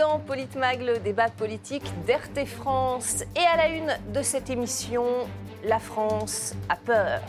dans 0.00 0.18
Politmag, 0.18 0.80
le 0.80 0.98
débat 0.98 1.28
politique 1.28 1.84
d'RT 2.06 2.46
France. 2.46 3.22
Et 3.36 3.46
à 3.52 3.58
la 3.58 3.68
une 3.68 3.98
de 4.14 4.22
cette 4.22 4.48
émission, 4.48 5.04
la 5.62 5.78
France 5.78 6.54
a 6.70 6.76
peur. 6.76 7.20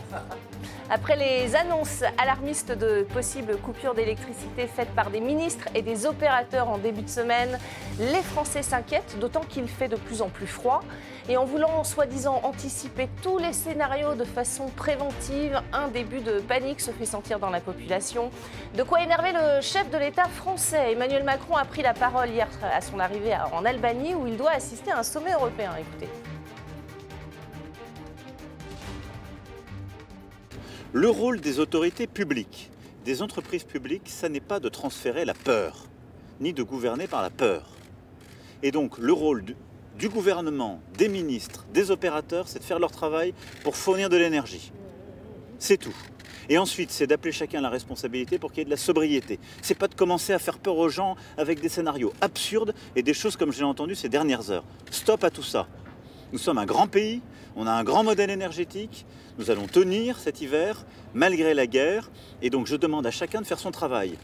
Après 0.94 1.16
les 1.16 1.56
annonces 1.56 2.04
alarmistes 2.18 2.70
de 2.70 3.06
possibles 3.14 3.56
coupures 3.56 3.94
d'électricité 3.94 4.66
faites 4.66 4.90
par 4.90 5.08
des 5.08 5.20
ministres 5.20 5.66
et 5.74 5.80
des 5.80 6.04
opérateurs 6.04 6.68
en 6.68 6.76
début 6.76 7.00
de 7.00 7.08
semaine, 7.08 7.58
les 7.98 8.20
Français 8.20 8.60
s'inquiètent, 8.60 9.18
d'autant 9.18 9.40
qu'il 9.40 9.68
fait 9.68 9.88
de 9.88 9.96
plus 9.96 10.20
en 10.20 10.28
plus 10.28 10.46
froid. 10.46 10.82
Et 11.30 11.38
en 11.38 11.46
voulant 11.46 11.82
soi-disant 11.82 12.42
anticiper 12.42 13.08
tous 13.22 13.38
les 13.38 13.54
scénarios 13.54 14.14
de 14.16 14.24
façon 14.24 14.66
préventive, 14.76 15.62
un 15.72 15.88
début 15.88 16.20
de 16.20 16.40
panique 16.40 16.82
se 16.82 16.90
fait 16.90 17.06
sentir 17.06 17.38
dans 17.38 17.48
la 17.48 17.60
population. 17.60 18.30
De 18.76 18.82
quoi 18.82 19.02
énerver 19.02 19.32
le 19.32 19.62
chef 19.62 19.88
de 19.90 19.96
l'État 19.96 20.28
français. 20.28 20.92
Emmanuel 20.92 21.24
Macron 21.24 21.56
a 21.56 21.64
pris 21.64 21.80
la 21.80 21.94
parole 21.94 22.28
hier 22.28 22.48
à 22.70 22.82
son 22.82 22.98
arrivée 22.98 23.34
en 23.54 23.64
Albanie 23.64 24.14
où 24.14 24.26
il 24.26 24.36
doit 24.36 24.50
assister 24.50 24.92
à 24.92 24.98
un 24.98 25.04
sommet 25.04 25.32
européen. 25.32 25.70
Écoutez. 25.80 26.31
Le 30.94 31.08
rôle 31.08 31.40
des 31.40 31.58
autorités 31.58 32.06
publiques, 32.06 32.70
des 33.06 33.22
entreprises 33.22 33.64
publiques, 33.64 34.10
ça 34.10 34.28
n'est 34.28 34.40
pas 34.40 34.60
de 34.60 34.68
transférer 34.68 35.24
la 35.24 35.32
peur, 35.32 35.86
ni 36.38 36.52
de 36.52 36.62
gouverner 36.62 37.06
par 37.06 37.22
la 37.22 37.30
peur. 37.30 37.66
Et 38.62 38.72
donc 38.72 38.98
le 38.98 39.14
rôle 39.14 39.42
du, 39.98 40.08
gouvernement, 40.10 40.82
des 40.98 41.08
ministres, 41.08 41.64
des 41.72 41.90
opérateurs, 41.90 42.46
c'est 42.46 42.58
de 42.58 42.64
faire 42.64 42.78
leur 42.78 42.90
travail 42.90 43.32
pour 43.64 43.74
fournir 43.74 44.10
de 44.10 44.18
l'énergie. 44.18 44.70
C'est 45.58 45.78
tout. 45.78 45.96
Et 46.50 46.58
ensuite, 46.58 46.90
c'est 46.90 47.06
d'appeler 47.06 47.32
chacun 47.32 47.62
la 47.62 47.70
responsabilité 47.70 48.38
pour 48.38 48.50
qu'il 48.52 48.58
y 48.58 48.62
ait 48.62 48.66
de 48.66 48.70
la 48.70 48.76
sobriété. 48.76 49.38
C'est 49.62 49.78
pas 49.78 49.88
de 49.88 49.94
commencer 49.94 50.34
à 50.34 50.38
faire 50.38 50.58
peur 50.58 50.76
aux 50.76 50.90
gens 50.90 51.16
avec 51.38 51.62
des 51.62 51.70
scénarios 51.70 52.12
absurdes 52.20 52.74
et 52.96 53.02
des 53.02 53.14
choses 53.14 53.36
comme 53.36 53.50
j'ai 53.50 53.64
entendu 53.64 53.94
ces 53.94 54.10
dernières 54.10 54.50
heures. 54.50 54.64
Stop 54.90 55.24
à 55.24 55.30
tout 55.30 55.42
ça. 55.42 55.66
Nous 56.32 56.38
sommes 56.38 56.58
un 56.58 56.66
grand 56.66 56.86
pays, 56.86 57.22
on 57.56 57.66
a 57.66 57.72
un 57.72 57.82
grand 57.82 58.04
modèle 58.04 58.28
énergétique, 58.28 59.06
nous 59.38 59.50
allons 59.50 59.66
tenir 59.66 60.18
cet 60.18 60.40
hiver 60.40 60.84
malgré 61.14 61.54
la 61.54 61.66
guerre, 61.66 62.10
et 62.40 62.50
donc 62.50 62.66
je 62.66 62.76
demande 62.76 63.06
à 63.06 63.10
chacun 63.10 63.40
de 63.40 63.46
faire 63.46 63.58
son 63.58 63.70
travail. 63.70 64.16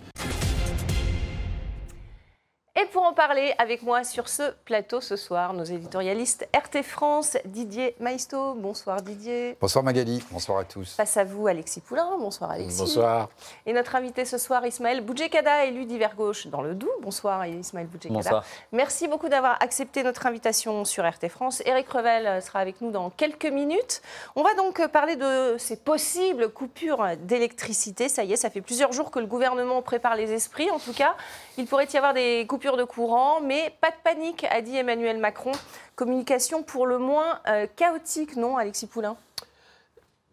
Et 2.81 2.87
pour 2.87 3.03
en 3.03 3.13
parler 3.13 3.53
avec 3.59 3.83
moi 3.83 4.05
sur 4.05 4.29
ce 4.29 4.53
plateau 4.65 5.01
ce 5.01 5.17
soir, 5.17 5.53
nos 5.53 5.65
éditorialistes 5.65 6.49
RT 6.55 6.85
France, 6.85 7.37
Didier 7.45 7.97
Maisto. 7.99 8.55
Bonsoir 8.55 9.03
Didier. 9.03 9.57
Bonsoir 9.61 9.83
Magali, 9.83 10.23
bonsoir 10.31 10.59
à 10.59 10.65
tous. 10.65 10.95
Face 10.95 11.17
à 11.17 11.25
vous 11.25 11.49
Alexis 11.49 11.81
Poulain. 11.81 12.17
Bonsoir 12.21 12.53
Alexis. 12.53 12.79
Bonsoir. 12.79 13.31
Et 13.67 13.73
notre 13.73 13.97
invité 13.97 14.25
ce 14.25 14.39
soir, 14.39 14.65
Ismaël 14.65 15.01
Boudjekada, 15.01 15.65
élu 15.65 15.87
d'hiver 15.87 16.15
gauche 16.15 16.47
dans 16.47 16.63
le 16.63 16.77
Doubs. 16.77 16.89
Bonsoir 17.03 17.45
Ismaël 17.47 17.89
Boudjekada. 17.89 18.15
Bonsoir. 18.15 18.45
Merci 18.71 19.09
beaucoup 19.09 19.29
d'avoir 19.29 19.61
accepté 19.61 20.05
notre 20.05 20.27
invitation 20.27 20.85
sur 20.85 21.05
RT 21.05 21.31
France. 21.31 21.63
Eric 21.67 21.89
Revel 21.89 22.41
sera 22.41 22.61
avec 22.61 22.81
nous 22.81 22.93
dans 22.93 23.11
quelques 23.11 23.47
minutes. 23.47 24.03
On 24.37 24.45
va 24.45 24.55
donc 24.55 24.87
parler 24.87 25.17
de 25.17 25.57
ces 25.59 25.75
possibles 25.75 26.51
coupures 26.51 27.05
d'électricité. 27.25 28.09
Ça 28.09 28.23
y 28.23 28.35
est, 28.35 28.37
ça 28.37 28.51
fait 28.51 28.61
plusieurs 28.61 28.93
jours 28.93 29.11
que 29.11 29.19
le 29.19 29.27
gouvernement 29.27 29.83
prépare 29.83 30.15
les 30.15 30.33
esprits. 30.33 30.71
En 30.71 30.79
tout 30.79 30.93
cas, 30.93 31.17
il 31.57 31.67
pourrait 31.67 31.89
y 31.93 31.97
avoir 31.97 32.15
des 32.15 32.47
coupures 32.47 32.68
de 32.77 32.85
courant, 32.85 33.41
mais 33.41 33.73
pas 33.81 33.91
de 33.91 33.97
panique, 34.03 34.45
a 34.51 34.61
dit 34.61 34.77
Emmanuel 34.77 35.19
Macron. 35.19 35.53
Communication 35.97 36.63
pour 36.63 36.87
le 36.87 36.99
moins 36.99 37.41
euh, 37.49 37.67
chaotique, 37.77 38.37
non, 38.37 38.57
Alexis 38.57 38.87
Poulain? 38.87 39.17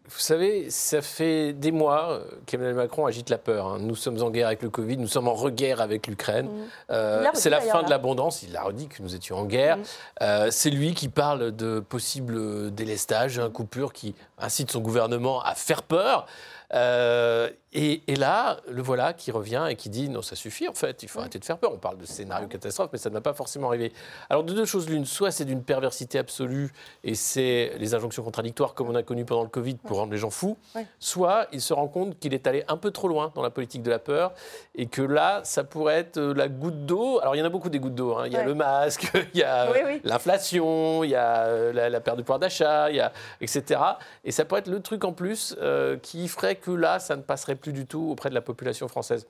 Vous 0.08 0.20
savez, 0.20 0.70
ça 0.70 1.02
fait 1.02 1.52
des 1.52 1.72
mois 1.72 2.20
qu'Emmanuel 2.46 2.76
Macron 2.76 3.06
agite 3.06 3.28
la 3.28 3.38
peur. 3.38 3.66
Hein. 3.66 3.78
Nous 3.80 3.96
sommes 3.96 4.22
en 4.22 4.30
guerre 4.30 4.46
avec 4.46 4.62
le 4.62 4.70
Covid, 4.70 4.98
nous 4.98 5.08
sommes 5.08 5.26
en 5.26 5.34
reguerre 5.34 5.80
avec 5.80 6.06
l'Ukraine. 6.06 6.46
Mmh. 6.46 6.62
Euh, 6.90 7.24
c'est 7.34 7.50
la 7.50 7.60
fin 7.60 7.82
de 7.82 7.90
l'abondance, 7.90 8.44
il 8.44 8.56
a 8.56 8.62
redit 8.62 8.86
que 8.86 9.02
nous 9.02 9.16
étions 9.16 9.36
en 9.36 9.44
guerre. 9.44 9.78
Mmh. 9.78 9.82
Euh, 10.22 10.48
c'est 10.52 10.70
lui 10.70 10.94
qui 10.94 11.08
parle 11.08 11.50
de 11.56 11.80
possibles 11.80 12.72
délestages, 12.72 13.40
un 13.40 13.50
coupure 13.50 13.92
qui 13.92 14.14
incite 14.38 14.70
son 14.70 14.80
gouvernement 14.80 15.42
à 15.42 15.56
faire 15.56 15.82
peur. 15.82 16.26
Euh, 16.74 17.50
et, 17.72 18.00
là, 18.16 18.58
le 18.68 18.80
voilà 18.80 19.12
qui 19.12 19.30
revient 19.30 19.66
et 19.68 19.76
qui 19.76 19.90
dit 19.90 20.08
non, 20.08 20.22
ça 20.22 20.34
suffit 20.34 20.66
en 20.66 20.72
fait, 20.72 21.02
il 21.02 21.08
faut 21.08 21.18
arrêter 21.20 21.38
de 21.38 21.44
faire 21.44 21.58
peur. 21.58 21.72
On 21.74 21.78
parle 21.78 21.98
de 21.98 22.06
scénario 22.06 22.48
catastrophe, 22.48 22.88
mais 22.92 22.98
ça 22.98 23.10
ne 23.10 23.14
va 23.14 23.20
pas 23.20 23.34
forcément 23.34 23.68
arriver. 23.68 23.92
Alors, 24.30 24.44
de 24.44 24.54
deux 24.54 24.64
choses 24.64 24.88
l'une, 24.88 25.04
soit 25.04 25.30
c'est 25.30 25.44
d'une 25.44 25.62
perversité 25.62 26.18
absolue 26.18 26.72
et 27.04 27.14
c'est 27.14 27.72
les 27.78 27.94
injonctions 27.94 28.22
contradictoires 28.22 28.72
comme 28.72 28.88
on 28.88 28.94
a 28.94 29.02
connu 29.02 29.24
pendant 29.24 29.42
le 29.42 29.50
Covid 29.50 29.74
pour 29.74 29.98
rendre 29.98 30.12
les 30.12 30.18
gens 30.18 30.30
fous, 30.30 30.56
soit 31.00 31.48
il 31.52 31.60
se 31.60 31.74
rend 31.74 31.88
compte 31.88 32.18
qu'il 32.18 32.32
est 32.32 32.46
allé 32.46 32.64
un 32.68 32.76
peu 32.76 32.92
trop 32.92 33.08
loin 33.08 33.32
dans 33.34 33.42
la 33.42 33.50
politique 33.50 33.82
de 33.82 33.90
la 33.90 33.98
peur 33.98 34.32
et 34.74 34.86
que 34.86 35.02
là, 35.02 35.40
ça 35.44 35.64
pourrait 35.64 35.98
être 35.98 36.18
euh, 36.18 36.34
la 36.34 36.48
goutte 36.48 36.86
d'eau. 36.86 37.20
Alors, 37.20 37.34
il 37.34 37.40
y 37.40 37.42
en 37.42 37.46
a 37.46 37.50
beaucoup 37.50 37.68
des 37.68 37.80
gouttes 37.80 37.94
d'eau. 37.94 38.14
Hein. 38.14 38.26
Il 38.26 38.32
y 38.32 38.36
a 38.36 38.44
le 38.44 38.54
masque, 38.54 39.10
il 39.34 39.40
y 39.40 39.42
a 39.42 39.68
l'inflation, 40.04 41.04
il 41.04 41.10
y 41.10 41.14
a 41.14 41.44
euh, 41.46 41.72
la, 41.90 42.00
perte 42.00 42.16
du 42.16 42.22
pouvoir 42.22 42.38
d'achat, 42.38 42.90
il 42.90 42.96
y 42.96 43.00
a, 43.00 43.12
etc. 43.40 43.80
Et 44.24 44.32
ça 44.32 44.44
pourrait 44.44 44.60
être 44.60 44.68
le 44.68 44.80
truc 44.80 45.04
en 45.04 45.12
plus 45.12 45.56
qui 46.02 46.28
ferait 46.28 46.56
que 46.56 46.70
là, 46.70 46.98
ça 46.98 47.16
ne 47.16 47.22
passerait 47.22 47.55
plus 47.56 47.72
du 47.72 47.86
tout 47.86 48.08
auprès 48.10 48.28
de 48.28 48.34
la 48.34 48.40
population 48.40 48.88
française. 48.88 49.26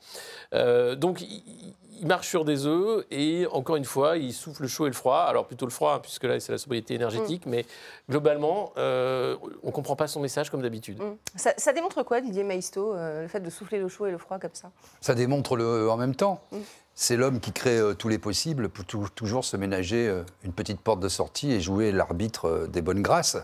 Euh, 0.54 0.94
donc, 0.94 1.20
il, 1.20 1.74
marche 2.02 2.28
sur 2.28 2.44
des 2.44 2.66
œufs 2.66 3.06
et 3.10 3.46
encore 3.50 3.76
une 3.76 3.84
fois, 3.84 4.18
il 4.18 4.34
souffle 4.34 4.62
le 4.62 4.68
chaud 4.68 4.86
et 4.86 4.90
le 4.90 4.94
froid. 4.94 5.20
Alors 5.20 5.46
plutôt 5.46 5.64
le 5.64 5.70
froid, 5.70 5.94
hein, 5.94 6.00
puisque 6.00 6.24
là, 6.24 6.38
c'est 6.40 6.52
la 6.52 6.58
sobriété 6.58 6.94
énergétique, 6.94 7.46
mm. 7.46 7.50
mais 7.50 7.64
globalement, 8.10 8.72
euh, 8.76 9.36
on 9.62 9.68
ne 9.68 9.72
comprend 9.72 9.96
pas 9.96 10.06
son 10.06 10.20
message 10.20 10.50
comme 10.50 10.60
d'habitude. 10.60 10.98
Mm. 11.02 11.16
Ça, 11.36 11.72
démontre 11.72 12.02
quoi, 12.02 12.20
Didier 12.20 12.44
Maisto, 12.44 12.94
euh, 12.94 13.22
le 13.22 13.28
fait 13.28 13.40
de 13.40 13.48
souffler 13.48 13.78
le 13.78 13.88
chaud 13.88 14.06
et 14.06 14.10
le 14.10 14.18
froid 14.18 14.38
comme 14.38 14.50
ça? 14.52 14.70
Ça 15.00 15.14
démontre 15.14 15.56
le 15.56 15.90
en 15.90 15.96
même 15.96 16.14
temps. 16.14 16.42
Mm. 16.52 16.58
C'est 16.94 17.16
l'homme 17.16 17.40
qui 17.40 17.52
crée 17.52 17.78
tous 17.98 18.08
les 18.08 18.18
possibles 18.18 18.70
pour 18.70 18.84
toujours 19.10 19.44
se 19.44 19.58
ménager 19.58 20.22
une 20.44 20.52
petite 20.52 20.80
porte 20.80 20.98
de 20.98 21.08
sortie 21.08 21.52
et 21.52 21.60
jouer 21.60 21.92
l'arbitre 21.92 22.66
des 22.70 22.80
bonnes 22.80 23.02
grâces. 23.02 23.36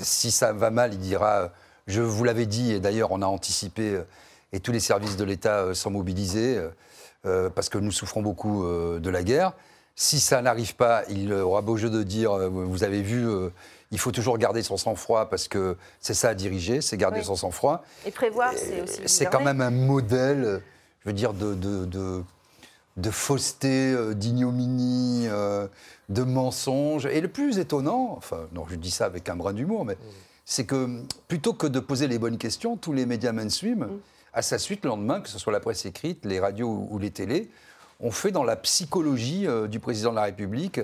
si 0.00 0.30
ça 0.30 0.52
va 0.52 0.70
mal, 0.70 0.94
il 0.94 1.00
dira 1.00 1.50
je 1.86 2.00
vous 2.00 2.24
l'avais 2.24 2.46
dit, 2.46 2.72
et 2.72 2.80
d'ailleurs 2.80 3.10
on 3.12 3.22
a 3.22 3.26
anticipé, 3.26 3.90
euh, 3.90 4.02
et 4.52 4.60
tous 4.60 4.72
les 4.72 4.80
services 4.80 5.16
de 5.16 5.24
l'État 5.24 5.60
euh, 5.60 5.74
sont 5.74 5.90
mobilisés, 5.90 6.60
euh, 7.24 7.50
parce 7.50 7.68
que 7.68 7.78
nous 7.78 7.92
souffrons 7.92 8.22
beaucoup 8.22 8.64
de 8.64 9.10
la 9.10 9.22
guerre. 9.22 9.52
Si 9.94 10.20
ça 10.20 10.42
n'arrive 10.42 10.74
pas, 10.74 11.04
il 11.08 11.32
aura 11.32 11.60
beau 11.62 11.76
jeu 11.76 11.90
de 11.90 12.02
dire, 12.02 12.32
vous 12.50 12.82
avez 12.82 13.02
vu, 13.02 13.28
il 13.92 13.98
faut 13.98 14.10
toujours 14.10 14.38
garder 14.38 14.62
son 14.62 14.76
sang-froid, 14.76 15.28
parce 15.28 15.48
que 15.48 15.76
c'est 16.00 16.14
ça 16.14 16.30
à 16.30 16.34
diriger, 16.34 16.80
c'est 16.80 16.96
garder 16.96 17.22
son 17.22 17.36
sang-froid. 17.36 17.84
Et 18.06 18.10
prévoir, 18.10 18.52
c'est 18.56 18.82
aussi... 18.82 19.02
C'est 19.06 19.26
quand 19.26 19.42
même 19.42 19.60
un 19.60 19.70
modèle, 19.70 20.62
je 21.00 21.10
veux 21.10 21.12
dire, 21.12 21.32
de, 21.34 21.54
de, 21.54 22.24
de, 22.96 23.10
fausseté, 23.10 23.94
d'ignominie, 24.14 25.28
de 26.08 26.22
mensonge. 26.22 27.06
Et 27.06 27.20
le 27.20 27.28
plus 27.28 27.58
étonnant, 27.58 28.14
enfin, 28.16 28.48
non, 28.52 28.64
je 28.68 28.74
dis 28.74 28.90
ça 28.90 29.04
avec 29.04 29.28
un 29.28 29.36
brin 29.36 29.52
d'humour, 29.52 29.84
mais 29.84 29.96
c'est 30.44 30.66
que 30.66 31.02
plutôt 31.28 31.52
que 31.52 31.66
de 31.66 31.80
poser 31.80 32.08
les 32.08 32.18
bonnes 32.18 32.38
questions, 32.38 32.76
tous 32.76 32.92
les 32.92 33.06
médias 33.06 33.32
mainstream, 33.32 33.80
mm. 33.80 34.00
à 34.34 34.42
sa 34.42 34.58
suite, 34.58 34.84
le 34.84 34.90
lendemain, 34.90 35.20
que 35.20 35.28
ce 35.28 35.38
soit 35.38 35.52
la 35.52 35.60
presse 35.60 35.86
écrite, 35.86 36.24
les 36.24 36.40
radios 36.40 36.86
ou 36.90 36.98
les 36.98 37.10
télés, 37.10 37.50
ont 38.02 38.10
fait 38.10 38.32
dans 38.32 38.44
la 38.44 38.56
psychologie 38.56 39.46
euh, 39.46 39.68
du 39.68 39.80
président 39.80 40.10
de 40.10 40.16
la 40.16 40.24
République. 40.24 40.80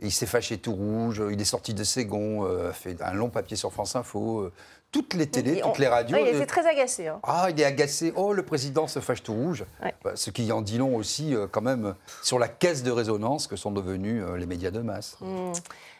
il 0.00 0.10
s'est 0.10 0.26
fâché 0.26 0.58
tout 0.58 0.72
rouge, 0.72 1.22
il 1.30 1.40
est 1.40 1.44
sorti 1.44 1.74
de 1.74 1.84
ses 1.84 2.06
gonds, 2.06 2.44
a 2.44 2.72
fait 2.72 3.00
un 3.02 3.12
long 3.12 3.28
papier 3.28 3.56
sur 3.56 3.72
France 3.72 3.94
Info. 3.94 4.40
Euh, 4.40 4.52
toutes 4.90 5.14
les 5.14 5.26
télés, 5.26 5.60
toutes 5.60 5.78
les 5.78 5.88
radios. 5.88 6.16
il 6.16 6.28
était 6.28 6.42
euh, 6.42 6.46
très 6.46 6.66
agacé. 6.68 7.08
Hein. 7.08 7.18
Ah, 7.24 7.48
il 7.50 7.60
est 7.60 7.64
agacé. 7.64 8.12
Oh, 8.14 8.32
le 8.32 8.44
président 8.44 8.86
se 8.86 9.00
fâche 9.00 9.24
tout 9.24 9.34
rouge. 9.34 9.64
Bah, 10.04 10.12
ce 10.14 10.30
qui 10.30 10.52
en 10.52 10.62
dit 10.62 10.78
long 10.78 10.94
aussi, 10.94 11.34
quand 11.50 11.62
même, 11.62 11.94
sur 12.22 12.38
la 12.38 12.46
caisse 12.46 12.84
de 12.84 12.92
résonance 12.92 13.48
que 13.48 13.56
sont 13.56 13.72
devenus 13.72 14.24
les 14.36 14.46
médias 14.46 14.70
de 14.70 14.78
masse. 14.78 15.16
Mm. 15.20 15.52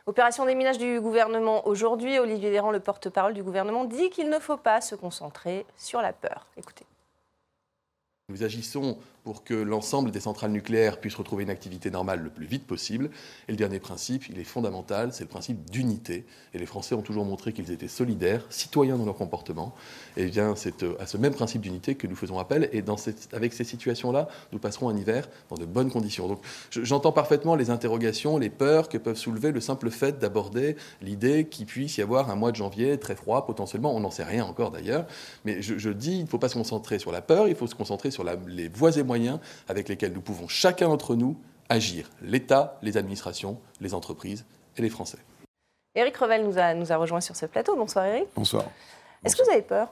Opération 0.07 0.45
déminage 0.45 0.77
du 0.77 1.01
gouvernement 1.01 1.67
aujourd'hui. 1.67 2.19
Olivier 2.19 2.51
Véran, 2.51 2.71
le 2.71 2.81
porte-parole 2.81 3.33
du 3.33 3.43
gouvernement, 3.43 3.85
dit 3.85 4.11
qu'il 4.11 4.29
ne 4.29 4.39
faut 4.39 4.59
pas 4.59 4.83
se 4.83 4.95
concentrer 4.95 5.65
sur 5.79 6.03
la 6.03 6.13
peur. 6.13 6.47
Écoutez. 6.59 6.85
Nous 8.29 8.43
agissons 8.43 8.99
pour 9.25 9.43
que 9.43 9.55
l'ensemble 9.55 10.11
des 10.11 10.21
centrales 10.21 10.51
nucléaires 10.51 11.01
puissent 11.01 11.15
retrouver 11.15 11.45
une 11.45 11.51
activité 11.51 11.91
normale 11.91 12.21
le 12.21 12.29
plus 12.29 12.45
vite 12.45 12.67
possible. 12.67 13.09
Et 13.49 13.53
le 13.53 13.57
dernier 13.57 13.81
principe, 13.81 14.29
il 14.29 14.39
est 14.39 14.45
fondamental, 14.45 15.15
c'est 15.15 15.25
le 15.25 15.31
principe 15.31 15.71
d'unité. 15.71 16.27
Et 16.53 16.59
les 16.59 16.67
Français 16.67 16.95
ont 16.95 17.01
toujours 17.01 17.25
montré 17.25 17.55
qu'ils 17.55 17.71
étaient 17.73 17.89
solidaires, 17.89 18.45
citoyens 18.51 18.99
dans 18.99 19.07
leur 19.07 19.17
comportement. 19.17 19.75
Et 20.19 20.27
bien, 20.27 20.55
c'est 20.57 20.83
euh, 20.83 20.95
à 21.01 21.07
ce 21.07 21.17
même 21.17 21.33
principe 21.33 21.63
d'unité 21.63 21.95
que 21.95 22.07
nous 22.07 22.17
faisons 22.17 22.39
appel. 22.39 22.69
Et 22.75 22.85
avec 23.33 23.55
ces 23.55 23.65
situations-là, 23.65 24.29
nous 24.53 24.59
passerons 24.59 24.91
un 24.91 24.97
hiver 24.97 25.27
dans 25.49 25.57
de 25.57 25.65
bonnes 25.65 25.91
conditions. 25.91 26.29
Donc, 26.29 26.41
j'entends 26.71 27.13
parfaitement 27.13 27.57
les 27.57 27.71
interrogations, 27.71 28.37
les 28.37 28.51
peurs 28.51 28.91
que 28.91 28.99
peuvent 28.99 29.17
soulever 29.17 29.53
le 29.53 29.61
simple 29.61 29.89
fait 29.89 30.19
d'aborder 30.19 30.77
l'idée 31.01 31.47
qu'il 31.47 31.65
puisse 31.65 31.97
y 31.97 32.03
avoir 32.03 32.31
un 32.31 32.35
mois 32.35 32.51
de 32.51 32.57
janvier 32.57 32.99
très 32.99 33.17
froid, 33.17 33.47
potentiellement. 33.47 33.97
On 33.97 34.01
n'en 34.01 34.11
sait 34.11 34.25
rien 34.25 34.45
encore 34.45 34.71
d'ailleurs. 34.71 35.07
Mais 35.47 35.63
je, 35.63 35.89
dis, 35.89 36.19
il 36.19 36.25
ne 36.25 36.29
faut 36.29 36.39
pas 36.39 36.51
se 36.51 36.55
concentrer 36.55 36.99
sur 36.99 37.11
la 37.11 37.23
peur, 37.23 37.49
il 37.49 37.55
faut 37.55 37.67
se 37.67 37.75
concentrer 37.75 38.11
sur 38.11 38.23
les 38.23 38.69
voies 38.69 38.95
et 38.99 39.03
moyens 39.03 39.14
avec 39.69 39.89
lesquels 39.89 40.13
nous 40.13 40.21
pouvons 40.21 40.49
chacun 40.49 40.89
d'entre 40.89 41.15
nous 41.15 41.37
agir, 41.69 42.11
l'État, 42.23 42.79
les 42.83 42.97
administrations, 42.97 43.59
les 43.81 43.95
entreprises 43.95 44.45
et 44.77 44.83
les 44.83 44.91
Français. 44.91 45.19
Éric 45.95 46.17
Revel 46.17 46.45
nous 46.45 46.59
a, 46.59 46.75
nous 46.75 46.93
a 46.93 46.97
rejoint 46.97 47.21
sur 47.21 47.37
ce 47.37 47.47
plateau. 47.47 47.77
Bonsoir 47.77 48.07
Éric. 48.07 48.27
Bonsoir. 48.35 48.65
Est-ce 49.25 49.37
que 49.37 49.45
vous 49.45 49.51
avez 49.51 49.63
peur? 49.63 49.89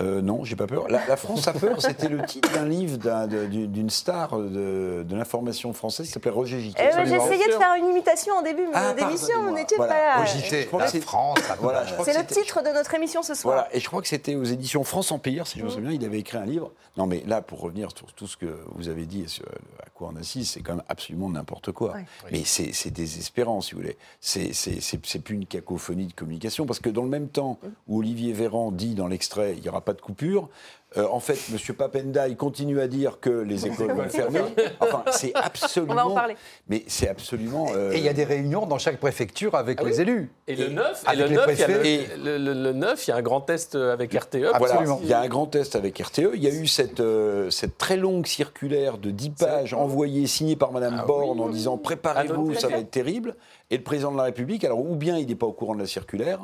Euh, 0.00 0.20
non, 0.20 0.42
j'ai 0.42 0.56
pas 0.56 0.66
peur. 0.66 0.88
La, 0.88 1.06
la 1.06 1.16
France 1.16 1.46
a 1.46 1.52
peur, 1.52 1.80
c'était 1.80 2.08
le 2.08 2.24
titre 2.26 2.52
d'un 2.52 2.64
livre 2.66 2.98
d'une 3.46 3.90
star 3.90 4.36
de, 4.38 5.04
de 5.08 5.16
l'information 5.16 5.72
française 5.72 6.06
qui 6.06 6.12
s'appelait 6.12 6.32
Roger 6.32 6.60
Giquet. 6.60 6.82
Eh 6.82 7.14
essayé 7.14 7.46
de 7.46 7.52
faire 7.52 7.74
une 7.78 7.86
imitation 7.90 8.34
en 8.34 8.42
début 8.42 8.64
Ah, 8.74 8.92
d'émission, 8.92 9.52
n'étiez 9.54 9.76
Voilà. 9.76 9.92
pas 9.92 10.18
là. 10.20 10.66
Crois 10.66 10.80
la 10.80 10.88
France. 11.00 11.38
a 11.48 11.54
Voilà, 11.60 11.84
C'est 12.04 12.18
le 12.18 12.26
titre 12.26 12.62
de 12.62 12.70
notre 12.70 12.92
émission 12.94 13.22
ce 13.22 13.34
soir. 13.34 13.54
Voilà, 13.54 13.68
et 13.76 13.78
je 13.78 13.86
crois 13.86 14.02
que 14.02 14.08
c'était 14.08 14.34
aux 14.34 14.42
éditions 14.44 14.82
France 14.82 15.12
Empire, 15.12 15.46
si 15.46 15.60
je 15.60 15.64
me 15.64 15.70
souviens, 15.70 15.92
il 15.92 16.04
avait 16.04 16.18
écrit 16.18 16.38
un 16.38 16.44
livre. 16.46 16.72
Non, 16.96 17.06
mais 17.06 17.22
là, 17.26 17.40
pour 17.42 17.60
revenir 17.60 17.88
sur 17.96 18.12
tout 18.12 18.26
ce 18.26 18.36
que 18.36 18.46
vous 18.74 18.88
avez 18.88 19.04
dit 19.06 19.22
et 19.22 19.28
sur- 19.28 19.44
à 19.80 19.90
quoi 19.90 20.10
on 20.12 20.16
assiste, 20.16 20.54
c'est 20.54 20.60
quand 20.60 20.74
même 20.74 20.84
absolument 20.88 21.28
n'importe 21.28 21.70
quoi. 21.72 21.92
Ouais. 21.94 22.04
Mais 22.32 22.42
c'est 22.44 22.72
c'est 22.72 22.90
désespérant, 22.90 23.60
si 23.60 23.72
vous 23.74 23.80
voulez. 23.80 23.96
C'est 24.20 25.22
plus 25.22 25.34
une 25.36 25.46
cacophonie 25.46 26.06
de 26.06 26.12
communication, 26.12 26.66
parce 26.66 26.80
que 26.80 26.90
dans 26.90 27.02
le 27.02 27.08
même 27.08 27.28
temps 27.28 27.58
où 27.88 27.98
Olivier 28.00 28.32
Véran 28.32 28.72
dit 28.72 28.94
dans 28.94 29.06
l'extrait 29.06 29.54
il 29.56 29.62
n'y 29.62 29.68
aura 29.68 29.80
pas 29.84 29.92
de 29.92 30.00
coupure, 30.00 30.48
euh, 30.96 31.08
en 31.10 31.18
fait, 31.18 31.36
M. 31.52 31.74
Papenda, 31.76 32.28
il 32.28 32.36
continue 32.36 32.80
à 32.80 32.86
dire 32.86 33.18
que 33.20 33.28
les 33.30 33.66
écoles 33.66 33.92
vont 33.92 34.08
fermer. 34.08 34.40
Enfin, 34.80 35.02
c'est 35.10 35.32
absolument. 35.34 35.92
On 35.92 35.96
va 35.96 36.06
en 36.06 36.14
parler. 36.14 36.36
Mais 36.68 36.84
c'est 36.86 37.08
absolument. 37.08 37.66
euh, 37.74 37.90
Et 37.92 37.98
il 37.98 38.04
y 38.04 38.08
a 38.08 38.12
des 38.12 38.22
réunions 38.22 38.64
dans 38.66 38.78
chaque 38.78 38.98
préfecture 39.00 39.56
avec 39.56 39.78
Ah 39.80 39.84
oui. 39.84 39.90
les 39.90 40.00
élus. 40.02 40.30
Et 40.46 40.54
le 40.54 40.68
9, 40.68 41.02
et 41.04 41.08
avec 41.08 41.18
le 41.20 41.26
les 41.26 41.34
9, 41.34 41.46
il 41.52 41.58
y 41.58 41.62
a 41.62 41.66
le, 41.68 41.74
préfets. 41.74 42.08
le- 42.16 42.38
le- 42.38 42.52
le 42.62 42.72
9, 42.72 43.06
il 43.06 43.10
y 43.10 43.12
a 43.12 43.16
un 43.16 43.22
grand 43.22 43.40
test 43.40 43.74
avec 43.74 44.14
RTE. 44.14 44.50
Ah, 44.52 44.58
Voilà, 44.58 44.74
Absolument. 44.74 45.00
il 45.02 45.08
y 45.08 45.12
a 45.12 45.20
un 45.20 45.26
grand 45.28 45.46
test 45.46 45.74
avec 45.74 45.98
RTE. 45.98 46.30
Il 46.34 46.42
y 46.44 46.46
a 46.46 46.50
eu 46.54 46.66
cette, 46.68 47.00
euh, 47.00 47.50
cette 47.50 47.76
très 47.76 47.96
longue 47.96 48.26
circulaire 48.26 48.96
de 48.98 49.10
10 49.10 49.30
pages 49.30 49.74
envoyée, 49.74 50.28
signée 50.28 50.54
par 50.56 50.70
Mme 50.70 50.98
Ah 51.00 51.04
Borne 51.06 51.40
oui, 51.40 51.44
en 51.46 51.48
disant 51.48 51.74
oui. 51.74 51.80
préparez-vous, 51.82 52.52
Ah, 52.56 52.60
ça 52.60 52.68
va 52.68 52.78
être 52.78 52.90
terrible. 52.92 53.34
Et 53.70 53.78
le 53.78 53.82
président 53.82 54.12
de 54.12 54.16
la 54.16 54.22
République, 54.24 54.62
alors 54.62 54.78
ou 54.80 54.94
bien 54.94 55.18
il 55.18 55.26
n'est 55.26 55.34
pas 55.34 55.46
au 55.46 55.52
courant 55.52 55.74
de 55.74 55.80
la 55.80 55.86
circulaire, 55.88 56.38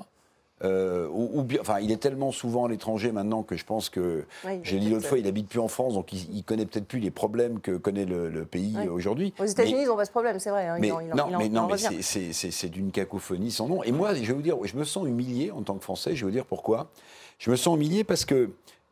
euh, 0.63 1.09
ou, 1.11 1.31
ou 1.41 1.43
bien, 1.43 1.59
enfin, 1.61 1.81
il 1.81 1.91
est 1.91 1.97
tellement 1.97 2.33
souvent 2.33 2.67
à 2.67 2.69
l'étranger 2.69 3.13
maintenant 3.13 3.43
que 3.43 3.57
je 3.57 3.65
pense 3.65 3.89
que, 3.89 4.25
Oui, 4.47 4.61
j'ai 4.63 4.79
dit 4.79 4.91
l'autre 4.91 5.07
fois, 5.07 5.19
il 5.19 5.27
habite 5.27 5.49
plus 5.49 5.59
en 5.61 5.69
France, 5.69 5.95
donc 5.95 6.13
il, 6.13 6.27
il 6.37 6.45
connaît 6.45 6.67
peut-être 6.67 6.87
plus 6.87 6.99
les 7.01 7.11
problèmes 7.11 7.61
que 7.61 7.73
connaît 7.77 8.05
le, 8.05 8.29
le 8.29 8.45
pays 8.45 8.75
Oui. 8.79 8.89
aujourd'hui. 8.89 9.33
Aux 9.39 9.45
États-Unis, 9.45 9.83
ils 9.83 9.87
n'ont 9.89 9.97
pas 9.97 10.05
ce 10.05 10.11
problème, 10.11 10.39
c'est 10.39 10.51
vrai. 10.51 10.67
hein, 10.69 10.77
Mais, 10.81 10.91
en- 10.93 11.01
il 11.01 11.13
en- 11.13 11.17
non, 11.17 11.25
il 11.31 11.37
en- 11.37 11.39
mais, 11.39 11.49
non, 11.49 11.69
mais 11.69 12.03
c'est- 12.03 12.69
d'une 12.69 12.91
cacophonie 12.91 13.51
sans 13.51 13.69
nom. 13.69 13.83
Et 13.83 13.93
moi, 13.93 14.15
je 14.15 14.21
vais 14.21 14.33
vous 14.35 14.43
dire, 14.43 14.57
je 14.65 14.77
me 14.77 14.85
sens 14.85 15.07
humilié 15.09 15.51
en 15.51 15.63
tant 15.63 15.75
que 15.77 15.83
Français. 15.83 16.15
Je 16.15 16.21
vais 16.21 16.31
vous 16.31 16.37
dire 16.37 16.45
pourquoi. 16.47 16.91
Je 17.39 17.51
me 17.51 17.57
sens 17.57 17.75
humilié 17.77 18.05
parce 18.05 18.25
que 18.27 18.51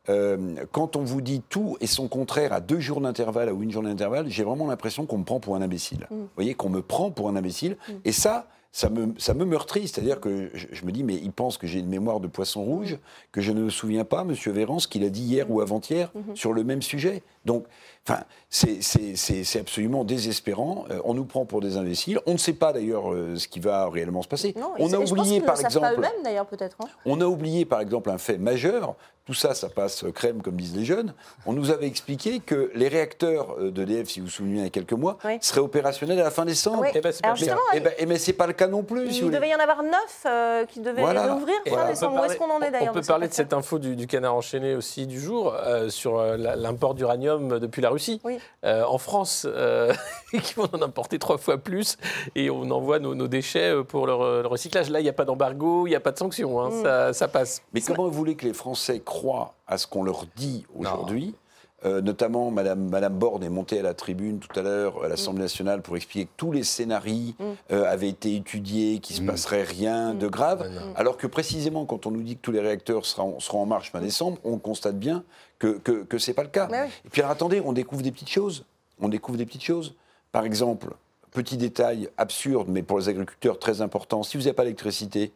euh, 0.08 0.54
quand 0.72 0.96
on 0.96 1.02
vous 1.04 1.20
dit 1.20 1.42
tout 1.50 1.76
et 1.82 1.86
son 1.86 2.08
contraire 2.08 2.54
à 2.54 2.60
deux 2.62 2.80
jours 2.80 3.02
d'intervalle 3.02 3.52
ou 3.52 3.62
une 3.62 3.70
journée 3.70 3.90
d'intervalle, 3.90 4.28
j'ai 4.30 4.42
vraiment 4.42 4.66
l'impression 4.66 5.04
qu'on 5.04 5.18
me 5.18 5.24
prend 5.24 5.38
pour 5.38 5.54
un 5.54 5.60
imbécile. 5.60 6.06
Mm. 6.10 6.14
Vous 6.16 6.28
voyez, 6.34 6.54
qu'on 6.54 6.70
me 6.70 6.80
prend 6.80 7.10
pour 7.10 7.28
un 7.28 7.36
imbécile. 7.36 7.76
Et 8.06 8.12
ça, 8.12 8.46
ça 8.70 8.90
me, 8.90 9.14
ça 9.18 9.34
me 9.34 9.44
meurtrit. 9.44 9.88
C'est-à-dire 9.88 10.20
que 10.20 10.50
je, 10.54 10.66
je 10.70 10.84
me 10.84 10.92
dis, 10.92 11.02
mais 11.04 11.14
il 11.16 11.32
pense 11.32 11.56
que 11.58 11.66
j'ai 11.66 11.78
une 11.80 11.88
mémoire 11.88 12.20
de 12.20 12.26
poisson 12.28 12.62
rouge, 12.64 12.98
que 13.32 13.40
je 13.40 13.52
ne 13.52 13.62
me 13.62 13.70
souviens 13.70 14.04
pas, 14.04 14.24
Monsieur 14.24 14.52
Véran, 14.52 14.78
ce 14.78 14.86
qu'il 14.88 15.04
a 15.04 15.08
dit 15.10 15.22
hier 15.22 15.50
ou 15.50 15.60
avant-hier 15.60 16.10
Mm-hmm. 16.14 16.36
sur 16.36 16.52
le 16.52 16.64
même 16.64 16.82
sujet. 16.82 17.22
Donc, 17.44 17.64
enfin, 18.06 18.22
c'est- 18.50 18.80
absolument 19.58 20.04
désespérant. 20.04 20.84
Euh, 20.90 21.00
on 21.04 21.14
nous 21.14 21.24
prend 21.24 21.44
pour 21.46 21.60
des 21.60 21.76
imbéciles. 21.76 22.20
On 22.26 22.32
ne 22.32 22.38
sait 22.38 22.52
pas 22.52 22.72
d'ailleurs 22.72 23.12
euh, 23.12 23.36
ce 23.36 23.48
qui 23.48 23.60
va 23.60 23.88
réellement 23.88 24.22
se 24.22 24.28
passer. 24.28 24.54
Non, 24.58 24.72
on 24.78 24.92
a 24.92 24.98
oublié, 25.12 25.40
par 25.46 25.56
exemple. 25.66 25.86
hein. 25.86 25.90
On 27.06 27.20
a 27.20 27.26
oublié, 27.26 27.64
par 27.64 27.80
exemple, 27.80 28.10
un 28.10 28.18
fait 28.18 28.38
majeur. 28.38 28.96
Tout 29.28 29.34
ça, 29.34 29.52
ça 29.54 29.68
passe 29.68 30.06
crème, 30.14 30.40
comme 30.40 30.56
disent 30.56 30.74
les 30.74 30.86
jeunes. 30.86 31.12
On 31.44 31.52
nous 31.52 31.70
avait 31.70 31.86
expliqué 31.86 32.40
que 32.40 32.70
les 32.74 32.88
réacteurs 32.88 33.56
euh, 33.60 33.70
d'EDF, 33.70 34.08
si 34.08 34.20
vous 34.20 34.26
vous 34.26 34.32
souvenez, 34.32 34.56
il 34.60 34.62
y 34.62 34.66
a 34.66 34.70
quelques 34.70 34.94
mois, 34.94 35.18
Oui. 35.22 35.36
seraient 35.42 35.60
opérationnels 35.60 36.18
à 36.18 36.22
la 36.24 36.30
fin 36.30 36.46
décembre. 36.46 36.78
Oui. 36.80 36.88
Eh 36.94 37.00
ben, 37.02 37.12
c'est 37.12 37.20
pas 37.20 37.28
Alors 37.28 37.38
le 37.38 37.44
cas. 37.46 37.52
justement, 37.52 37.60
Eh 37.74 37.80
ben, 37.80 37.92
eh 37.98 38.06
ben, 38.06 38.16
c'est 38.18 38.32
pas 38.32 38.46
le 38.46 38.54
cas 38.54 38.66
non 38.68 38.82
plus. 38.82 39.18
il 39.18 39.30
devait 39.30 39.50
y 39.50 39.54
en 39.54 39.58
avoir 39.58 39.82
neuf 39.82 40.24
euh, 40.24 40.64
qui 40.64 40.80
devaient 40.80 41.02
Voilà. 41.02 41.34
ouvrir 41.36 41.54
Et 41.66 41.68
fin 41.68 41.76
Voilà. 41.76 41.90
décembre. 41.90 42.22
Où 42.22 42.24
est-ce 42.24 42.38
qu'on 42.38 42.50
en 42.50 42.62
est 42.62 42.70
d'ailleurs 42.70 42.88
On 42.92 42.94
peut 42.98 43.06
parler 43.06 43.28
de 43.28 43.34
cette 43.34 43.52
info 43.52 43.78
du, 43.78 43.96
du 43.96 44.06
canard 44.06 44.34
enchaîné 44.34 44.74
aussi 44.74 45.06
du 45.06 45.20
jour 45.20 45.54
euh, 45.54 45.90
sur 45.90 46.22
l'import 46.38 46.94
d'uranium 46.94 47.58
depuis 47.58 47.82
la 47.82 47.90
Russie. 47.90 48.22
Oui. 48.24 48.38
Euh, 48.64 48.82
en 48.84 48.96
France, 48.96 49.46
euh, 49.46 49.92
qui 50.42 50.54
vont 50.54 50.68
en 50.72 50.80
importer 50.80 51.18
trois 51.18 51.36
fois 51.36 51.58
plus 51.58 51.98
et 52.34 52.48
on 52.48 52.70
envoie 52.70 52.98
nos, 52.98 53.14
nos 53.14 53.28
déchets 53.28 53.74
pour 53.86 54.06
le, 54.06 54.14
re- 54.14 54.40
le 54.40 54.48
recyclage. 54.48 54.88
Là, 54.88 55.00
il 55.00 55.02
n'y 55.02 55.10
a 55.10 55.12
pas 55.12 55.26
d'embargo, 55.26 55.86
il 55.86 55.90
n'y 55.90 55.96
a 55.96 56.00
pas 56.00 56.12
de 56.12 56.18
sanctions, 56.18 56.62
hein, 56.62 56.70
Mm. 56.70 56.82
ça, 56.82 57.12
ça 57.12 57.28
passe. 57.28 57.60
Mais 57.74 57.82
comment 57.82 58.04
vous 58.04 58.12
voulez 58.12 58.34
que 58.34 58.46
les 58.46 58.54
Français 58.54 59.00
croient 59.04 59.17
à 59.66 59.78
ce 59.78 59.86
qu'on 59.86 60.02
leur 60.02 60.26
dit 60.36 60.64
aujourd'hui 60.76 61.34
Euh, 61.84 62.00
notamment, 62.00 62.50
Madame, 62.50 62.88
Madame 62.88 63.16
Borne 63.16 63.44
est 63.44 63.48
montée 63.48 63.78
à 63.78 63.82
la 63.82 63.94
tribune 63.94 64.40
tout 64.40 64.58
à 64.58 64.64
l'heure 64.64 65.04
à 65.04 65.08
l'Assemblée 65.08 65.42
nationale 65.42 65.80
pour 65.80 65.96
expliquer 65.96 66.24
que 66.26 66.32
tous 66.36 66.50
les 66.50 66.64
scénarios 66.64 67.34
Mm. 67.38 67.44
euh, 67.70 67.84
avaient 67.92 68.08
été 68.08 68.34
étudiés, 68.34 68.98
qu'il 68.98 69.14
ne 69.14 69.18
se 69.18 69.22
Mm. 69.22 69.26
passerait 69.30 69.62
rien 69.62 70.12
de 70.12 70.26
grave. 70.26 70.68
Non. 70.68 70.92
Alors 70.96 71.16
que 71.16 71.28
précisément, 71.28 71.86
quand 71.86 72.04
on 72.06 72.10
nous 72.10 72.22
dit 72.24 72.34
que 72.34 72.40
tous 72.42 72.50
les 72.50 72.58
réacteurs 72.58 73.06
seront, 73.06 73.38
seront 73.38 73.62
en 73.62 73.66
marche 73.66 73.92
fin 73.92 74.00
décembre, 74.00 74.38
on 74.42 74.58
constate 74.58 74.98
bien 74.98 75.22
que, 75.60 75.78
que, 75.78 76.02
que 76.02 76.18
ce 76.18 76.32
n'est 76.32 76.34
pas 76.34 76.42
le 76.42 76.48
cas. 76.48 76.66
Oui. 76.68 76.78
Et 77.06 77.10
puis 77.10 77.20
alors 77.22 77.30
attendez, 77.30 77.62
on 77.64 77.72
découvre 77.72 78.02
des 78.02 78.10
petites 78.10 78.30
choses. 78.30 78.64
On 79.00 79.08
découvre 79.08 79.38
des 79.38 79.46
petites 79.46 79.62
choses. 79.62 79.94
Par 80.32 80.44
exemple, 80.44 80.88
petit 81.30 81.56
détail 81.56 82.08
absurde, 82.16 82.66
mais 82.68 82.82
pour 82.82 82.98
les 82.98 83.08
agriculteurs 83.08 83.56
très 83.60 83.82
important, 83.82 84.24
si 84.24 84.36
vous 84.36 84.42
n'avez 84.42 84.52
pas 84.54 84.64
d'électricité, 84.64 85.30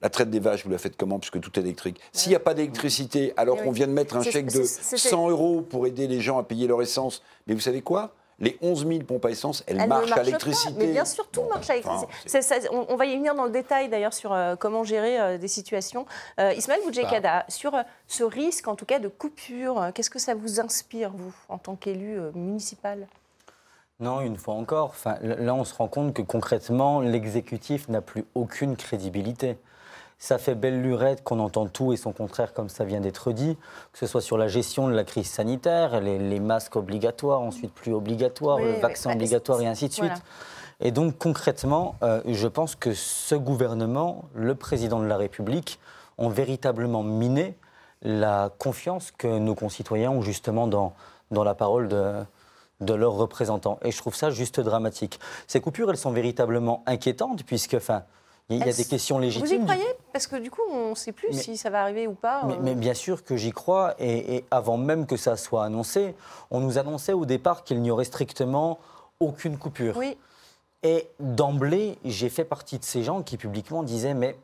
la 0.00 0.10
traite 0.10 0.30
des 0.30 0.40
vaches, 0.40 0.64
vous 0.64 0.70
la 0.70 0.78
faites 0.78 0.96
comment 0.96 1.18
Puisque 1.18 1.40
tout 1.40 1.58
est 1.58 1.62
électrique? 1.62 2.00
S'il 2.12 2.30
n'y 2.30 2.36
a 2.36 2.40
pas 2.40 2.54
d'électricité, 2.54 3.32
alors 3.36 3.56
Oui, 3.56 3.62
qu'on 3.64 3.70
oui. 3.70 3.76
vient 3.76 3.86
de 3.88 3.92
mettre 3.92 4.16
un 4.16 4.22
chèque 4.22 4.46
de 4.46 4.62
c'est- 4.62 4.96
c'est- 4.96 5.08
100 5.08 5.28
euros 5.28 5.60
pour 5.62 5.86
aider 5.86 6.06
les 6.06 6.20
gens 6.20 6.38
à 6.38 6.42
payer 6.44 6.66
leur 6.68 6.80
essence, 6.82 7.22
mais 7.46 7.54
vous 7.54 7.60
savez 7.60 7.82
quoi? 7.82 8.14
Les 8.40 8.56
11 8.62 8.86
000 8.86 9.00
pompes 9.02 9.24
à 9.24 9.30
essence, 9.30 9.64
elles 9.66 9.78
marchent 9.78 9.88
marche 10.10 10.12
à 10.12 10.22
l'électricité. 10.22 10.72
Mais 10.78 10.92
bien 10.92 11.04
sûr, 11.04 11.26
tout 11.28 11.40
Bon, 11.42 11.48
marche 11.48 11.68
à 11.70 11.74
enfin, 11.76 11.96
l'électricité. 11.96 12.12
c'est- 12.26 12.40
C'est- 12.42 12.60
ça- 12.60 12.68
on, 12.72 12.86
on 12.90 12.94
va 12.94 13.06
y 13.06 13.16
venir 13.16 13.34
dans 13.34 13.42
le 13.46 13.50
détail 13.50 13.88
d'ailleurs 13.88 14.14
sur 14.14 14.32
euh, 14.32 14.54
comment 14.54 14.84
gérer 14.84 15.18
euh, 15.20 15.38
des 15.38 15.48
situations. 15.48 16.06
Euh, 16.38 16.52
Ismaël 16.52 16.80
Boudjekada, 16.84 17.44
sur 17.48 17.74
euh, 17.74 17.82
ce 18.06 18.22
risque 18.22 18.68
en 18.68 18.76
tout 18.76 18.86
cas 18.86 19.00
de 19.00 19.08
coupure, 19.08 19.82
euh, 19.82 19.90
qu'est-ce 19.92 20.10
que 20.10 20.20
ça 20.20 20.36
vous 20.36 20.60
inspire, 20.60 21.10
vous, 21.12 21.34
en 21.48 21.58
tant 21.58 21.74
qu'élu 21.74 22.16
euh, 22.20 22.30
municipal? 22.36 23.08
Non, 23.98 24.20
une 24.20 24.36
fois 24.36 24.54
encore. 24.54 24.90
Enfin, 24.90 25.16
là, 25.22 25.52
on 25.54 25.64
se 25.64 25.74
rend 25.74 25.88
compte 25.88 26.14
que 26.14 26.22
concrètement, 26.22 27.00
l'exécutif 27.00 27.88
n'a 27.88 28.00
plus 28.02 28.24
aucune 28.36 28.76
crédibilité. 28.76 29.58
Ça 30.20 30.38
fait 30.38 30.56
belle 30.56 30.82
lurette 30.82 31.22
qu'on 31.22 31.38
entend 31.38 31.66
tout 31.66 31.92
et 31.92 31.96
son 31.96 32.12
contraire, 32.12 32.52
comme 32.52 32.68
ça 32.68 32.84
vient 32.84 33.00
d'être 33.00 33.30
dit, 33.32 33.56
que 33.92 33.98
ce 33.98 34.06
soit 34.06 34.20
sur 34.20 34.36
la 34.36 34.48
gestion 34.48 34.88
de 34.88 34.92
la 34.92 35.04
crise 35.04 35.30
sanitaire, 35.30 36.00
les, 36.00 36.18
les 36.18 36.40
masques 36.40 36.74
obligatoires, 36.74 37.40
ensuite 37.40 37.72
plus 37.72 37.94
obligatoires, 37.94 38.56
Oui, 38.56 38.64
le 38.64 38.80
vaccin 38.80 39.10
bah, 39.10 39.14
obligatoire 39.16 39.60
et 39.60 39.66
ainsi 39.68 39.86
de 39.88 39.92
suite. 39.92 40.06
voilà. 40.06 40.20
Et 40.80 40.90
donc 40.90 41.18
concrètement, 41.18 41.94
euh, 42.02 42.20
je 42.26 42.48
pense 42.48 42.74
que 42.74 42.94
ce 42.94 43.34
gouvernement, 43.36 44.24
le 44.34 44.54
président 44.56 44.98
de 45.00 45.06
la 45.06 45.16
République, 45.16 45.78
ont 46.18 46.28
véritablement 46.28 47.04
miné 47.04 47.56
la 48.02 48.50
confiance 48.58 49.12
que 49.12 49.38
nos 49.38 49.54
concitoyens 49.54 50.10
ont 50.10 50.22
justement 50.22 50.66
dans, 50.66 50.94
dans 51.30 51.44
la 51.44 51.54
parole 51.54 51.86
de, 51.88 52.12
de 52.80 52.94
leurs 52.94 53.14
représentants. 53.14 53.78
Et 53.82 53.90
je 53.92 53.98
trouve 53.98 54.14
ça 54.16 54.30
juste 54.30 54.58
dramatique. 54.60 55.18
Ces 55.46 55.60
coupures, 55.60 55.90
elles 55.90 55.96
sont 55.96 56.12
véritablement 56.12 56.82
inquiétantes, 56.86 57.44
puisque, 57.44 57.74
enfin, 57.74 58.02
il 58.50 58.58
y 58.58 58.62
a- 58.62 58.68
y 58.68 58.74
des 58.74 58.84
questions 58.84 59.16
Vous 59.16 59.22
y 59.22 59.26
légitimes. 59.26 59.64
croyez 59.64 59.84
Parce 60.12 60.26
que 60.26 60.36
du 60.36 60.50
coup, 60.50 60.62
on 60.72 60.90
ne 60.90 60.94
sait 60.94 61.12
plus 61.12 61.28
Mais- 61.30 61.36
si 61.42 61.56
ça 61.56 61.70
va 61.70 61.82
arriver 61.82 62.06
ou 62.06 62.14
pas. 62.14 62.44
mais, 62.46 62.54
euh. 62.54 62.58
mais 62.62 62.74
bien 62.74 62.94
sûr 62.94 63.24
que 63.24 63.36
j'y 63.36 63.52
crois, 63.52 63.94
et, 63.98 64.36
et 64.36 64.44
avant 64.50 64.76
même 64.78 65.06
que 65.06 65.16
ça 65.16 65.36
soit 65.36 65.64
annoncé, 65.64 66.14
on 66.50 66.60
nous 66.60 66.78
annonçait 66.78 67.12
au 67.12 67.26
départ 67.26 67.64
qu'il 67.64 67.80
n'y 67.82 67.90
aurait 67.90 68.04
strictement 68.04 68.78
aucune 69.20 69.58
coupure. 69.58 69.96
Oui, 69.96 70.16
Et 70.84 71.08
d'emblée, 71.18 71.98
j'ai 72.04 72.28
fait 72.28 72.44
partie 72.44 72.78
de 72.78 72.84
ces 72.84 73.02
gens 73.02 73.22
qui 73.22 73.36
publiquement 73.36 73.82
disaient 73.82 74.14
mais 74.14 74.36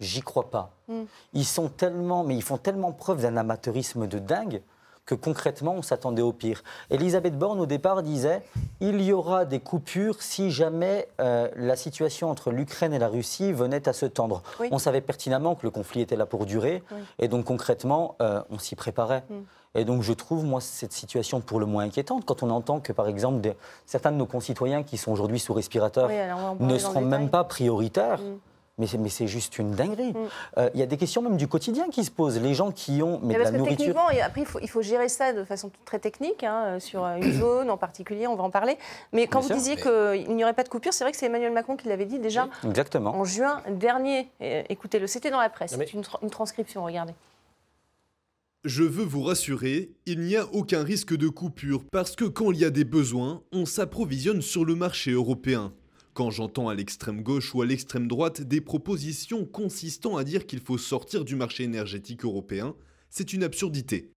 j'y 0.00 0.22
crois 0.22 0.48
pas. 0.50 0.70
Mm. 0.88 1.02
Ils 1.34 1.44
sont 1.44 1.68
tellement, 1.68 2.24
mais 2.24 2.34
ils 2.34 2.42
font 2.42 2.56
tellement 2.56 2.92
preuve 2.92 3.20
d'un 3.20 3.36
amateurisme 3.36 4.06
de 4.06 4.18
dingue 4.18 4.62
que 5.06 5.14
concrètement 5.14 5.74
on 5.74 5.82
s'attendait 5.82 6.22
au 6.22 6.32
pire. 6.32 6.62
Elisabeth 6.90 7.36
Borne 7.38 7.60
au 7.60 7.66
départ 7.66 8.02
disait 8.02 8.42
il 8.80 9.00
y 9.02 9.12
aura 9.12 9.44
des 9.44 9.58
coupures 9.60 10.22
si 10.22 10.50
jamais 10.50 11.08
euh, 11.20 11.48
la 11.56 11.76
situation 11.76 12.30
entre 12.30 12.50
l'Ukraine 12.50 12.92
et 12.92 12.98
la 12.98 13.08
Russie 13.08 13.52
venait 13.52 13.88
à 13.88 13.92
se 13.92 14.06
tendre. 14.06 14.42
Oui. 14.60 14.68
On 14.70 14.78
savait 14.78 15.00
pertinemment 15.00 15.54
que 15.54 15.64
le 15.64 15.70
conflit 15.70 16.00
était 16.02 16.16
là 16.16 16.26
pour 16.26 16.46
durer 16.46 16.82
Oui. 16.92 16.98
et 17.18 17.28
donc 17.28 17.44
concrètement 17.44 18.16
euh, 18.22 18.40
on 18.50 18.58
s'y 18.58 18.76
préparait. 18.76 19.24
Mm. 19.28 19.34
Et 19.76 19.84
donc 19.84 20.02
je 20.02 20.12
trouve, 20.12 20.44
moi, 20.44 20.60
cette 20.60 20.92
situation 20.92 21.40
pour 21.40 21.60
le 21.60 21.66
moins 21.66 21.84
inquiétante 21.84 22.24
quand 22.24 22.42
on 22.42 22.50
entend 22.50 22.80
que, 22.80 22.92
par 22.92 23.06
exemple, 23.06 23.40
des- 23.40 23.54
certains 23.86 24.10
de 24.10 24.16
nos 24.16 24.26
concitoyens 24.26 24.82
qui 24.82 24.96
sont 24.98 25.12
aujourd'hui 25.12 25.38
sous 25.38 25.54
respirateur 25.54 26.08
Oui, 26.08 26.66
ne 26.66 26.76
seront 26.76 27.02
même 27.02 27.30
pas 27.30 27.44
prioritaires. 27.44 28.18
Mm. 28.20 28.38
Mais 28.80 28.86
c'est, 28.86 28.96
mais 28.98 29.10
c'est 29.10 29.26
juste 29.28 29.58
une 29.58 29.72
dinguerie. 29.72 30.12
Mm. 30.14 30.16
Euh, 30.58 30.70
Il 30.74 30.80
y 30.80 30.82
a 30.82 30.86
des 30.86 30.96
questions 30.96 31.20
même 31.22 31.36
du 31.36 31.46
quotidien 31.46 31.88
qui 31.90 32.02
se 32.02 32.10
posent. 32.10 32.40
Les 32.40 32.54
gens 32.54 32.72
qui 32.72 33.02
ont 33.02 33.20
mais 33.22 33.28
Mais 33.28 33.34
de 33.34 33.38
parce 33.40 33.52
la 33.52 33.58
que 33.58 33.62
nourriture. 33.62 33.76
techniquement, 33.86 34.10
et 34.10 34.22
après, 34.22 34.40
il 34.40 34.46
faut, 34.46 34.58
il 34.60 34.68
faut 34.70 34.80
gérer 34.82 35.08
ça 35.10 35.32
de 35.34 35.44
façon 35.44 35.70
très 35.84 35.98
technique, 35.98 36.42
hein, 36.42 36.64
euh, 36.64 36.80
sur 36.80 37.04
euh, 37.04 37.16
une 37.16 37.32
zone 37.32 37.70
en 37.70 37.76
particulier, 37.76 38.26
on 38.26 38.34
va 38.36 38.42
en 38.42 38.50
parler. 38.50 38.78
Mais 39.12 39.26
quand 39.26 39.40
Bien 39.40 39.54
vous 39.56 39.62
sûr, 39.62 39.74
disiez 39.74 39.76
qu'il 39.76 40.34
n'y 40.34 40.42
aurait 40.42 40.54
pas 40.54 40.64
de 40.64 40.68
coupure, 40.70 40.92
c'est 40.94 41.04
vrai 41.04 41.12
que 41.12 41.18
c'est 41.18 41.26
Emmanuel 41.26 41.52
Macron 41.52 41.76
qui 41.76 41.88
l'avait 41.88 42.06
dit 42.06 42.18
déjà 42.18 42.48
Exactement. 42.66 43.14
en 43.14 43.24
juin 43.24 43.62
dernier. 43.70 44.28
Écoutez-le, 44.40 45.06
c'était 45.06 45.30
dans 45.30 45.40
la 45.40 45.50
presse, 45.50 45.76
mais- 45.76 45.84
c'est 45.86 45.92
une, 45.92 46.00
tra- 46.02 46.18
une 46.22 46.30
transcription, 46.30 46.82
regardez. 46.82 47.12
Je 48.64 48.82
veux 48.82 49.04
vous 49.04 49.22
rassurer, 49.22 49.90
il 50.04 50.20
n'y 50.20 50.36
a 50.36 50.46
aucun 50.52 50.82
risque 50.82 51.16
de 51.16 51.28
coupure 51.28 51.82
parce 51.90 52.14
que 52.14 52.26
quand 52.26 52.52
il 52.52 52.58
y 52.58 52.64
a 52.64 52.70
des 52.70 52.84
besoins, 52.84 53.42
on 53.52 53.64
s'approvisionne 53.64 54.42
sur 54.42 54.64
le 54.66 54.74
marché 54.74 55.12
européen. 55.12 55.72
Quand 56.14 56.30
j'entends 56.30 56.68
à 56.68 56.74
l'extrême 56.74 57.22
gauche 57.22 57.54
ou 57.54 57.62
à 57.62 57.66
l'extrême 57.66 58.08
droite 58.08 58.40
des 58.40 58.60
propositions 58.60 59.44
consistant 59.44 60.16
à 60.16 60.24
dire 60.24 60.46
qu'il 60.46 60.60
faut 60.60 60.78
sortir 60.78 61.24
du 61.24 61.36
marché 61.36 61.62
énergétique 61.64 62.24
européen, 62.24 62.74
c'est 63.10 63.32
une 63.32 63.44
absurdité. 63.44 64.10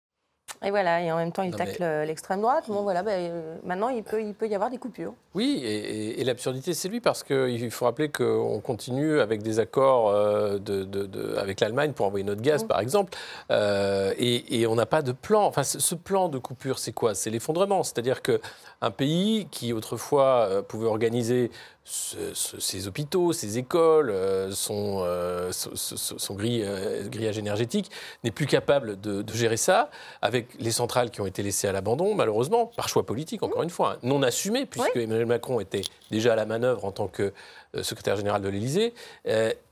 Et 0.65 0.71
voilà, 0.71 1.01
et 1.03 1.11
en 1.11 1.17
même 1.17 1.33
temps, 1.33 1.43
il 1.45 1.51
Non, 1.53 1.57
tacle 1.57 1.83
l'extrême 2.07 2.41
droite. 2.41 2.65
Bon, 2.69 2.83
voilà, 2.83 3.03
ben, 3.03 3.31
euh, 3.31 3.57
maintenant, 3.65 3.89
il 3.89 4.03
peut, 4.03 4.23
il 4.23 4.35
peut 4.35 4.47
y 4.47 4.55
avoir 4.55 4.71
des 4.71 4.77
coupures. 4.77 5.15
Oui, 5.35 5.61
et, 5.65 5.77
et- 6.11 6.21
et 6.21 6.25
l'absurdité, 6.25 6.75
c'est 6.75 6.89
lui, 6.89 7.01
parce 7.01 7.23
qu'il 7.23 7.71
faut 7.71 7.87
rappeler 7.87 8.11
qu'on 8.11 8.61
continue 8.61 9.19
avec 9.21 9.43
des 9.43 9.59
accords 9.61 10.11
euh, 10.11 10.59
de, 10.59 10.85
de- 10.85 11.07
de- 11.07 11.37
avec 11.37 11.61
l'Allemagne 11.61 11.93
pour 11.93 12.07
envoyer 12.07 12.25
notre 12.25 12.43
gaz, 12.43 12.65
Mm. 12.65 12.69
par 12.69 12.81
exemple, 12.81 13.13
euh, 13.51 14.13
et, 14.19 14.61
et 14.61 14.67
on 14.67 14.75
n'a 14.75 14.85
pas 14.87 15.01
de 15.03 15.13
plan. 15.13 15.45
Enfin, 15.47 15.63
ce, 15.63 15.79
ce 15.81 15.95
plan 15.95 16.29
de 16.29 16.39
coupure, 16.39 16.79
c'est 16.79 16.93
quoi? 16.93 17.15
C'est 17.15 17.31
l'effondrement. 17.31 17.83
C'est-à-dire 17.83 18.21
qu'un 18.21 18.91
pays 18.91 19.47
qui, 19.51 19.73
autrefois, 19.73 20.47
euh, 20.51 20.63
pouvait 20.63 20.87
organiser 20.87 21.51
ce- 21.85 22.33
ce- 22.35 22.61
ses 22.61 22.87
hôpitaux, 22.87 23.33
ses 23.33 23.59
écoles, 23.59 24.11
euh, 24.11 24.51
son, 24.53 25.03
euh, 25.05 25.51
son, 25.53 25.75
son- 25.75 26.37
euh, 26.41 27.09
grillage 27.09 27.39
énergétique, 27.39 27.91
n'est 28.25 28.31
plus 28.31 28.47
capable 28.47 29.01
de, 29.01 29.23
de 29.23 29.33
gérer 29.33 29.57
ça, 29.57 29.91
avec 30.21 30.49
les 30.61 30.71
centrales 30.71 31.11
qui 31.11 31.21
ont 31.21 31.27
été 31.27 31.43
laissées 31.43 31.67
à 31.69 31.73
l'abandon, 31.73 32.15
malheureusement, 32.15 32.67
par 32.67 32.89
choix 32.89 33.05
politique, 33.05 33.43
encore 33.43 33.62
une 33.62 33.71
fois, 33.71 33.95
hein, 33.95 33.99
non 34.03 34.23
assumé, 34.23 34.67
puisque 34.67 34.97
Emmanuel 34.97 35.27
Macron 35.27 35.61
était 35.61 35.83
déjà 36.11 36.35
à 36.35 36.37
la 36.37 36.47
manœuvre 36.47 36.85
en 36.85 36.93
tant 36.93 37.09
que 37.09 37.33
secrétaire 37.83 38.17
général 38.17 38.43
de 38.43 38.49
l'Élysée. 38.49 38.95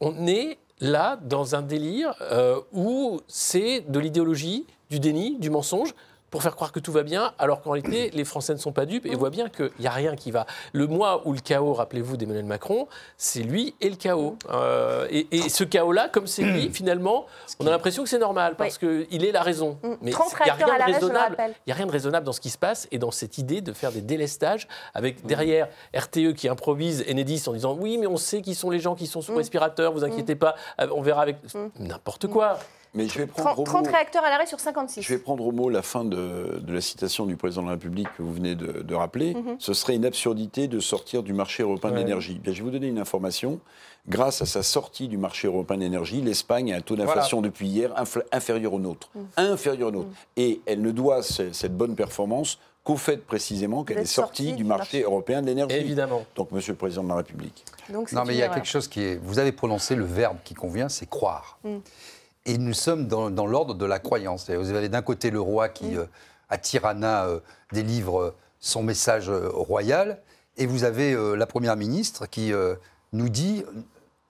On 0.00 0.26
est 0.26 0.58
là 0.80 1.18
dans 1.22 1.54
un 1.54 1.62
délire 1.62 2.14
où 2.72 3.20
c'est 3.28 3.80
de 3.88 3.98
l'idéologie, 4.00 4.66
du 4.90 4.98
déni, 4.98 5.36
du 5.38 5.50
mensonge 5.50 5.94
pour 6.30 6.42
faire 6.42 6.54
croire 6.54 6.70
que 6.72 6.78
tout 6.80 6.92
va 6.92 7.02
bien, 7.02 7.32
alors 7.38 7.62
qu'en 7.62 7.70
réalité, 7.70 8.10
les 8.12 8.24
Français 8.24 8.52
ne 8.52 8.58
sont 8.58 8.72
pas 8.72 8.86
dupes 8.86 9.06
et 9.06 9.14
voient 9.16 9.30
bien 9.30 9.48
qu'il 9.48 9.70
n'y 9.80 9.86
a 9.86 9.90
rien 9.90 10.14
qui 10.14 10.30
va. 10.30 10.46
Le 10.72 10.86
mois 10.86 11.26
où 11.26 11.32
le 11.32 11.40
chaos, 11.40 11.72
rappelez-vous, 11.72 12.16
d'Emmanuel 12.16 12.44
Macron, 12.44 12.86
c'est 13.16 13.42
lui 13.42 13.74
et 13.80 13.90
le 13.90 13.96
chaos. 13.96 14.36
Euh, 14.50 15.06
et, 15.10 15.26
et 15.32 15.48
ce 15.48 15.64
chaos-là, 15.64 16.08
comme 16.08 16.26
c'est 16.26 16.42
lui, 16.42 16.70
finalement, 16.72 17.26
on 17.58 17.66
a 17.66 17.70
l'impression 17.70 18.02
que 18.04 18.08
c'est 18.08 18.18
normal, 18.18 18.54
parce 18.56 18.78
qu'il 18.78 19.24
est 19.24 19.32
la 19.32 19.42
raison. 19.42 19.78
Mm. 19.82 19.94
Mais 20.02 20.10
30 20.12 20.32
il 20.40 20.44
n'y 20.44 20.50
a 20.50 20.54
rien 20.54 20.66
de 20.66 20.92
raisonnable. 20.92 21.36
a 21.40 21.74
rien 21.74 21.86
de 21.86 21.92
raisonnable 21.92 22.26
dans 22.26 22.32
ce 22.32 22.40
qui 22.40 22.50
se 22.50 22.58
passe 22.58 22.86
et 22.92 22.98
dans 22.98 23.10
cette 23.10 23.38
idée 23.38 23.60
de 23.60 23.72
faire 23.72 23.90
des 23.90 24.02
délestages 24.02 24.68
avec 24.94 25.24
derrière 25.26 25.68
RTE 25.96 26.34
qui 26.34 26.48
improvise 26.48 27.04
Enedis 27.10 27.42
en 27.46 27.52
disant 27.52 27.76
oui 27.78 27.98
mais 27.98 28.06
on 28.06 28.16
sait 28.16 28.42
qui 28.42 28.54
sont 28.54 28.70
les 28.70 28.78
gens 28.80 28.94
qui 28.94 29.06
sont 29.06 29.20
sous 29.22 29.30
Mm. 29.32 29.36
respirateur, 29.36 29.92
vous 29.92 30.04
inquiétez 30.04 30.34
pas, 30.34 30.54
euh, 30.80 30.88
on 30.94 31.02
verra 31.02 31.22
avec 31.22 31.36
n'importe 31.78 32.26
quoi. 32.26 32.58
Mais 32.94 33.06
je 33.08 33.18
vais 33.18 33.26
prendre 33.26 33.50
30, 33.50 33.58
au 33.58 33.62
30 33.64 33.84
mot- 33.86 33.92
réacteurs 33.92 34.24
à 34.24 34.30
l'arrêt 34.30 34.46
sur 34.46 34.58
56. 34.58 35.02
Je 35.02 35.08
vais 35.14 35.18
prendre 35.18 35.46
au 35.46 35.52
mot 35.52 35.68
la 35.70 35.82
fin 35.82 36.04
de, 36.04 36.58
de 36.60 36.72
la 36.72 36.80
citation 36.80 37.24
du 37.26 37.36
président 37.36 37.62
de 37.62 37.66
la 37.68 37.74
République 37.74 38.08
que 38.16 38.22
vous 38.22 38.32
venez 38.32 38.54
de, 38.56 38.82
de 38.82 38.94
rappeler. 38.94 39.34
Mhm. 39.34 39.56
Ce 39.58 39.72
serait 39.74 39.94
une 39.94 40.04
absurdité 40.04 40.66
de 40.66 40.80
sortir 40.80 41.22
du 41.22 41.32
marché 41.32 41.62
européen 41.62 41.92
de 41.92 41.96
l'énergie. 41.96 42.40
Bien, 42.42 42.52
je 42.52 42.58
vais 42.58 42.64
vous 42.64 42.70
donner 42.70 42.88
une 42.88 42.98
information. 42.98 43.60
Grâce 44.08 44.42
à 44.42 44.46
sa 44.46 44.62
sortie 44.62 45.08
du 45.08 45.18
marché 45.18 45.46
européen 45.46 45.76
de 45.76 45.82
l'énergie, 45.82 46.20
l'Espagne 46.20 46.72
a 46.72 46.76
un 46.76 46.80
taux 46.80 46.96
d'inflation 46.96 47.42
depuis 47.42 47.68
hier 47.68 47.92
inférieur 48.32 48.72
au 48.74 48.80
nôtre. 48.80 49.10
Mhm. 49.14 49.26
Inférieur 49.36 49.88
au 49.88 49.92
nôtre. 49.92 50.08
Et 50.36 50.60
elle 50.66 50.80
ne 50.82 50.90
doit 50.90 51.22
ce- 51.22 51.52
cette 51.52 51.76
bonne 51.76 51.94
performance 51.94 52.58
qu'au 52.82 52.96
fait 52.96 53.18
précisément 53.18 53.84
qu'elle 53.84 53.98
est 53.98 54.04
sortie 54.06 54.44
sortie 54.46 54.56
du 54.56 54.64
marché 54.64 54.78
marché. 54.98 55.02
européen 55.02 55.42
de 55.42 55.46
l'énergie. 55.46 55.76
Évidemment. 55.76 56.24
Donc, 56.34 56.50
Monsieur 56.50 56.72
le 56.72 56.78
Président 56.78 57.04
de 57.04 57.08
la 57.10 57.16
République. 57.16 57.62
Donc, 57.92 58.10
Non, 58.10 58.24
mais 58.24 58.32
il 58.34 58.38
y 58.38 58.42
a 58.42 58.46
erreur. 58.46 58.54
quelque 58.56 58.66
chose 58.68 58.88
qui 58.88 59.02
est. 59.02 59.16
Vous 59.22 59.38
avez 59.38 59.52
prononcé 59.52 59.94
le 59.94 60.04
verbe 60.04 60.38
qui 60.44 60.54
convient, 60.54 60.88
c'est 60.88 61.08
croire. 61.08 61.58
Mm. 61.62 61.76
Et 62.46 62.58
nous 62.58 62.72
sommes 62.72 63.06
dans, 63.06 63.30
dans 63.30 63.46
l'ordre 63.46 63.74
de 63.74 63.84
la 63.86 63.98
croyance. 63.98 64.48
Vous 64.50 64.70
avez 64.70 64.88
d'un 64.88 65.02
côté 65.02 65.30
le 65.30 65.40
roi 65.40 65.68
qui, 65.68 65.96
à 66.48 66.58
Tirana, 66.58 67.26
euh, 67.26 67.40
délivre 67.72 68.34
son 68.60 68.82
message 68.82 69.28
euh, 69.30 69.48
royal, 69.52 70.20
et 70.56 70.66
vous 70.66 70.84
avez 70.84 71.12
euh, 71.12 71.34
la 71.34 71.46
première 71.46 71.76
ministre 71.76 72.26
qui 72.26 72.52
euh, 72.52 72.74
nous 73.12 73.28
dit 73.28 73.64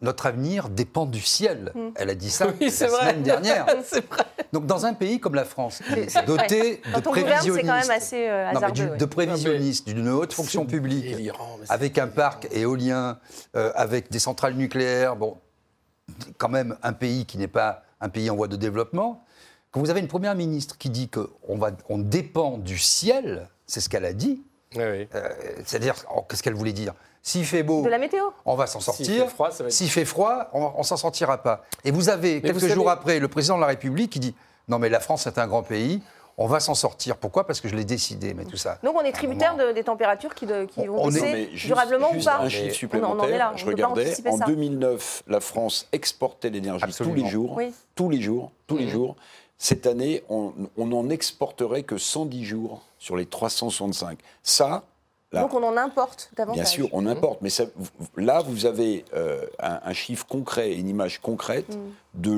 notre 0.03 0.27
avenir 0.27 0.69
dépend 0.71 1.05
du 1.05 1.21
ciel. 1.21 1.73
Mm. 1.75 1.89
Elle 1.97 2.11
a 2.11 2.15
dit 2.15 2.31
ça 2.31 2.47
Oui, 2.47 2.71
la 2.81 2.87
vrai. 2.87 3.01
semaine 3.01 3.23
dernière. 3.23 3.67
vrai. 3.91 4.03
Donc, 4.53 4.67
dans 4.67 4.87
un 4.87 4.95
pays 4.95 5.21
comme 5.21 5.35
la 5.35 5.45
France, 5.45 5.83
doté 6.27 6.81
de 6.95 7.01
quand 7.01 7.13
même 7.15 7.25
prévisionnistes, 7.27 7.91
assez 7.91 8.29
euh, 8.29 8.47
non, 8.47 8.51
mais 8.53 8.57
hasardeux. 8.57 8.85
du- 8.85 8.91
ouais. 8.91 8.97
de 8.97 9.05
prévisionnistes, 9.05 9.87
d'une 9.87 10.09
haute 10.09 10.33
fonction 10.33 10.65
publique, 10.67 11.05
délirant, 11.05 11.59
avec 11.69 11.99
un 11.99 12.09
parc 12.09 12.49
éolien, 12.51 13.19
euh, 13.57 13.73
avec 13.75 14.11
des 14.11 14.19
centrales 14.19 14.55
nucléaires, 14.55 15.17
bon, 15.17 15.37
quand 16.39 16.49
même 16.49 16.77
un 16.83 16.93
pays 16.93 17.27
qui 17.27 17.39
n'est 17.39 17.47
pas 17.49 17.83
un 18.01 18.09
pays 18.09 18.31
en 18.31 18.37
voie 18.37 18.49
de 18.49 18.57
développement. 18.57 19.25
Quand 19.73 19.81
vous 19.81 19.91
avez 19.91 20.01
une 20.01 20.09
première 20.09 20.35
ministre 20.35 20.77
qui 20.79 20.91
dit 20.91 21.09
qu'on 21.09 21.57
va, 21.59 21.71
on 21.89 21.99
dépend 21.99 22.59
du 22.59 22.79
ciel, 22.79 23.49
c'est 23.67 23.81
ce 23.81 23.89
qu'elle 23.89 24.05
a 24.05 24.13
dit. 24.13 24.43
Oui, 24.77 24.83
oui. 24.85 25.09
euh, 25.15 25.29
C'est-à-dire, 25.65 25.95
oh, 26.15 26.23
qu'est-ce 26.29 26.43
qu'elle 26.43 26.55
voulait 26.55 26.73
dire? 26.73 26.95
S'il 27.23 27.45
fait 27.45 27.63
beau, 27.63 27.83
De 27.83 27.89
la 27.89 27.99
météo. 27.99 28.25
on 28.47 28.55
va 28.57 28.67
s'en 28.67 28.81
S'il 28.81 28.95
sortir. 29.07 29.25
fait 29.25 29.31
froid, 29.31 29.51
ça 29.51 29.63
va 29.63 29.69
être- 29.69 29.75
S'il 29.75 29.91
fait 29.91 30.05
froid, 30.05 30.49
on, 30.55 30.73
on 30.77 30.83
s'en 30.83 30.97
sortira 30.97 31.39
pas. 31.43 31.65
Et 31.85 31.91
vous 31.91 32.09
avez 32.09 32.37
Mais 32.37 32.41
quelques 32.41 32.55
vous 32.55 32.61
savez- 32.61 32.75
jours 32.75 32.91
après 32.91 33.19
le 33.21 33.29
président 33.29 33.57
de 33.57 33.61
la 33.61 33.67
République 33.67 34.11
qui 34.11 34.21
dit 34.21 34.35
non 34.69 34.79
mais 34.79 34.89
la 34.89 35.01
France 35.01 35.27
est 35.27 35.39
un 35.39 35.47
grand 35.47 35.63
pays, 35.63 36.01
on 36.39 36.47
va 36.47 36.61
s'en 36.61 36.75
sortir. 36.75 37.17
Pourquoi? 37.17 37.47
Parce 37.47 37.61
que 37.61 37.69
je 37.69 37.77
l'ai 37.77 37.85
décidé, 37.85 38.35
mais 38.35 38.45
tout 38.45 38.57
ça. 38.57 38.79
Donc, 38.83 38.97
on 38.97 39.03
est 39.03 39.13
tributaire 39.13 39.57
de- 39.57 39.73
des 39.73 39.85
températures 39.85 40.35
qui, 40.35 40.47
de- 40.47 40.65
qui 40.65 40.81
On- 40.89 40.97
vont 40.97 41.07
baisser 41.09 41.51
durablement 41.67 42.13
juste 42.13 42.27
ou 42.27 42.31
pas 42.31 42.39
Un 42.39 42.49
chiffre 42.49 42.65
on 42.65 42.69
en- 42.71 42.73
supplémentaire. 42.75 43.17
on 43.17 43.21
en 43.21 43.29
est 43.29 43.39
là, 43.39 43.53
je 43.57 43.67
regardais, 43.67 44.07
anticiper 44.07 44.31
en 44.31 44.37
ça. 44.39 44.45
2009, 44.47 45.23
la 45.27 45.41
France 45.41 45.87
exportait 45.93 46.51
l'énergie 46.51 46.93
tous 46.97 47.13
les 47.15 47.27
jours. 47.29 47.55
Oui. 47.57 47.73
Tous 47.95 48.09
les 48.11 48.21
jours, 48.21 48.51
tous 48.67 48.77
les 48.79 48.89
jours. 48.89 49.17
Cette 49.59 49.87
année, 49.87 50.25
on 50.31 50.55
on 50.79 50.87
n'en 50.87 51.11
exporterait 51.11 51.83
que 51.83 51.99
110 51.99 52.45
jours 52.47 52.81
sur 52.99 53.17
les 53.17 53.27
365. 53.27 54.19
Ça, 54.43 54.85
là, 55.33 55.43
Donc, 55.43 55.53
on 55.53 55.63
en 55.63 55.77
importe 55.77 56.31
davantage. 56.35 56.57
bien 56.63 56.65
sûr, 56.65 56.89
on 56.93 57.05
importe. 57.07 57.43
Mais 57.43 57.51
ça- 57.51 57.65
là, 58.17 58.41
vous 58.41 58.65
avez 58.65 59.05
euh, 59.15 59.45
un, 59.59 59.81
un 59.85 59.93
chiffre 59.93 60.27
concret, 60.27 60.73
une 60.73 60.89
image 60.89 61.19
concrète 61.21 61.77
Mm. 61.77 61.81
de 62.15 62.33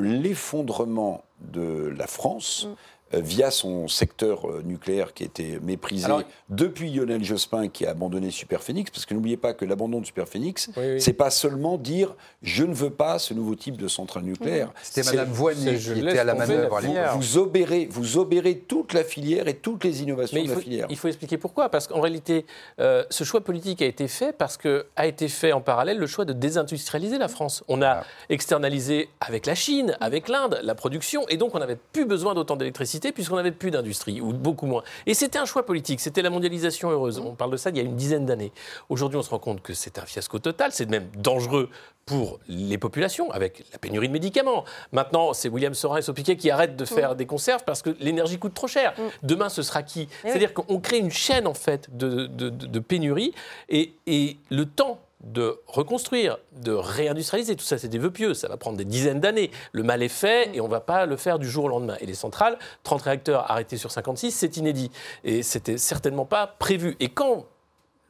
l'effondrement 0.46 1.22
de 1.40 1.92
la 1.96 2.06
France. 2.06 2.66
Mm. 2.68 2.74
Euh, 3.14 3.20
via 3.20 3.50
son 3.50 3.88
secteur 3.88 4.48
euh, 4.48 4.62
nucléaire 4.64 5.14
qui 5.14 5.24
était 5.24 5.58
méprisé 5.62 6.04
Alors- 6.06 6.22
depuis 6.48 6.90
Lionel 6.92 7.22
Jospin 7.24 7.68
qui 7.68 7.86
a 7.86 7.90
abandonné 7.90 8.30
Superphénix, 8.30 8.90
parce 8.90 9.06
que 9.06 9.14
n'oubliez 9.14 9.36
pas 9.36 9.52
que 9.54 9.64
l'abandon 9.64 10.00
de 10.00 10.06
Superphénix, 10.06 10.70
Oui, 10.76 10.82
oui. 10.94 11.00
c'est 11.00 11.12
pas 11.12 11.30
seulement 11.30 11.76
dire 11.78 12.14
je 12.42 12.64
ne 12.64 12.74
veux 12.74 12.90
pas 12.90 13.18
ce 13.18 13.34
nouveau 13.34 13.54
type 13.54 13.76
de 13.76 13.88
centrale 13.88 14.24
nucléaire. 14.24 14.72
C'était 14.82 15.02
C'est- 15.02 15.16
Madame 15.16 15.34
je 15.34 15.92
qui 15.94 16.00
était 16.00 16.18
à 16.18 16.24
la 16.24 16.34
manœuvre 16.34 16.74
la 16.76 16.80
filière. 16.80 17.16
Vous 17.16 17.38
obérez, 17.38 17.86
vous 17.90 18.18
obérez 18.18 18.58
toute 18.58 18.92
la 18.92 19.04
filière 19.04 19.48
et 19.48 19.54
toutes 19.54 19.84
les 19.84 20.02
innovations 20.02 20.40
Mais 20.40 20.48
de 20.48 20.54
la 20.54 20.60
filière. 20.60 20.86
il 20.90 20.96
faut 20.96 21.08
expliquer 21.08 21.38
pourquoi. 21.38 21.68
Parce 21.68 21.86
qu'en 21.86 22.00
réalité, 22.00 22.46
euh, 22.80 23.04
ce 23.10 23.24
choix 23.24 23.40
politique 23.40 23.82
a 23.82 23.86
été 23.86 24.08
fait 24.08 24.32
parce 24.36 24.56
que 24.56 24.86
a 24.96 25.06
été 25.06 25.28
fait 25.28 25.52
en 25.52 25.60
parallèle 25.60 25.98
le 25.98 26.06
choix 26.06 26.24
de 26.24 26.32
désindustrialiser 26.32 27.18
la 27.18 27.28
France. 27.28 27.64
On 27.68 27.82
a 27.82 27.88
Ah. 28.02 28.04
externalisé 28.30 29.08
avec 29.20 29.46
la 29.46 29.54
Chine, 29.54 29.96
avec 30.00 30.28
l'Inde, 30.28 30.60
la 30.62 30.74
production, 30.74 31.26
et 31.28 31.36
donc 31.36 31.54
on 31.54 31.58
n'avait 31.58 31.78
plus 31.92 32.04
besoin 32.04 32.34
d'autant 32.34 32.56
d'électricité 32.56 33.01
puisqu'on 33.10 33.36
n'avait 33.36 33.50
plus 33.50 33.72
d'industrie, 33.72 34.20
ou 34.20 34.32
beaucoup 34.32 34.66
moins. 34.66 34.84
Et 35.06 35.14
c'était 35.14 35.38
un 35.40 35.44
choix 35.46 35.66
politique, 35.66 35.98
c'était 35.98 36.22
la 36.22 36.30
mondialisation 36.30 36.90
heureuse. 36.90 37.18
On 37.18 37.34
parle 37.34 37.50
de 37.50 37.56
ça 37.56 37.70
il 37.70 37.76
y 37.76 37.80
a 37.80 37.82
une 37.82 37.96
dizaine 37.96 38.26
d'années. 38.26 38.52
Aujourd'hui, 38.88 39.18
on 39.18 39.22
se 39.22 39.30
rend 39.30 39.40
compte 39.40 39.62
que 39.62 39.74
c'est 39.74 39.98
un 39.98 40.06
fiasco 40.06 40.38
total, 40.38 40.70
c'est 40.72 40.88
même 40.88 41.08
dangereux 41.16 41.70
pour 42.04 42.38
les 42.48 42.78
populations, 42.78 43.30
avec 43.30 43.64
la 43.72 43.78
pénurie 43.78 44.08
de 44.08 44.12
médicaments. 44.12 44.64
Maintenant, 44.90 45.32
c'est 45.32 45.48
William 45.48 45.72
Sorin 45.72 45.98
et 45.98 46.02
Sopiquet 46.02 46.36
qui 46.36 46.50
arrêtent 46.50 46.76
de 46.76 46.84
faire 46.84 47.14
des 47.14 47.26
conserves 47.26 47.62
parce 47.64 47.80
que 47.80 47.90
l'énergie 48.00 48.38
coûte 48.38 48.54
trop 48.54 48.66
cher. 48.66 48.92
Demain, 49.22 49.48
ce 49.48 49.62
sera 49.62 49.82
qui? 49.82 50.00
Oui. 50.00 50.08
C'est-à-dire 50.24 50.52
qu'on 50.52 50.80
crée 50.80 50.98
une 50.98 51.12
chaîne, 51.12 51.46
en 51.46 51.54
fait, 51.54 51.96
de, 51.96 52.26
de- 52.26 52.50
de- 52.50 52.66
de 52.66 52.78
pénurie, 52.80 53.32
et, 53.68 53.94
et 54.06 54.36
le 54.50 54.66
temps 54.66 55.00
de 55.22 55.60
reconstruire, 55.66 56.38
de 56.52 56.72
réindustrialiser, 56.72 57.56
tout 57.56 57.64
ça, 57.64 57.78
c'est 57.78 57.88
des 57.88 57.98
vœux 57.98 58.10
pieux, 58.10 58.34
ça 58.34 58.48
va 58.48 58.56
prendre 58.56 58.76
des 58.76 58.84
dizaines 58.84 59.20
d'années. 59.20 59.50
Le 59.72 59.82
mal 59.82 60.02
est 60.02 60.08
fait 60.08 60.50
et 60.54 60.60
on 60.60 60.66
ne 60.66 60.70
va 60.70 60.80
pas 60.80 61.06
le 61.06 61.16
faire 61.16 61.38
du 61.38 61.48
jour 61.48 61.64
au 61.64 61.68
lendemain. 61.68 61.96
Et 62.00 62.06
les 62.06 62.14
centrales, 62.14 62.58
30 62.82 63.02
réacteurs 63.02 63.50
arrêtés 63.50 63.76
sur 63.76 63.90
56, 63.90 64.32
c'est 64.32 64.56
inédit. 64.56 64.90
Et 65.24 65.42
c'était 65.42 65.78
certainement 65.78 66.24
pas 66.24 66.46
prévu. 66.46 66.96
Et 67.00 67.08
quand 67.08 67.46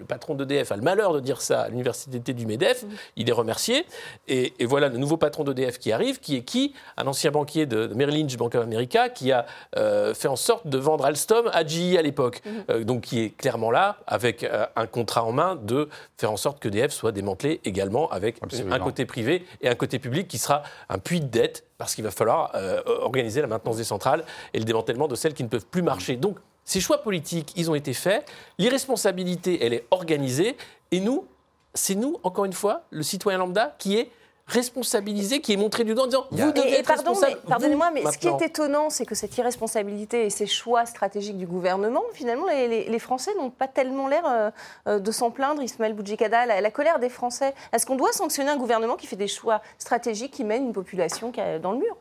le 0.02 0.06
patron 0.06 0.34
d'EDF 0.34 0.72
a 0.72 0.76
le 0.76 0.82
malheur 0.82 1.12
de 1.12 1.20
dire 1.20 1.40
ça 1.40 1.62
à 1.62 1.68
l'université 1.68 2.32
du 2.34 2.46
MEDEF, 2.46 2.84
il 3.16 3.28
est 3.28 3.32
remercié. 3.32 3.86
Et, 4.28 4.52
et 4.58 4.66
voilà 4.66 4.88
le 4.88 4.98
nouveau 4.98 5.16
patron 5.16 5.44
d'EDF 5.44 5.78
qui 5.78 5.92
arrive, 5.92 6.18
qui 6.18 6.36
est 6.36 6.42
qui? 6.42 6.74
Un 6.96 7.06
ancien 7.06 7.30
banquier 7.30 7.66
de, 7.66 7.86
de 7.86 7.94
Merrill 7.94 8.18
Lynch, 8.18 8.36
Bank 8.36 8.54
of 8.54 8.64
America, 8.64 9.08
qui 9.08 9.32
a 9.32 9.46
euh, 9.76 10.12
fait 10.12 10.28
en 10.28 10.36
sorte 10.36 10.66
de 10.66 10.76
vendre 10.76 11.04
Alstom 11.06 11.48
à 11.52 11.64
GE 11.66 11.96
à 11.96 12.02
l'époque. 12.02 12.42
Euh, 12.70 12.84
donc 12.84 13.02
qui 13.02 13.20
est 13.20 13.30
clairement 13.30 13.70
là, 13.70 13.98
avec 14.06 14.44
euh, 14.44 14.66
un 14.76 14.86
contrat 14.86 15.24
en 15.24 15.32
main, 15.32 15.56
de 15.56 15.88
faire 16.18 16.32
en 16.32 16.36
sorte 16.36 16.58
que 16.58 16.68
EDF 16.68 16.92
soit 16.92 17.12
démantelé 17.12 17.60
également, 17.64 18.10
avec 18.10 18.36
Absolument. 18.42 18.74
un 18.74 18.78
côté 18.80 19.06
privé 19.06 19.46
et 19.60 19.68
un 19.68 19.74
côté 19.74 19.98
public 19.98 20.28
qui 20.28 20.38
sera 20.38 20.62
un 20.88 20.98
puits 20.98 21.20
de 21.20 21.26
dette, 21.26 21.64
parce 21.78 21.94
qu'il 21.94 22.04
va 22.04 22.10
falloir 22.10 22.52
euh, 22.54 22.80
organiser 22.86 23.40
la 23.40 23.46
maintenance 23.46 23.76
des 23.76 23.84
centrales 23.84 24.24
et 24.52 24.58
le 24.58 24.64
démantèlement 24.64 25.08
de 25.08 25.14
celles 25.14 25.34
qui 25.34 25.42
ne 25.44 25.48
peuvent 25.48 25.66
plus 25.66 25.82
marcher. 25.82 26.16
Donc 26.16 26.38
ces 26.72 26.80
choix 26.80 26.98
politiques, 27.02 27.52
ils 27.56 27.70
ont 27.70 27.74
été 27.74 27.92
faits. 27.92 28.26
L'irresponsabilité, 28.58 29.64
elle 29.64 29.74
est 29.74 29.86
organisée. 29.90 30.56
Et 30.90 31.00
nous, 31.00 31.26
c'est 31.74 31.94
nous, 31.94 32.16
encore 32.22 32.44
une 32.46 32.52
fois, 32.52 32.82
le 32.90 33.02
citoyen 33.02 33.38
lambda, 33.38 33.74
qui 33.78 33.98
est 33.98 34.10
responsabilisé, 34.46 35.40
qui 35.40 35.52
est 35.52 35.56
montré 35.56 35.84
du 35.84 35.94
doigt 35.94 36.04
en 36.04 36.06
disant 36.08 36.26
Vous 36.30 36.52
devez 36.52 36.68
Et, 36.68 36.72
et 36.72 36.78
être 36.80 36.86
pardon, 36.88 37.10
responsable. 37.12 37.40
mais- 37.44 37.48
pardonnez-moi, 37.50 37.90
mais 37.94 38.02
ce 38.10 38.18
qui 38.18 38.28
est 38.28 38.42
étonnant, 38.42 38.90
c'est 38.90 39.06
que 39.06 39.14
cette 39.14 39.36
irresponsabilité 39.38 40.26
et 40.26 40.30
ces 40.30 40.46
choix 40.46 40.84
stratégiques 40.84 41.38
du 41.38 41.46
gouvernement, 41.46 42.02
finalement, 42.12 42.46
les, 42.48 42.68
les- 42.68 42.84
les 42.88 42.98
Français 42.98 43.30
n'ont 43.38 43.50
pas 43.50 43.68
tellement 43.68 44.08
l'air 44.08 44.24
euh, 44.26 44.50
euh, 44.88 44.98
de 44.98 45.10
s'en 45.12 45.30
plaindre. 45.30 45.62
Ismaël 45.62 45.94
Boudjikada, 45.94 46.46
la, 46.46 46.60
la 46.60 46.70
colère 46.70 46.98
des 46.98 47.08
Français. 47.08 47.54
Est-ce 47.72 47.86
qu'on 47.86 47.96
doit 47.96 48.12
sanctionner 48.12 48.50
un 48.50 48.56
gouvernement 48.56 48.96
qui 48.96 49.06
fait 49.06 49.16
des 49.16 49.28
choix 49.28 49.62
stratégiques 49.78 50.32
qui 50.32 50.44
mènent 50.44 50.64
une 50.66 50.72
population 50.72 51.32
dans 51.62 51.72
le 51.72 51.78
mur? 51.78 51.96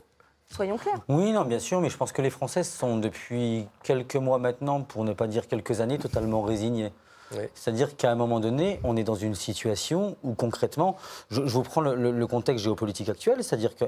Soyons 0.51 0.77
clairs. 0.77 1.00
Oui, 1.08 1.31
non, 1.31 1.43
bien 1.46 1.60
sûr, 1.60 1.79
mais 1.81 1.89
je 1.89 1.98
pense 1.98 2.12
que 2.12 2.22
les 2.22 2.29
Français 2.29 2.63
sont 2.63 2.98
depuis 2.98 3.67
quelques 3.84 4.15
mois 4.17 4.38
maintenant, 4.38 4.81
pour 4.81 5.03
ne 5.05 5.13
pas 5.13 5.27
dire 5.27 5.48
quelques 5.48 5.79
années, 5.81 5.98
totalement 5.98 6.41
résignés. 6.41 6.91
Oui. 7.34 7.43
C'est-à-dire 7.55 7.96
qu'à 7.96 8.12
un 8.12 8.15
moment 8.15 8.41
donné, 8.41 8.81
on 8.84 8.98
est 8.98 9.05
dans 9.05 9.15
une 9.15 9.36
situation 9.36 10.17
où 10.24 10.34
concrètement, 10.34 10.98
je, 11.29 11.46
je 11.46 11.53
vous 11.53 11.63
prends 11.63 11.79
le, 11.79 11.96
le- 11.96 12.12
le 12.12 12.27
contexte 12.27 12.63
géopolitique 12.65 13.08
actuel, 13.08 13.41
c'est-à-dire 13.43 13.75
que 13.75 13.86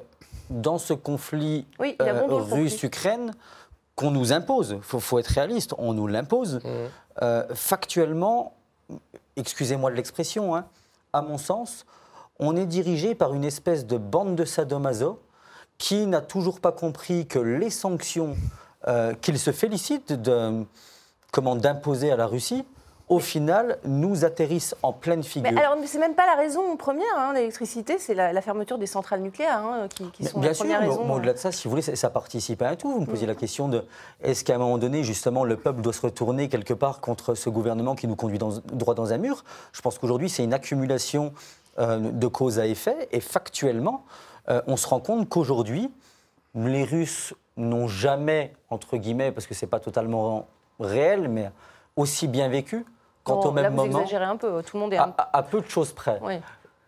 dans 0.50 0.78
ce 0.78 0.94
conflit 0.94 1.68
Oui, 1.80 1.98
bon 2.00 2.28
conflit. 2.30 2.62
russe-Ukraine 2.62 3.34
qu'on 3.96 4.12
nous 4.12 4.32
impose, 4.32 4.76
il 4.78 4.82
faut, 4.82 5.02
faut 5.02 5.20
être 5.20 5.28
réaliste, 5.28 5.74
on 5.78 5.94
nous 5.94 6.08
l'impose, 6.08 6.62
euh, 7.22 7.44
factuellement, 7.54 8.54
excusez-moi 9.36 9.92
de 9.92 9.96
l'expression, 9.98 10.56
hein, 10.56 10.66
à 11.12 11.22
mon 11.22 11.38
sens, 11.38 11.86
on 12.40 12.56
est 12.56 12.66
dirigé 12.66 13.14
par 13.14 13.34
une 13.34 13.44
espèce 13.44 13.86
de 13.86 13.98
bande 13.98 14.36
de 14.36 14.46
sadomaso 14.46 15.20
qui 15.84 16.08
n'a 16.08 16.22
toujours 16.22 16.62
pas 16.62 16.72
compris 16.72 17.26
que 17.28 17.40
les 17.40 17.70
sanctions 17.70 18.38
euh, 18.88 19.14
qu'il 19.22 19.38
se 19.38 19.52
félicite 19.52 20.14
de, 20.14 20.64
comment, 21.34 21.58
d'imposer 21.58 22.10
à 22.10 22.16
la 22.16 22.26
Russie, 22.26 22.64
au 23.10 23.20
final, 23.20 23.78
nous 23.84 24.24
atterrissent 24.24 24.76
en 24.82 24.94
pleine 24.94 25.24
figure. 25.24 25.52
Mais 25.52 25.60
alors, 25.62 25.76
c'est 25.86 26.00
même 26.00 26.16
pas 26.16 26.26
la 26.26 26.36
raison 26.42 26.78
première, 26.78 27.18
hein, 27.18 27.34
l'électricité, 27.34 27.98
c'est 28.00 28.14
la, 28.14 28.32
la 28.32 28.42
fermeture 28.42 28.78
des 28.78 28.86
centrales 28.88 29.20
nucléaires 29.20 29.58
hein, 29.58 29.90
qui, 29.94 30.10
qui 30.12 30.24
sont 30.24 30.40
Bien 30.40 30.50
la 30.52 30.54
sûr, 30.56 30.64
première 30.64 30.80
raison. 30.80 31.04
mais 31.06 31.14
au-delà 31.16 31.34
de 31.34 31.38
ça, 31.38 31.52
si 31.52 31.66
vous 31.66 31.72
voulez, 31.72 31.82
ça, 31.82 31.98
ça 31.98 32.10
participe 32.10 32.62
à 32.62 32.70
un 32.70 32.76
tout. 32.78 32.90
Vous 32.90 33.02
me 33.02 33.06
posiez 33.06 33.28
la 33.28 33.36
question 33.36 33.68
de 33.68 33.84
est-ce 34.22 34.46
qu'à 34.46 34.56
un 34.56 34.60
moment 34.60 34.78
donné, 34.78 35.04
justement, 35.04 35.44
le 35.44 35.58
peuple 35.58 35.82
doit 35.82 35.92
se 35.92 36.00
retourner 36.02 36.48
quelque 36.48 36.74
part 36.74 37.02
contre 37.02 37.36
ce 37.36 37.50
gouvernement 37.50 37.96
qui 37.96 38.08
nous 38.08 38.16
conduit 38.16 38.40
dans- 38.40 38.62
droit 38.72 38.94
dans 38.96 39.12
un 39.12 39.18
mur? 39.18 39.44
Je 39.74 39.82
pense 39.82 39.98
qu'aujourd'hui, 40.00 40.30
c'est 40.30 40.46
une 40.46 40.54
accumulation 40.54 41.34
euh, 41.78 42.00
de 42.00 42.28
cause 42.28 42.58
à 42.58 42.68
effet. 42.68 43.10
Et 43.12 43.20
factuellement, 43.20 44.06
euh, 44.50 44.62
on 44.68 44.78
se 44.78 44.88
rend 44.88 45.00
compte 45.00 45.30
qu'aujourd'hui, 45.30 45.92
les 46.56 46.84
Russes 46.84 47.34
n'ont 47.58 47.88
jamais, 47.88 48.54
entre 48.70 48.98
guillemets, 48.98 49.32
parce 49.32 49.48
que 49.48 49.54
c'est 49.54 49.68
pas 49.68 49.80
totalement 49.80 50.48
réel, 50.80 51.28
mais 51.30 51.52
aussi 51.96 52.28
bien 52.28 52.50
vécu. 52.50 52.86
Quant 53.24 53.36
Bon, 53.42 53.50
au 53.50 53.52
même 53.52 53.64
là, 53.64 53.70
vous 53.70 53.76
moment, 53.78 54.00
exagérez 54.00 54.26
un 54.26 54.36
peu, 54.38 54.62
tout 54.64 54.76
le 54.78 54.82
monde 54.82 54.94
est 54.94 54.98
à, 54.98 55.04
un 55.06 55.14
à- 55.18 55.38
à 55.38 55.44
peu 55.44 55.62
de 55.62 55.70
choses 55.70 55.94
près. 55.94 56.20
Oui. 56.22 56.36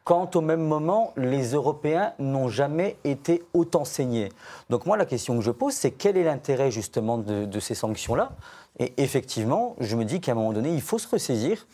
Quant 0.03 0.29
au 0.35 0.41
même 0.41 0.61
moment, 0.61 1.13
les 1.17 1.53
Européens 1.53 2.13
n'ont 2.19 2.47
jamais 2.47 2.97
été 3.03 3.43
autant 3.53 3.85
saignés. 3.85 4.29
Donc 4.69 4.85
moi, 4.85 4.97
la 4.97 5.05
question 5.05 5.35
que 5.35 5.41
je 5.41 5.49
pose, 5.51 5.73
c'est 5.73 5.91
quel 5.91 6.17
est 6.17 6.23
l'intérêt 6.23 6.69
justement 6.69 7.17
de, 7.17 7.45
de 7.45 7.59
ces 7.59 7.73
sanctions-là? 7.73 8.31
Et 8.77 8.93
effectivement, 8.97 9.75
je 9.79 9.95
me 9.95 10.03
dis 10.05 10.19
qu'à 10.21 10.33
un 10.33 10.35
moment 10.35 10.51
donné, 10.53 10.69
il 10.73 10.81
faut 10.81 10.99
se 10.99 11.07
ressaisir 11.07 11.65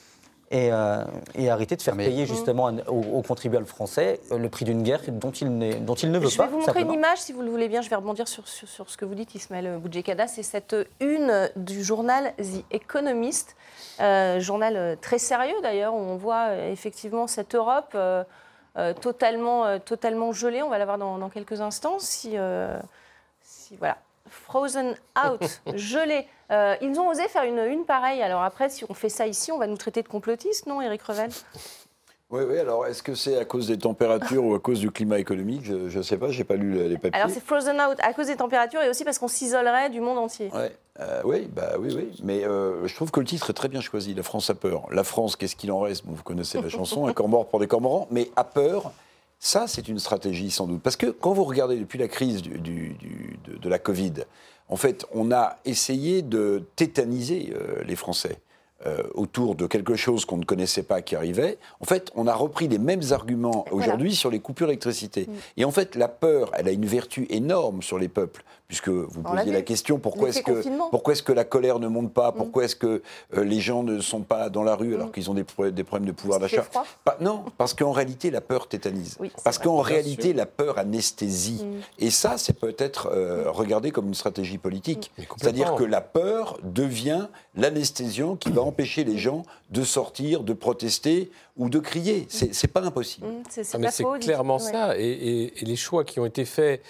et, 0.52 0.70
euh, 0.72 1.04
et 1.36 1.50
arrêter 1.50 1.76
de 1.78 1.82
faire 1.82 1.96
Mais- 1.96 2.06
payer 2.06 2.26
justement 2.26 2.68
à- 2.68 2.74
aux, 2.90 3.02
aux 3.18 3.22
contribuables 3.22 3.66
français 3.66 4.20
euh, 4.32 4.38
le 4.38 4.50
prix 4.50 4.66
d'une 4.66 4.84
guerre 4.84 5.00
dont 5.08 5.32
il, 5.32 5.58
n'est- 5.58 5.76
dont 5.76 5.96
il 5.96 6.12
ne 6.12 6.20
veut 6.20 6.28
Je 6.30 6.38
pas. 6.38 6.44
vais 6.44 6.50
vous 6.50 6.58
montrer 6.58 6.74
simplement. 6.74 6.92
une 6.94 7.00
image, 7.00 7.20
si 7.20 7.32
vous 7.34 7.42
le 7.42 7.50
voulez 7.50 7.70
bien. 7.70 7.82
Je 7.82 7.90
vais 7.90 7.96
rebondir 7.96 8.28
sur, 8.28 8.48
sur, 8.48 8.68
sur 8.68 8.90
ce 8.90 8.98
que 8.98 9.06
vous 9.06 9.16
dites, 9.16 9.34
Ismaël 9.34 9.78
Boudjekada. 9.80 10.28
C'est 10.28 10.44
cette 10.44 10.76
une 11.00 11.50
du 11.56 11.84
journal 11.84 12.34
The 12.38 12.66
Economist, 12.72 13.56
euh, 14.02 14.40
journal 14.42 14.98
très 15.02 15.20
sérieux 15.20 15.56
d'ailleurs, 15.64 15.94
où 15.94 15.98
on 16.00 16.18
voit 16.18 16.56
effectivement 16.58 17.28
cette 17.28 17.56
Europe 17.56 17.94
euh, 17.96 18.24
euh, 18.78 18.94
totalement, 18.94 19.66
euh, 19.66 19.80
totalement 19.80 20.32
gelée. 20.34 20.62
On 20.62 20.70
va 20.70 20.78
la 20.78 20.86
voir 20.86 20.98
dans, 20.98 21.18
dans 21.18 21.30
quelques 21.30 21.62
instants. 21.62 21.96
Si, 22.00 22.32
euh, 22.36 22.78
si- 23.42 23.76
voilà. 23.78 23.98
Frozen 24.32 24.96
out, 25.18 25.62
gelée. 25.76 26.26
Euh, 26.52 26.76
ils 26.82 27.00
ont 27.00 27.08
osé 27.10 27.28
faire 27.28 27.44
une 27.44 27.60
une 27.60 27.86
pareille. 27.86 28.22
Alors 28.22 28.42
après, 28.42 28.70
si 28.70 28.86
on 28.90 28.94
fait 28.94 29.10
ça 29.10 29.28
ici, 29.28 29.52
on 29.52 29.58
va 29.58 29.68
nous 29.68 29.78
traiter 29.78 30.02
de 30.02 30.08
complotistes, 30.08 30.66
non, 30.68 30.82
Eric 30.82 31.02
Revel? 31.04 31.30
Oui, 32.32 32.44
oui, 32.48 32.58
alors 32.60 32.88
est-ce 32.88 33.04
que 33.04 33.14
c'est 33.14 33.38
à 33.38 33.44
cause 33.44 33.68
des 33.68 33.78
températures 33.78 34.46
ou 34.46 34.56
à 34.56 34.60
cause 34.60 34.80
du 34.80 34.90
climat 34.90 35.20
économique? 35.20 35.66
Je 35.66 35.98
ne 35.98 36.02
sais 36.02 36.16
pas, 36.16 36.30
j'ai 36.30 36.46
pas 36.46 36.56
lu 36.56 36.88
les 36.88 36.98
papiers. 36.98 37.20
Alors 37.20 37.30
c'est 37.30 37.44
frozen 37.44 37.76
out 37.76 37.98
à 38.02 38.14
cause 38.14 38.28
des 38.28 38.38
températures 38.38 38.82
et 38.82 38.90
aussi 38.90 39.04
parce 39.04 39.20
qu'on 39.20 39.28
s'isolerait 39.28 39.90
du 39.90 40.00
monde 40.00 40.18
entier. 40.18 40.50
Ouais, 40.54 40.74
euh, 41.02 41.22
oui, 41.26 41.50
bah 41.54 41.74
oui, 41.78 41.94
oui. 41.94 42.18
Mais 42.24 42.46
euh, 42.46 42.88
je 42.88 42.96
trouve 42.96 43.12
que 43.12 43.20
le 43.20 43.26
titre 43.26 43.50
est 43.50 43.54
très 43.54 43.68
bien 43.68 43.82
choisi. 43.82 44.14
La 44.14 44.24
France 44.24 44.50
a 44.50 44.56
peur. 44.56 44.86
La 44.92 45.04
France, 45.04 45.36
qu'est-ce 45.36 45.58
qu'il 45.58 45.74
en 45.74 45.82
reste? 45.82 46.06
Bon, 46.06 46.14
Vous 46.14 46.24
connaissez 46.24 46.62
la 46.62 46.70
chanson, 46.70 47.06
un 47.06 47.12
corps 47.12 47.28
mort 47.28 47.48
pour 47.48 47.60
des 47.60 47.68
cormorans. 47.68 48.08
Mais 48.12 48.32
a 48.38 48.46
peur, 48.46 48.94
ça, 49.44 49.66
c'est 49.68 49.88
une 49.88 49.98
stratégie 49.98 50.52
sans 50.52 50.68
doute. 50.68 50.82
Parce 50.84 50.96
que 50.96 51.08
quand 51.08 51.34
vous 51.34 51.44
regardez 51.44 51.76
depuis 51.78 51.98
la 51.98 52.08
crise 52.08 52.44
du- 52.44 52.60
du- 52.60 52.90
du- 52.94 53.40
de, 53.46 53.58
de 53.58 53.70
la 53.70 53.80
Covid, 53.80 54.14
en 54.70 54.76
fait, 54.76 55.06
on 55.14 55.32
a 55.32 55.58
essayé 55.66 56.22
de 56.22 56.62
tétaniser 56.76 57.52
euh, 57.56 57.84
les 57.84 57.96
Français. 57.96 58.38
euh, 58.88 59.04
autour 59.14 59.54
de 59.54 59.68
quelque 59.68 59.96
chose 59.96 60.26
qu'on 60.26 60.38
ne 60.38 60.44
connaissait 60.44 60.82
pas 60.82 61.04
qui 61.04 61.16
arrivait, 61.16 61.60
en 61.82 61.86
fait, 61.86 62.12
on 62.16 62.26
a 62.26 62.34
repris 62.34 62.68
les 62.68 62.80
mêmes 62.80 63.04
arguments 63.12 63.64
Voilà. 63.70 63.86
aujourd'hui 63.94 64.16
sur 64.16 64.32
les 64.32 64.40
coupures 64.40 64.66
d'électricité. 64.66 65.28
Et 65.56 65.66
en 65.66 65.70
fait, 65.72 65.96
la 65.96 66.08
peur, 66.08 66.50
elle 66.56 66.68
a 66.68 66.72
une 66.72 66.88
vertu 66.88 67.28
énorme 67.30 67.84
sur 67.84 68.00
les 68.00 68.08
peuples, 68.08 68.44
puisque 68.72 68.88
vous 68.88 69.22
posiez 69.22 69.52
la 69.52 69.64
question 69.64 70.00
pourquoi 70.00 70.30
est-ce 70.30 70.42
que 70.42 70.64
pourquoi 70.92 71.12
est-ce 71.12 71.24
que 71.24 71.34
la 71.34 71.44
colère 71.44 71.78
ne 71.80 71.90
monte 71.90 72.14
pas? 72.14 72.32
Pourquoi 72.32 72.64
est-ce 72.64 72.78
que 72.78 73.02
euh, 73.36 73.44
les 73.44 73.60
gens 73.60 73.84
ne 73.84 74.00
sont 74.00 74.22
pas 74.22 74.50
dans 74.50 74.64
la 74.64 74.76
rue 74.76 74.96
alors 74.96 75.08
Mm. 75.08 75.12
qu'ils 75.12 75.30
ont 75.30 75.34
des, 75.34 75.44
pro- 75.44 75.70
des 75.70 75.84
problèmes 75.84 76.08
de 76.08 76.14
pouvoir 76.14 76.40
d'achat? 76.40 76.64
Non, 77.20 77.44
parce 77.58 77.74
qu'en 77.74 77.92
réalité, 77.92 78.32
la 78.32 78.40
peur 78.40 78.70
tétanise. 78.70 79.18
Oui, 79.20 79.30
parce 79.44 79.58
qu'en 79.58 79.80
réalité, 79.82 80.30
sûr. 80.30 80.38
la 80.38 80.46
peur 80.46 80.78
anesthésie. 80.78 81.66
Mm. 81.66 81.82
Et 82.00 82.10
ça, 82.12 82.38
c'est 82.38 82.54
peut-être 82.58 83.10
euh, 83.12 83.52
regardé 83.52 83.92
comme 83.92 84.08
une 84.08 84.14
stratégie 84.14 84.58
politique. 84.58 85.12
C'est-à-dire 85.36 85.76
que 85.76 85.84
la 85.84 86.00
peur 86.00 86.58
devient 86.64 87.28
l'anesthésiant 87.56 88.38
qui 88.38 88.52
va 88.52 88.62
empêcher 88.62 89.04
les 89.04 89.18
gens 89.18 89.44
de 89.70 89.84
sortir, 89.84 90.44
de 90.44 90.54
protester 90.54 91.30
ou 91.58 91.68
de 91.70 91.80
crier. 91.80 92.26
C'est 92.30 92.68
pas 92.72 92.82
impossible. 92.84 93.28
C'est 93.50 93.66
Ah, 93.76 94.18
clairement 94.18 94.60
ouais. 94.60 94.72
ça. 94.72 94.98
Et, 94.98 95.04
et- 95.10 95.62
et 95.62 95.66
les 95.66 95.76
choix 95.76 96.06
qui 96.06 96.22
ont 96.22 96.26
été 96.26 96.46
faits 96.46 96.82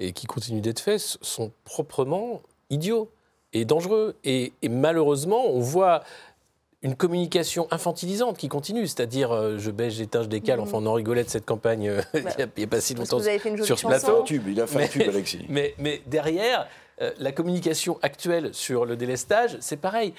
et 0.00 0.12
qui 0.12 0.26
continuent 0.26 0.62
d'être 0.62 0.80
faits 0.80 1.18
sont 1.20 1.52
proprement 1.64 2.42
idiots 2.70 3.10
et 3.52 3.64
dangereux. 3.64 4.16
Et, 4.24 4.52
et 4.62 4.68
malheureusement, 4.68 5.46
on 5.46 5.60
voit 5.60 6.02
une 6.82 6.96
communication 6.96 7.68
infantilisante 7.70 8.38
qui 8.38 8.48
continue, 8.48 8.86
c'est-à-dire 8.86 9.32
euh, 9.32 9.58
je 9.58 9.70
baisse, 9.70 9.94
j'éteins, 9.94 10.22
je 10.22 10.28
décale. 10.28 10.58
Mhm. 10.58 10.64
Enfin, 10.64 10.78
on 10.78 10.86
en 10.86 10.94
rigolait 10.94 11.24
de 11.24 11.28
cette 11.28 11.44
campagne 11.44 11.88
euh, 11.88 12.00
il 12.14 12.22
n'y 12.56 12.64
a, 12.64 12.66
pas 12.66 12.80
si 12.80 12.94
longtemps 12.94 13.18
vous 13.18 13.28
avez 13.28 13.38
fait 13.38 13.50
une 13.50 13.62
sur 13.62 13.78
ce 13.78 13.86
un 13.86 13.90
plateau. 13.90 14.22
tube, 14.22 14.48
il 14.48 14.60
a 14.60 14.66
fait 14.66 14.76
un 14.76 14.78
Mais- 14.80 14.88
tube, 14.88 15.08
Alexis. 15.08 15.44
Mais, 15.48 15.74
mais 15.78 16.00
derrière, 16.06 16.66
euh, 17.02 17.10
la 17.18 17.32
communication 17.32 17.98
actuelle 18.02 18.54
sur 18.54 18.86
le 18.86 18.96
délestage, 18.96 19.58
c'est 19.60 19.76
pareil. 19.76 20.14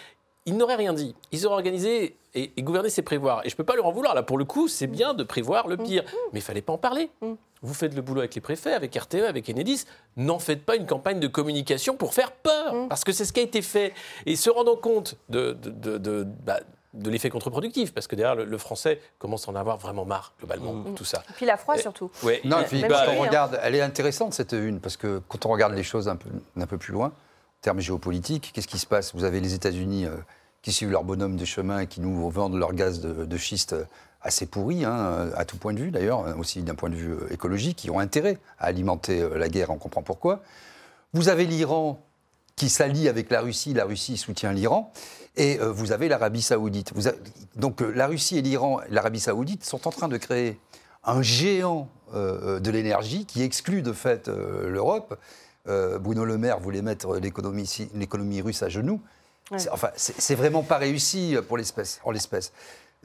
Ils 0.45 0.57
n'auraient 0.57 0.75
rien 0.75 0.93
dit. 0.93 1.15
Ils 1.31 1.45
auraient 1.45 1.55
organisé 1.55 2.17
et, 2.33 2.51
et 2.57 2.63
gouverné, 2.63 2.89
c'est 2.89 3.01
prévoir. 3.03 3.45
Et 3.45 3.49
je 3.49 3.53
ne 3.53 3.57
peux 3.57 3.63
pas 3.63 3.75
leur 3.75 3.85
en 3.85 3.91
vouloir. 3.91 4.15
Là, 4.15 4.23
pour 4.23 4.37
le 4.37 4.45
coup, 4.45 4.67
c'est 4.67 4.87
bien 4.87 5.13
de 5.13 5.23
prévoir 5.23 5.67
le 5.67 5.77
pire. 5.77 6.03
Mais 6.33 6.39
il 6.39 6.43
fallait 6.43 6.61
pas 6.61 6.73
en 6.73 6.77
parler. 6.77 7.11
Mm. 7.21 7.33
Vous 7.61 7.73
faites 7.75 7.93
le 7.93 8.01
boulot 8.01 8.21
avec 8.21 8.33
les 8.33 8.41
préfets, 8.41 8.73
avec 8.73 8.95
RTE, 8.95 9.15
avec 9.27 9.47
Enedis. 9.49 9.85
N'en 10.17 10.39
faites 10.39 10.65
pas 10.65 10.75
une 10.75 10.87
campagne 10.87 11.19
de 11.19 11.27
communication 11.27 11.95
pour 11.95 12.13
faire 12.15 12.31
peur. 12.31 12.73
Mm. 12.73 12.87
Parce 12.89 13.03
que 13.03 13.11
c'est 13.11 13.25
ce 13.25 13.33
qui 13.33 13.39
a 13.39 13.43
été 13.43 13.61
fait. 13.61 13.93
Et 14.25 14.35
se 14.35 14.49
rendant 14.49 14.75
compte 14.77 15.15
de, 15.29 15.51
de, 15.53 15.69
de- 15.69 15.97
de- 15.99 16.23
bah, 16.43 16.59
de 16.95 17.09
l'effet 17.11 17.29
contre-productif. 17.29 17.93
Parce 17.93 18.07
que 18.07 18.15
derrière, 18.15 18.35
le, 18.35 18.45
le 18.45 18.57
français 18.57 18.99
commence 19.19 19.47
à 19.47 19.51
en 19.51 19.55
avoir 19.55 19.77
vraiment 19.77 20.05
marre, 20.05 20.33
globalement, 20.39 20.73
Mm. 20.73 20.95
tout 20.95 21.05
ça. 21.05 21.23
Et 21.29 21.33
puis 21.33 21.45
la 21.45 21.57
froid 21.57 21.75
Et- 21.75 21.81
surtout. 21.81 22.09
Ouais, 22.23 22.41
Non, 22.45 22.61
et 22.61 22.63
puis 22.63 22.81
quand 22.81 22.87
lui, 22.87 23.17
on 23.17 23.21
regarde, 23.21 23.59
elle 23.61 23.75
est 23.75 23.81
intéressante 23.81 24.33
cette 24.33 24.53
une, 24.53 24.79
parce 24.79 24.97
que 24.97 25.21
quand 25.27 25.45
on 25.45 25.49
regarde 25.49 25.73
les 25.75 25.83
choses 25.83 26.07
un 26.09 26.15
peu, 26.15 26.29
un 26.59 26.65
peu 26.65 26.79
plus 26.79 26.93
loin, 26.93 27.11
termes 27.61 27.79
géopolitiques, 27.79 28.51
qu'est-ce 28.53 28.67
qui 28.67 28.79
se 28.79 28.87
passe? 28.87 29.13
Vous 29.13 29.23
avez 29.23 29.39
les 29.39 29.53
États-Unis 29.53 30.05
euh, 30.05 30.15
qui 30.61 30.71
suivent 30.71 30.91
leur 30.91 31.03
bonhomme 31.03 31.37
de 31.37 31.45
chemin 31.45 31.81
et 31.81 31.87
qui 31.87 32.01
nous 32.01 32.29
vendent 32.29 32.57
leur 32.57 32.73
gaz 32.73 33.01
de, 33.01 33.37
schiste 33.37 33.73
euh, 33.73 33.85
assez 34.21 34.45
pourri, 34.45 34.85
hein, 34.85 35.29
à 35.35 35.45
tout 35.45 35.57
point 35.57 35.73
de 35.73 35.79
vue 35.79 35.91
d'ailleurs, 35.91 36.27
euh, 36.27 36.35
aussi 36.35 36.61
d'un 36.61 36.75
point 36.75 36.89
de 36.89 36.95
vue 36.95 37.11
euh, 37.11 37.33
écologique, 37.33 37.77
qui 37.77 37.89
ont 37.89 37.99
intérêt 37.99 38.37
à 38.59 38.65
alimenter 38.65 39.21
euh, 39.21 39.37
la 39.37 39.49
guerre, 39.49 39.69
on 39.71 39.77
comprend 39.77 40.03
pourquoi. 40.03 40.41
Vous 41.13 41.29
avez 41.29 41.45
l'Iran 41.45 42.03
qui 42.55 42.69
s'allie 42.69 43.09
avec 43.09 43.31
la 43.31 43.41
Russie, 43.41 43.73
la 43.73 43.85
Russie 43.85 44.17
soutient 44.17 44.53
l'Iran, 44.53 44.93
et 45.35 45.59
euh, 45.59 45.71
vous 45.71 45.91
avez 45.91 46.07
l'Arabie 46.07 46.41
saoudite. 46.41 46.93
Donc 47.55 47.81
euh, 47.81 47.91
la 47.95 48.07
Russie 48.07 48.37
et 48.37 48.41
l'Iran, 48.41 48.81
l'Arabie 48.89 49.19
saoudite 49.19 49.65
sont 49.65 49.87
en 49.87 49.91
train 49.91 50.07
de 50.07 50.17
créer 50.17 50.59
un 51.03 51.21
géant 51.21 51.89
euh, 52.13 52.59
de 52.59 52.69
l'énergie 52.69 53.25
qui 53.25 53.41
exclut 53.41 53.81
de 53.81 53.93
fait 53.93 54.27
euh, 54.27 54.69
l'Europe. 54.69 55.17
Euh, 55.67 55.99
Bruno 55.99 56.25
Le 56.25 56.37
Maire 56.37 56.59
voulait 56.59 56.81
mettre 56.81 57.17
l'économie 57.17 58.41
russe 58.41 58.63
à 58.63 58.69
genoux. 58.69 59.01
Ouais. 59.51 59.57
Enfin, 59.71 59.89
c'est 59.95 60.35
vraiment 60.35 60.63
pas 60.63 60.77
réussi 60.77 61.35
pour 61.47 61.57
l'espèce, 61.57 61.99
en 62.03 62.11
l'espèce. 62.11 62.51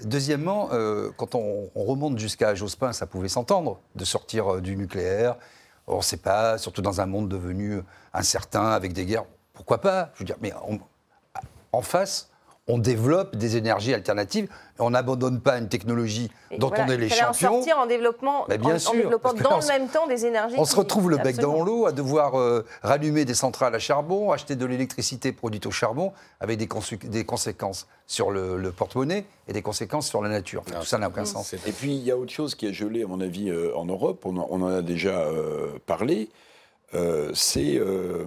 Deuxièmement, 0.05 0.69
euh, 0.73 1.11
quand 1.17 1.35
on, 1.35 1.71
on 1.75 1.85
remonte 1.85 2.19
jusqu'à 2.19 2.55
Jospin, 2.55 2.93
ça 2.93 3.07
pouvait 3.07 3.29
s'entendre 3.29 3.81
de 3.95 4.05
sortir 4.05 4.55
euh, 4.57 4.61
du 4.61 4.77
nucléaire. 4.77 5.37
On 5.87 5.99
ne 5.99 6.03
sait 6.03 6.19
pas, 6.19 6.59
surtout 6.59 6.83
dans 6.83 7.01
un 7.01 7.07
monde 7.07 7.29
devenu 7.29 7.81
incertain 8.13 8.67
avec 8.67 8.93
des 8.93 9.07
guerres. 9.07 9.25
Pourquoi 9.55 9.81
pas? 9.81 10.11
Je 10.15 10.21
veux 10.21 10.25
dire, 10.27 10.37
mais 10.41 10.53
on- 10.69 10.79
en 11.73 11.83
face, 11.83 12.31
on 12.69 12.79
développe 12.79 13.37
des 13.37 13.57
énergies 13.57 13.95
alternatives 13.95 14.45
et 14.45 14.81
on 14.83 14.91
n'abandonne 14.91 15.41
pas 15.41 15.57
une 15.59 15.69
technologie 15.69 16.31
Et 16.51 16.59
dont 16.59 16.69
voilà, 16.69 16.85
on 16.85 16.89
est 16.91 16.97
les 16.97 17.07
il 17.07 17.11
fallait 17.11 17.23
en 17.23 17.33
champions. 17.33 17.53
sortir 17.59 17.79
en 17.79 17.87
développement, 17.87 18.45
Mais 18.49 18.59
bien 18.59 18.73
en, 18.73 18.75
en 18.77 18.79
sûr, 18.81 18.93
développant 18.95 19.29
parce 19.31 19.35
que 19.35 19.43
dans 19.45 19.59
le 19.61 19.67
même 19.81 19.89
temps 19.89 20.07
des 20.09 20.27
énergies. 20.27 20.57
On 20.59 20.65
se 20.65 20.73
qui- 20.75 20.81
retrouve 20.81 21.09
le 21.11 21.19
bec 21.19 21.37
dans 21.37 21.63
l'eau 21.63 21.87
à 21.87 21.93
devoir 21.93 22.39
euh, 22.39 22.65
rallumer 22.83 23.25
des 23.25 23.35
centrales 23.35 23.75
à 23.75 23.79
charbon, 23.79 24.33
acheter 24.33 24.57
de 24.57 24.67
l'électricité 24.67 25.31
produite 25.33 25.67
au 25.67 25.71
charbon, 25.71 26.13
avec 26.41 26.59
des, 26.59 26.67
conséquences 27.25 27.87
sur 28.09 28.31
le, 28.33 28.59
le 28.59 28.73
porte-monnaie 28.73 29.25
et 29.47 29.53
des 29.53 29.63
conséquences 29.63 30.09
sur 30.09 30.21
la 30.23 30.29
nature. 30.29 30.63
Enfin, 30.69 30.81
tout 30.81 30.87
ça 30.87 30.99
n'a 30.99 31.07
aucun 31.09 31.25
sens. 31.25 31.53
Et 31.55 31.73
puis, 31.73 31.95
il 31.95 32.03
y 32.03 32.11
a 32.11 32.17
autre 32.17 32.33
chose 32.33 32.57
qui 32.57 32.67
est 32.67 32.73
gelé, 32.73 33.05
à 33.05 33.07
mon 33.07 33.21
avis, 33.21 33.49
euh, 33.49 33.77
en 33.77 33.85
Europe, 33.85 34.23
on 34.25 34.37
en, 34.39 34.47
on 34.51 34.63
en 34.63 34.69
a 34.79 34.83
déjà 34.83 35.11
euh, 35.21 35.69
parlé. 35.87 36.29
Euh, 36.95 37.31
c'est 37.35 37.77
euh, 37.77 38.27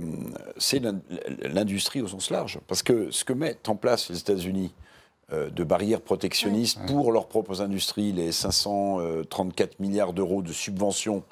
l'industrie 1.43 2.01
au 2.01 2.07
sens 2.07 2.29
large. 2.29 2.59
Parce 2.67 2.83
que 2.83 3.09
ce 3.11 3.23
que 3.23 3.33
mettent 3.33 3.69
en 3.69 3.75
place 3.75 4.09
les 4.09 4.19
États-Unis 4.19 4.73
euh, 5.31 5.49
de 5.49 5.63
barrières 5.63 6.01
protectionnistes 6.01 6.79
pour 6.87 7.11
leurs 7.11 7.27
propres 7.27 7.61
industries, 7.61 8.11
les 8.11 8.31
534 8.31 9.79
milliards 9.79 10.13
d'euros 10.13 10.41
de 10.41 10.51
subventions, 10.51 11.23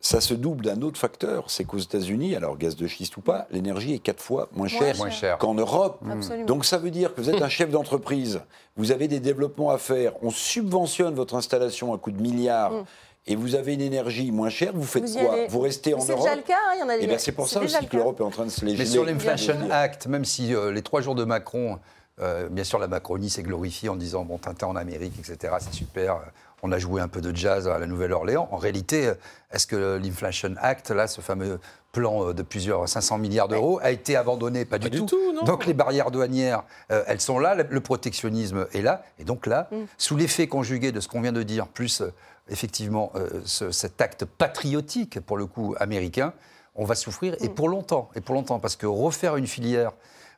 ça 0.00 0.20
se 0.20 0.34
double 0.34 0.64
d'un 0.64 0.82
autre 0.82 0.98
facteur, 0.98 1.50
c'est 1.50 1.64
qu'aux 1.64 1.78
États-Unis, 1.78 2.36
alors 2.36 2.56
gaz 2.56 2.76
de 2.76 2.86
schiste 2.86 3.16
ou 3.16 3.20
pas, 3.20 3.48
l'énergie 3.50 3.94
est 3.94 3.98
quatre 3.98 4.22
fois 4.22 4.48
moins 4.52 4.68
chère 4.68 4.96
Moins 4.96 5.10
cher. 5.10 5.38
qu'en 5.38 5.54
Europe. 5.54 6.00
Absolument. 6.08 6.46
Donc 6.46 6.64
ça 6.64 6.78
veut 6.78 6.92
dire 6.92 7.14
que 7.14 7.20
vous 7.20 7.30
êtes 7.30 7.42
un 7.42 7.48
chef 7.48 7.70
d'entreprise, 7.70 8.40
vous 8.76 8.92
avez 8.92 9.08
des 9.08 9.18
développements 9.20 9.70
à 9.70 9.78
faire, 9.78 10.12
on 10.22 10.30
subventionne 10.30 11.14
votre 11.14 11.34
installation 11.34 11.92
à 11.94 11.98
coût 11.98 12.12
de 12.12 12.22
milliards. 12.22 12.84
Et 13.28 13.36
vous 13.36 13.54
avez 13.54 13.74
une 13.74 13.82
énergie 13.82 14.32
moins 14.32 14.48
chère, 14.48 14.72
vous 14.74 14.84
faites. 14.84 15.04
Vous 15.04 15.18
quoi 15.18 15.32
allez. 15.34 15.46
Vous 15.48 15.60
restez 15.60 15.94
en 15.94 15.98
Mais 15.98 16.04
C'est 16.04 16.12
Europe 16.12 16.24
déjà 16.24 16.36
le 16.36 16.42
cas, 16.42 16.54
hein, 16.54 16.72
il 16.76 16.80
y 16.80 16.82
en 16.82 16.88
a 16.88 16.96
Et 16.96 17.06
bien 17.06 17.18
c'est 17.18 17.32
pour 17.32 17.46
ça 17.46 17.60
aussi 17.60 17.86
que 17.86 17.96
l'Europe 17.96 18.20
est 18.20 18.24
en 18.24 18.30
train 18.30 18.46
de 18.46 18.50
se 18.50 18.64
les 18.64 18.76
Mais 18.76 18.86
sur 18.86 19.04
l'Inflation 19.04 19.68
Act, 19.70 20.06
même 20.06 20.24
si 20.24 20.54
euh, 20.54 20.72
les 20.72 20.82
trois 20.82 21.02
jours 21.02 21.14
de 21.14 21.24
Macron, 21.24 21.78
euh, 22.20 22.48
bien 22.48 22.64
sûr, 22.64 22.78
la 22.78 22.88
Macronie 22.88 23.30
s'est 23.30 23.42
glorifiée 23.42 23.88
en 23.88 23.96
disant 23.96 24.24
bon, 24.24 24.38
Tintin 24.38 24.66
en 24.66 24.76
Amérique, 24.76 25.14
etc., 25.18 25.54
c'est 25.60 25.74
super. 25.74 26.20
On 26.62 26.72
a 26.72 26.78
joué 26.78 27.00
un 27.00 27.08
peu 27.08 27.20
de 27.20 27.34
jazz 27.34 27.68
à 27.68 27.78
la 27.78 27.86
Nouvelle-Orléans. 27.86 28.48
En 28.50 28.56
réalité, 28.56 29.12
est-ce 29.52 29.66
que 29.66 29.96
l'Inflation 30.02 30.54
Act, 30.60 30.90
là, 30.90 31.06
ce 31.06 31.20
fameux 31.20 31.60
plan 31.92 32.28
euh, 32.28 32.34
de 32.34 32.42
plusieurs 32.42 32.88
500 32.88 33.18
milliards 33.18 33.46
d'euros, 33.48 33.78
a 33.82 33.90
été 33.92 34.16
abandonné? 34.16 34.64
Pas 34.64 34.78
du 34.78 34.90
du 34.90 34.98
tout. 34.98 35.06
tout, 35.06 35.32
non. 35.32 35.44
Donc 35.44 35.66
les 35.66 35.74
barrières 35.74 36.10
douanières, 36.10 36.64
euh, 36.90 37.04
elles 37.06 37.20
sont 37.20 37.38
là, 37.38 37.54
le- 37.54 37.66
le 37.70 37.80
protectionnisme 37.80 38.66
est 38.74 38.82
là. 38.82 39.04
Et 39.20 39.24
donc 39.24 39.46
là, 39.46 39.68
Mm. 39.70 39.76
sous 39.98 40.16
l'effet 40.16 40.48
conjugué 40.48 40.90
de 40.90 40.98
ce 41.00 41.06
qu'on 41.06 41.20
vient 41.20 41.32
de 41.32 41.42
dire, 41.44 41.68
plus 41.68 42.00
euh, 42.00 42.12
effectivement 42.48 43.12
euh, 43.14 43.28
ce- 43.44 43.70
cet 43.70 44.00
acte 44.00 44.24
patriotique, 44.24 45.20
pour 45.20 45.36
le 45.36 45.46
coup, 45.46 45.76
américain, 45.78 46.32
on 46.74 46.84
va 46.84 46.96
souffrir, 46.96 47.34
Mm. 47.34 47.44
et 47.44 47.48
pour 47.50 47.68
longtemps, 47.68 48.08
et 48.16 48.20
pour 48.20 48.34
longtemps, 48.34 48.58
parce 48.58 48.74
que 48.76 48.86
refaire 48.86 49.36
une 49.36 49.46
filière 49.46 49.92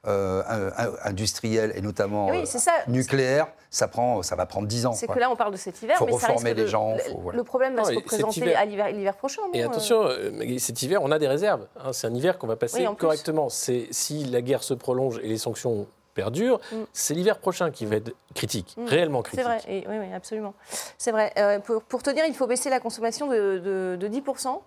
euh, 0.06 0.70
industrielle 1.04 1.72
et 1.76 1.80
notamment 1.82 2.28
Oui, 2.30 2.38
euh, 2.38 2.44
c'est 2.46 2.58
ça. 2.58 2.72
nucléaire, 2.88 3.48
ça, 3.70 3.86
prend, 3.88 4.22
ça 4.22 4.34
va 4.34 4.46
prendre 4.46 4.66
10 4.66 4.86
ans. 4.86 4.92
C'est 4.92 5.06
quoi. 5.06 5.14
que 5.16 5.20
là, 5.20 5.30
on 5.30 5.36
parle 5.36 5.52
de 5.52 5.58
cet 5.58 5.82
hiver, 5.82 5.96
Faut 5.98 6.06
mais 6.06 6.12
ça 6.12 6.28
reformer 6.28 6.54
de- 6.54 6.62
les 6.62 6.68
gens, 6.68 6.94
le- 6.94 6.98
faut- 7.00 7.18
voilà. 7.18 7.36
Le 7.38 7.44
problème 7.44 7.74
va 7.76 7.82
Non, 7.82 7.88
se 7.88 7.94
représenter 7.94 8.40
hiver- 8.40 8.56
à 8.86 8.90
l'hiver 8.90 9.14
prochain. 9.16 9.42
Et 9.52 9.58
non, 9.58 9.64
euh, 9.64 9.70
attention, 9.70 10.02
euh, 10.04 10.58
cet 10.58 10.82
hiver, 10.82 11.00
on 11.02 11.10
a 11.10 11.18
des 11.18 11.28
réserves. 11.28 11.66
hein. 11.76 11.92
c'est 11.92 12.06
un 12.06 12.14
hiver 12.14 12.38
qu'on 12.38 12.46
va 12.46 12.56
passer 12.56 12.86
Oui, 12.86 12.96
correctement. 12.96 13.48
C'est 13.50 13.88
si 13.90 14.24
la 14.24 14.40
guerre 14.42 14.62
se 14.62 14.74
prolonge 14.74 15.18
et 15.22 15.28
les 15.28 15.38
sanctions 15.38 15.86
perdurent, 16.14 16.60
Mm. 16.72 16.76
c'est 16.92 17.14
l'hiver 17.14 17.38
prochain 17.38 17.70
qui 17.70 17.86
va 17.86 17.96
être 17.96 18.12
critique, 18.34 18.74
Mm. 18.76 18.86
réellement 18.86 19.22
C'est 19.22 19.36
critique. 19.36 19.44
vrai, 19.44 19.60
et, 19.68 19.84
oui, 19.88 19.96
oui, 20.00 20.12
absolument. 20.14 20.54
C'est 20.98 21.12
vrai. 21.12 21.32
Euh, 21.38 21.58
pour, 21.60 21.82
pour 21.82 22.02
te 22.02 22.10
dire, 22.10 22.24
il 22.26 22.34
faut 22.34 22.46
baisser 22.46 22.68
la 22.70 22.80
consommation 22.80 23.28
de, 23.28 23.58
de, 23.58 23.96
de 24.00 24.08
10%. 24.08 24.60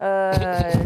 Euh, 0.00 0.32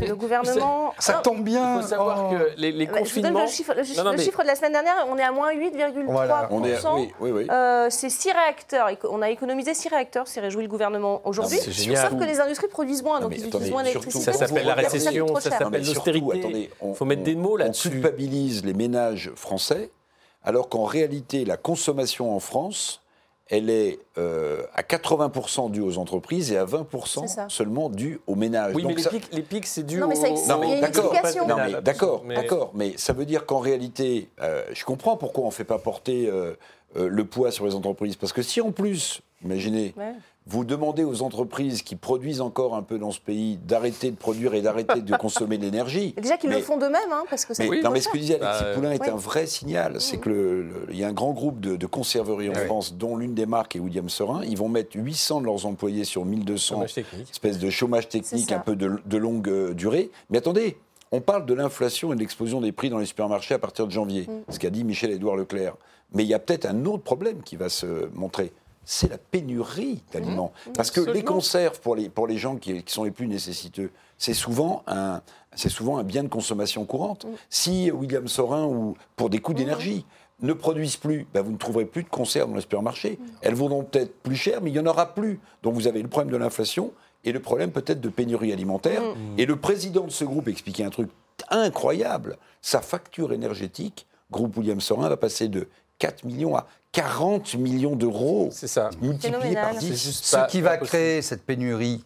le 0.09 0.15
gouvernement. 0.17 0.95
Ça 0.99 1.17
Non, 1.17 1.23
tombe 1.23 1.45
bien. 1.45 1.77
Il 1.77 1.83
faut 1.83 1.89
savoir 1.89 2.31
oh. 2.31 2.35
que 2.35 2.53
les, 2.57 2.73
les 2.73 2.87
bah, 2.87 3.01
je 3.05 3.13
vous 3.15 3.21
donne 3.21 3.39
le 3.39 3.47
chiffre, 3.47 3.75
le, 3.75 3.83
Non, 3.99 4.05
non, 4.05 4.11
le 4.13 4.17
mais- 4.17 4.23
chiffre 4.23 4.41
de 4.43 4.47
la 4.47 4.55
semaine 4.55 4.73
dernière, 4.73 5.07
on 5.11 5.19
est 5.19 5.23
à 5.23 5.33
moins 5.33 5.53
8,3%. 5.53 6.05
Voilà. 6.07 6.49
On 6.51 6.65
est, 6.65 6.79
oui, 6.95 7.13
oui, 7.21 7.31
oui. 7.31 7.47
Euh, 7.51 7.89
c'est 7.91 8.09
6 8.09 8.33
réacteurs. 8.33 8.89
On 9.11 9.21
a 9.21 9.29
économisé 9.29 9.75
6 9.75 9.89
réacteurs, 9.89 10.27
c'est 10.27 10.41
réjoui 10.41 10.63
le 10.63 10.69
gouvernement 10.71 11.21
aujourd'hui. 11.25 11.59
Sauf 11.59 12.19
que 12.19 12.25
les 12.25 12.41
industries 12.41 12.69
produisent 12.69 13.03
moins, 13.03 13.17
Non, 13.21 13.25
donc 13.29 13.33
mais 13.33 13.37
ils 13.37 13.49
attendez, 13.49 13.57
utilisent 13.67 13.73
moins 13.73 13.85
surtout- 13.85 13.99
d'électricité. 14.01 14.33
Ça 14.33 14.47
s'appelle 14.47 14.67
la 14.67 14.75
récession, 14.75 15.37
ça 15.41 15.51
s'appelle 15.51 15.85
l'austérité. 15.85 16.71
on- 16.81 16.95
faut 16.95 17.05
mettre 17.05 17.23
des 17.23 17.35
mots 17.37 17.53
on 17.55 17.57
là-dessus. 17.57 17.91
culpabilise 17.91 18.65
les 18.65 18.73
ménages 18.73 19.31
français, 19.37 19.91
alors 20.43 20.71
qu'en 20.71 20.85
réalité, 20.85 21.45
la 21.45 21.59
consommation 21.59 22.35
en 22.35 22.41
France, 22.41 23.02
elle 23.49 23.69
est 23.71 23.99
euh, 24.19 24.63
à 24.75 24.83
80% 24.83 25.71
due 25.71 25.81
aux 25.81 25.99
entreprises 25.99 26.53
et 26.53 26.57
à 26.57 26.65
20% 26.65 27.23
C'est 27.23 27.27
ça. 27.27 27.47
seulement 27.49 27.91
due 27.91 28.21
aux 28.27 28.35
ménages. 28.35 28.75
Oui, 28.75 28.85
mais 28.87 28.95
les 28.95 29.05
pics, 29.05 29.29
les 29.33 29.43
pics, 29.43 29.67
c'est 29.67 29.83
dû 29.83 29.99
Non, 29.99 30.07
mais 30.09 30.15
ça 30.15 30.29
au- 30.29 30.31
existe, 30.31 30.49
Non, 30.49 30.59
mais 30.61 30.81
d'accord, 30.81 31.13
explication. 31.15 31.47
non, 31.49 31.57
mais 31.57 31.83
d'accord, 31.83 32.23
Mais- 32.25 32.35
d'accord, 32.37 32.71
mais 32.75 32.95
ça 32.97 33.13
veut 33.13 33.25
dire 33.27 33.45
qu'en 33.47 33.59
réalité, 33.59 34.29
euh, 34.41 34.63
je 34.73 34.85
comprends 34.85 35.17
pourquoi 35.17 35.45
on 35.45 35.49
ne 35.49 35.53
fait 35.53 35.65
pas 35.65 35.79
porter 35.79 36.29
euh, 36.29 36.55
euh, 36.97 37.09
le 37.09 37.25
poids 37.25 37.51
sur 37.51 37.67
les 37.67 37.75
entreprises. 37.75 38.17
Parce 38.17 38.33
que 38.33 38.43
si 38.43 38.61
en 38.61 38.71
plus, 38.73 39.21
imaginez, 39.45 39.93
Ouais. 39.97 40.13
Vous 40.47 40.65
demandez 40.65 41.05
aux 41.05 41.23
entreprises 41.23 41.83
qui 41.83 41.95
produisent 41.97 42.41
encore 42.41 42.75
un 42.75 42.83
peu 42.83 42.99
dans 42.99 43.13
ce 43.13 43.21
pays 43.21 43.59
d'arrêter 43.59 44.11
de 44.11 44.17
produire 44.17 44.55
et 44.55 44.63
d'arrêter 44.63 45.01
de 45.01 45.17
consommer 45.17 45.57
de 45.57 45.63
l'énergie. 45.63 46.15
Déjà 46.21 46.37
qu'ils 46.37 46.51
le 46.51 46.59
font 46.61 46.77
d'eux-mêmes, 46.79 47.13
hein, 47.13 47.23
parce 47.31 47.45
que 47.45 47.53
Mais, 47.59 47.69
coûte 47.69 47.83
non, 47.85 47.91
mais 47.91 48.01
ce 48.01 48.09
que 48.09 48.19
disait 48.19 48.41
Alexis 48.41 48.65
Bah, 48.65 48.75
Poulain 48.75 48.91
est 48.93 49.03
oui. 49.03 49.09
un 49.11 49.17
vrai 49.17 49.47
signal. 49.47 50.01
C'est 50.01 50.19
que 50.19 50.29
le- 50.29 50.63
le- 50.63 50.87
il 50.91 50.97
y 50.99 51.05
a 51.05 51.09
un 51.09 51.13
grand 51.13 51.33
groupe 51.33 51.61
de, 51.61 51.77
de 51.77 51.87
conserveries 51.87 52.49
en 52.51 52.55
oui. 52.55 52.65
France, 52.67 52.95
dont 52.95 53.17
l'une 53.17 53.35
des 53.35 53.47
marques 53.47 53.77
est 53.77 53.79
William 53.79 54.09
Sorin. 54.09 54.43
Ils 54.45 54.57
vont 54.59 54.69
mettre 54.69 54.91
800 54.97 55.41
de 55.43 55.47
leurs 55.47 55.65
employés 55.67 56.05
sur 56.05 56.25
1200 56.25 56.75
Chômage 56.75 56.95
technique. 56.95 57.31
espèce 57.31 57.59
de 57.59 57.71
chômage 57.71 58.09
technique 58.09 58.51
un 58.53 58.59
peu 58.59 58.75
de, 58.75 58.99
de 59.07 59.17
longue 59.17 59.49
euh, 59.49 59.75
durée. 59.75 60.11
Mais 60.31 60.39
attendez, 60.39 60.77
on 61.13 61.21
parle 61.21 61.47
de 61.47 61.55
l'inflation 61.55 62.13
et 62.13 62.17
de 62.17 62.21
l'explosion 62.21 62.61
des 62.61 62.73
prix 62.73 62.91
dans 62.91 62.99
les 62.99 63.07
supermarchés 63.07 63.55
à 63.55 63.59
partir 63.59 63.87
de 63.87 63.93
janvier, 63.93 64.23
Mm. 64.29 64.53
ce 64.53 64.59
qu'a 64.59 64.71
dit 64.71 64.83
Michel-Édouard 64.83 65.37
Leclerc. 65.37 65.77
Mais 66.15 66.25
il 66.25 66.29
y 66.29 66.35
a 66.35 66.39
peut-être 66.39 66.67
un 66.67 66.85
autre 66.85 67.05
problème 67.05 67.43
qui 67.43 67.57
va 67.57 67.69
se 67.69 68.09
montrer. 68.15 68.53
C'est 68.85 69.09
la 69.09 69.19
pénurie 69.19 70.03
d'aliments. 70.13 70.53
Parce 70.75 70.91
que 70.91 71.01
les 71.01 71.23
conserves, 71.23 71.81
pour 71.81 71.95
les, 71.95 72.09
pour 72.09 72.27
les 72.27 72.39
gens 72.39 72.57
qui, 72.57 72.83
qui 72.83 72.93
sont 72.93 73.05
les 73.05 73.11
plus 73.11 73.29
nécessiteux, 73.29 73.91
c'est 74.19 74.35
souvent, 74.35 74.83
un, 74.87 75.21
c'est 75.55 75.69
souvent 75.69 75.99
un 75.99 76.05
bien 76.05 76.23
de 76.23 76.29
consommation 76.29 76.85
courante. 76.85 77.27
Si 77.51 77.91
William 77.91 78.27
Sorin, 78.29 78.65
ou 78.65 78.97
pour 79.17 79.31
des 79.31 79.41
coûts 79.41 79.55
d'énergie, 79.55 80.05
ne 80.41 80.53
produisent 80.53 80.97
plus, 80.97 81.27
ben 81.33 81.43
vous 81.43 81.53
ne 81.53 81.57
trouverez 81.57 81.85
plus 81.85 82.03
de 82.03 82.09
conserves 82.09 82.49
dans 82.49 82.57
les 82.57 82.63
supermarchés. 82.63 83.19
Elles 83.43 83.55
vaudront 83.55 83.85
peut-être 83.85 84.15
plus 84.23 84.37
cher, 84.37 84.61
mais 84.61 84.71
il 84.71 84.73
n'y 84.73 84.81
en 84.81 84.87
aura 84.87 85.15
plus. 85.15 85.41
Donc 85.63 85.75
vous 85.75 85.87
avez 85.87 86.03
le 86.03 86.09
problème 86.09 86.33
de 86.33 86.37
l'inflation 86.37 86.93
et 87.25 87.33
le 87.33 87.41
problème 87.41 87.71
peut-être 87.71 88.01
de 88.01 88.09
pénurie 88.09 88.53
alimentaire. 88.53 89.03
Et 89.39 89.47
le 89.47 89.57
président 89.57 90.05
de 90.05 90.11
ce 90.11 90.25
groupe 90.25 90.49
expliquait 90.49 90.85
un 90.85 90.91
truc 90.91 91.11
incroyable. 91.51 92.39
Sa 92.61 92.81
facture 92.81 93.33
énergétique, 93.33 94.07
groupe 94.31 94.57
William 94.57 94.81
Sorin, 94.81 95.09
va 95.09 95.17
passer 95.17 95.49
de 95.49 95.69
4 96.03 96.25
millions 96.25 96.57
à 96.57 96.67
40 96.91 97.55
millions 97.55 97.95
d'euros, 97.95 98.49
C'est 98.53 98.67
ça. 98.67 98.91
multiplié 99.01 99.31
par 99.33 99.41
Phénoménal. 99.43 99.77
10. 99.79 99.89
C'est 99.89 99.97
juste 99.97 100.25
Ce 100.25 100.47
qui 100.49 100.61
va 100.61 100.71
possible. 100.71 100.87
créer 100.89 101.23
cette 101.23 101.45
pénurie 101.47 102.05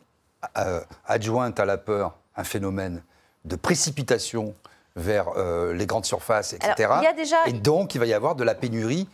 euh, 0.59 0.80
adjointe 1.06 1.59
à 1.59 1.64
la 1.64 1.78
peur, 1.78 2.18
un 2.37 2.44
phénomène 2.44 3.02
de 3.46 3.56
précipitation 3.56 4.54
vers 4.94 5.28
euh, 5.37 5.72
les 5.72 5.87
grandes 5.87 6.04
surfaces, 6.04 6.52
etc. 6.52 6.72
Alors, 6.85 6.98
il 7.00 7.04
y 7.04 7.09
a 7.09 7.12
déjà- 7.14 7.46
Et 7.46 7.52
donc, 7.54 7.94
il 7.94 7.98
va 7.98 8.06
y 8.06 8.12
avoir 8.12 8.35
de 8.37 8.44
la 8.44 8.54
pénurie 8.54 9.09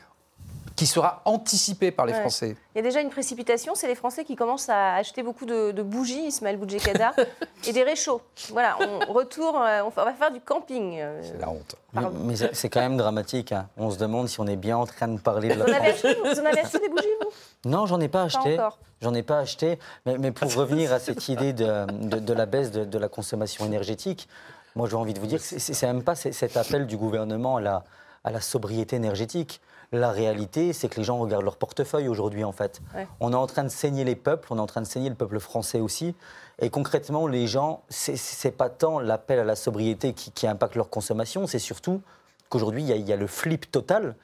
qui 0.83 0.87
sera 0.88 1.23
anticipée 1.27 1.92
par 1.92 2.07
les 2.07 2.12
Ouais. 2.12 2.18
Français. 2.23 2.57
Il 2.75 2.79
y 2.79 2.81
a 2.81 2.83
déjà 2.83 3.01
une 3.01 3.11
précipitation, 3.11 3.77
c'est 3.77 3.87
les 3.87 3.95
Français 3.95 4.25
qui 4.25 4.35
commencent 4.35 4.68
à 4.68 4.95
acheter 4.97 5.23
beaucoup 5.23 5.47
de, 5.47 5.71
de 5.71 5.81
bougies, 5.83 6.27
Ismaël 6.27 6.57
Boudjekada, 6.57 7.12
et 7.68 7.73
des 7.73 7.85
réchauds. 7.85 8.21
Voilà, 8.51 8.77
on 9.09 9.12
retourne, 9.12 9.62
euh, 9.64 9.85
on 9.85 9.90
va 9.90 10.12
faire 10.12 10.33
du 10.33 10.40
camping. 10.40 10.99
euh. 10.99 11.21
C'est 11.23 11.38
la 11.40 11.51
honte. 11.51 11.77
Mais, 11.92 12.03
Pardon. 12.03 12.18
mais 12.25 12.35
c'est 12.35 12.53
c'est 12.53 12.68
quand 12.68 12.81
même 12.81 12.97
dramatique. 12.97 13.53
hein. 13.53 13.68
On 13.77 13.92
se 13.92 13.97
demande 13.99 14.27
si 14.29 14.40
on 14.40 14.47
est 14.49 14.57
bien 14.57 14.77
en 14.77 14.85
train 14.87 15.07
de 15.07 15.21
parler 15.21 15.51
de 15.51 15.55
Vous 15.55 15.62
en 15.62 15.66
la 15.66 15.77
avez 15.77 15.90
acheté, 15.90 16.16
vous 16.16 16.40
en 16.40 16.45
avez 16.47 16.59
acheté 16.61 16.81
des 16.81 16.88
bougies, 16.88 17.07
vous? 17.23 17.71
Non, 17.71 17.87
j'en 17.87 18.01
ai 18.01 18.09
pas 18.09 18.23
acheté. 18.25 18.55
encore. 18.59 18.79
J'en 19.03 19.14
ai 19.14 19.23
pas 19.23 19.38
acheté. 19.38 19.79
Mais, 20.05 20.18
mais 20.18 20.33
pour 20.33 20.53
revenir 20.57 20.92
à 20.92 20.99
cette 20.99 21.29
idée 21.29 21.53
de, 21.53 21.87
de- 21.92 22.18
de 22.18 22.33
la 22.33 22.47
baisse 22.47 22.73
de, 22.73 22.85
de 22.85 22.99
la 22.99 23.07
consommation 23.09 23.64
énergétique, 23.66 24.29
moi 24.75 24.88
j'ai 24.90 24.97
envie 24.97 25.14
de 25.14 25.21
vous 25.21 25.27
dire 25.29 25.38
que 25.38 25.45
c'est- 25.61 25.87
même 25.87 26.03
pas 26.03 26.16
cet 26.16 26.57
appel 26.57 26.88
du 26.88 26.97
gouvernement 26.97 27.59
à 27.59 27.61
la, 27.61 27.85
à 28.25 28.31
la 28.31 28.41
sobriété 28.41 28.97
énergétique. 28.97 29.61
La 29.93 30.11
réalité, 30.11 30.73
c'est 30.73 30.89
que 30.89 30.97
les 30.97 31.05
gens 31.05 31.19
regardent 31.19 31.45
leur 31.45 31.57
portefeuille 31.57 32.09
aujourd'hui, 32.09 32.45
en 32.45 32.53
fait. 32.53 32.81
Ouais. 32.95 33.07
On 33.21 33.33
est 33.33 33.37
en 33.37 33.47
train 33.47 33.65
de 33.65 33.69
saigner 33.69 34.05
les 34.05 34.17
peuples, 34.17 34.49
on 34.51 34.57
est 34.57 34.61
en 34.61 34.67
train 34.67 34.81
de 34.81 34.87
saigner 34.87 35.11
le 35.11 35.15
peuple 35.15 35.39
français 35.39 35.81
aussi. 35.81 36.15
Et 36.61 36.71
concrètement, 36.71 37.27
les 37.27 37.47
gens, 37.47 37.83
c'est- 37.89 38.17
pas 38.57 38.71
tant 38.71 39.01
l'appel 39.01 39.39
à 39.39 39.45
la 39.45 39.57
sobriété 39.57 40.13
qui, 40.15 40.31
qui 40.31 40.47
impacte 40.47 40.77
leur 40.77 40.89
consommation, 40.89 41.47
c'est 41.47 41.59
surtout 41.59 42.01
qu'aujourd'hui, 42.49 42.83
il 42.83 42.89
y 42.89 42.93
a- 42.93 42.97
il 42.97 43.07
y, 43.07 43.13
a 43.13 43.17
le 43.17 43.27
flip 43.27 43.71
total 43.71 44.15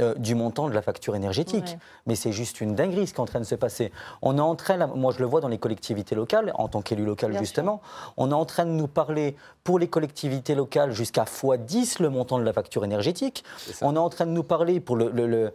euh, 0.00 0.14
du 0.14 0.34
montant 0.34 0.68
de 0.68 0.74
la 0.74 0.82
facture 0.82 1.14
énergétique. 1.16 1.64
Ouais. 1.66 1.78
Mais 2.06 2.14
c'est 2.16 2.32
juste 2.32 2.60
une 2.60 2.74
dinguerie 2.74 3.06
ce 3.06 3.12
qui 3.14 3.18
est 3.18 3.22
en 3.22 3.26
train 3.26 3.40
de 3.40 3.44
se 3.44 3.54
passer. 3.54 3.92
On 4.22 4.36
est 4.38 4.40
en 4.40 4.54
train, 4.56 4.86
moi 4.88 5.12
je 5.14 5.20
le 5.20 5.24
vois 5.26 5.40
dans 5.40 5.48
les 5.48 5.58
collectivités 5.58 6.14
locales, 6.14 6.52
en 6.54 6.68
tant 6.68 6.82
qu'élu 6.82 7.04
local 7.04 7.30
Bien 7.30 7.40
justement, 7.40 7.80
on 8.16 8.30
est 8.30 8.34
en 8.34 8.44
train 8.44 8.64
de 8.64 8.70
nous 8.70 8.88
parler 8.88 9.36
pour 9.62 9.78
les 9.78 9.88
collectivités 9.88 10.54
locales 10.54 10.92
jusqu'à 10.92 11.24
x10 11.24 12.02
le 12.02 12.10
montant 12.10 12.38
de 12.38 12.44
la 12.44 12.52
facture 12.52 12.84
énergétique. 12.84 13.44
On 13.82 13.94
est 13.96 13.98
en 13.98 14.08
train 14.10 14.26
de 14.26 14.32
nous 14.32 14.42
parler 14.44 14.80
pour 14.80 14.96
le, 14.96 15.10
le- 15.10 15.26
le- 15.26 15.52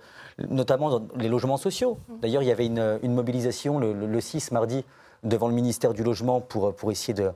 notamment 0.50 0.90
dans 0.90 1.08
les 1.18 1.28
logements 1.28 1.58
sociaux. 1.58 1.98
D'ailleurs, 2.22 2.42
il 2.44 2.48
y 2.48 2.52
avait 2.52 2.66
une, 2.66 3.00
une 3.04 3.14
mobilisation 3.14 3.78
le, 3.78 3.94
le- 3.94 4.08
le 4.08 4.22
6 4.22 4.52
mardi 4.52 4.86
devant 5.24 5.50
le 5.50 5.54
ministère 5.54 5.94
du 5.94 6.02
Logement 6.04 6.40
pour, 6.40 6.74
pour 6.74 6.92
essayer 6.94 7.14
de, 7.14 7.32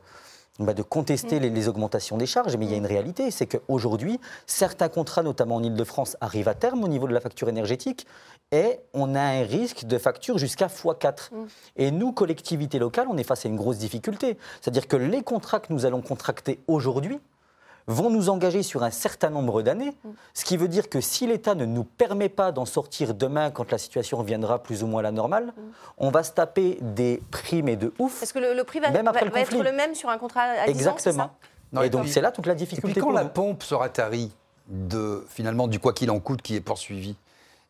bah, 0.59 0.73
de 0.73 0.83
contester 0.83 1.39
les, 1.39 1.49
les 1.49 1.67
augmentations 1.67 2.17
des 2.17 2.27
charges. 2.27 2.55
Mais 2.57 2.65
il 2.65 2.71
y 2.71 2.75
a 2.75 2.77
une 2.77 2.85
réalité, 2.85 3.31
c'est 3.31 3.47
qu'aujourd'hui, 3.47 4.19
certains 4.45 4.89
contrats, 4.89 5.23
notamment 5.23 5.55
en 5.55 5.63
Ile-de-France, 5.63 6.15
arrivent 6.21 6.47
à 6.47 6.53
terme 6.53 6.83
au 6.83 6.87
niveau 6.87 7.07
de 7.07 7.13
la 7.13 7.19
facture 7.19 7.49
énergétique 7.49 8.05
et 8.51 8.79
on 8.93 9.15
a 9.15 9.21
un 9.21 9.43
risque 9.43 9.85
de 9.85 9.97
facture 9.97 10.37
jusqu'à 10.37 10.67
x4. 10.67 11.31
Et 11.75 11.89
nous, 11.89 12.11
collectivités 12.11 12.77
locales, 12.77 13.07
on 13.09 13.17
est 13.17 13.23
face 13.23 13.45
à 13.45 13.49
une 13.49 13.55
grosse 13.55 13.79
difficulté. 13.79 14.37
C'est-à-dire 14.61 14.87
que 14.87 14.95
les 14.95 15.23
contrats 15.23 15.59
que 15.59 15.73
nous 15.73 15.87
allons 15.87 16.01
contracter 16.01 16.59
aujourd'hui, 16.67 17.19
vont 17.87 18.09
nous 18.09 18.29
engager 18.29 18.63
sur 18.63 18.83
un 18.83 18.91
certain 18.91 19.29
nombre 19.29 19.61
d'années, 19.61 19.93
Mm. 20.03 20.09
ce 20.33 20.45
qui 20.45 20.55
veut 20.57 20.67
dire 20.69 20.89
que 20.89 21.01
si 21.01 21.27
l'État 21.27 21.53
ne 21.55 21.65
nous 21.65 21.83
permet 21.83 22.29
pas 22.29 22.51
d'en 22.51 22.65
sortir 22.65 23.13
demain 23.13 23.51
quand 23.51 23.71
la 23.71 23.77
situation 23.77 24.17
reviendra 24.17 24.63
plus 24.63 24.83
ou 24.83 24.87
moins 24.87 24.99
à 24.99 25.03
la 25.03 25.11
normale, 25.11 25.47
Mm. 25.47 25.61
on 25.97 26.09
va 26.11 26.23
se 26.23 26.31
taper 26.31 26.77
des 26.81 27.21
primes 27.31 27.67
et 27.67 27.75
de 27.75 27.93
ouf. 27.99 28.23
Est-ce 28.23 28.33
que 28.33 28.39
le, 28.39 28.53
le 28.53 28.63
prix 28.63 28.79
va, 28.79 28.89
Même 28.91 29.07
après 29.07 29.21
va- 29.21 29.25
le 29.25 29.31
va 29.31 29.39
être 29.41 29.57
le 29.63 29.71
même 29.71 29.95
sur 29.95 30.09
un 30.09 30.17
contrat 30.17 30.41
à 30.43 30.65
10 30.67 30.87
ans, 30.87 30.95
c'est 30.97 31.09
Exactement. 31.09 31.23
ça? 31.25 31.31
Non, 31.73 31.81
et 31.81 31.87
et 31.87 31.89
donc 31.89 32.07
c'est 32.07 32.21
là 32.21 32.31
toute 32.31 32.45
la 32.45 32.53
Et 32.53 32.55
difficulté 32.55 32.91
puis 32.93 33.01
quand 33.01 33.07
pour 33.07 33.13
la 33.13 33.23
nous. 33.23 33.29
pompe 33.31 33.63
sera 33.63 33.89
tarie 33.89 34.31
de 34.69 35.25
finalement 35.29 35.67
du 35.67 35.79
quoi 35.79 35.91
qu'il 35.93 36.09
en 36.11 36.19
coûte 36.19 36.41
qui 36.41 36.55
est 36.55 36.61
poursuivi 36.61 37.15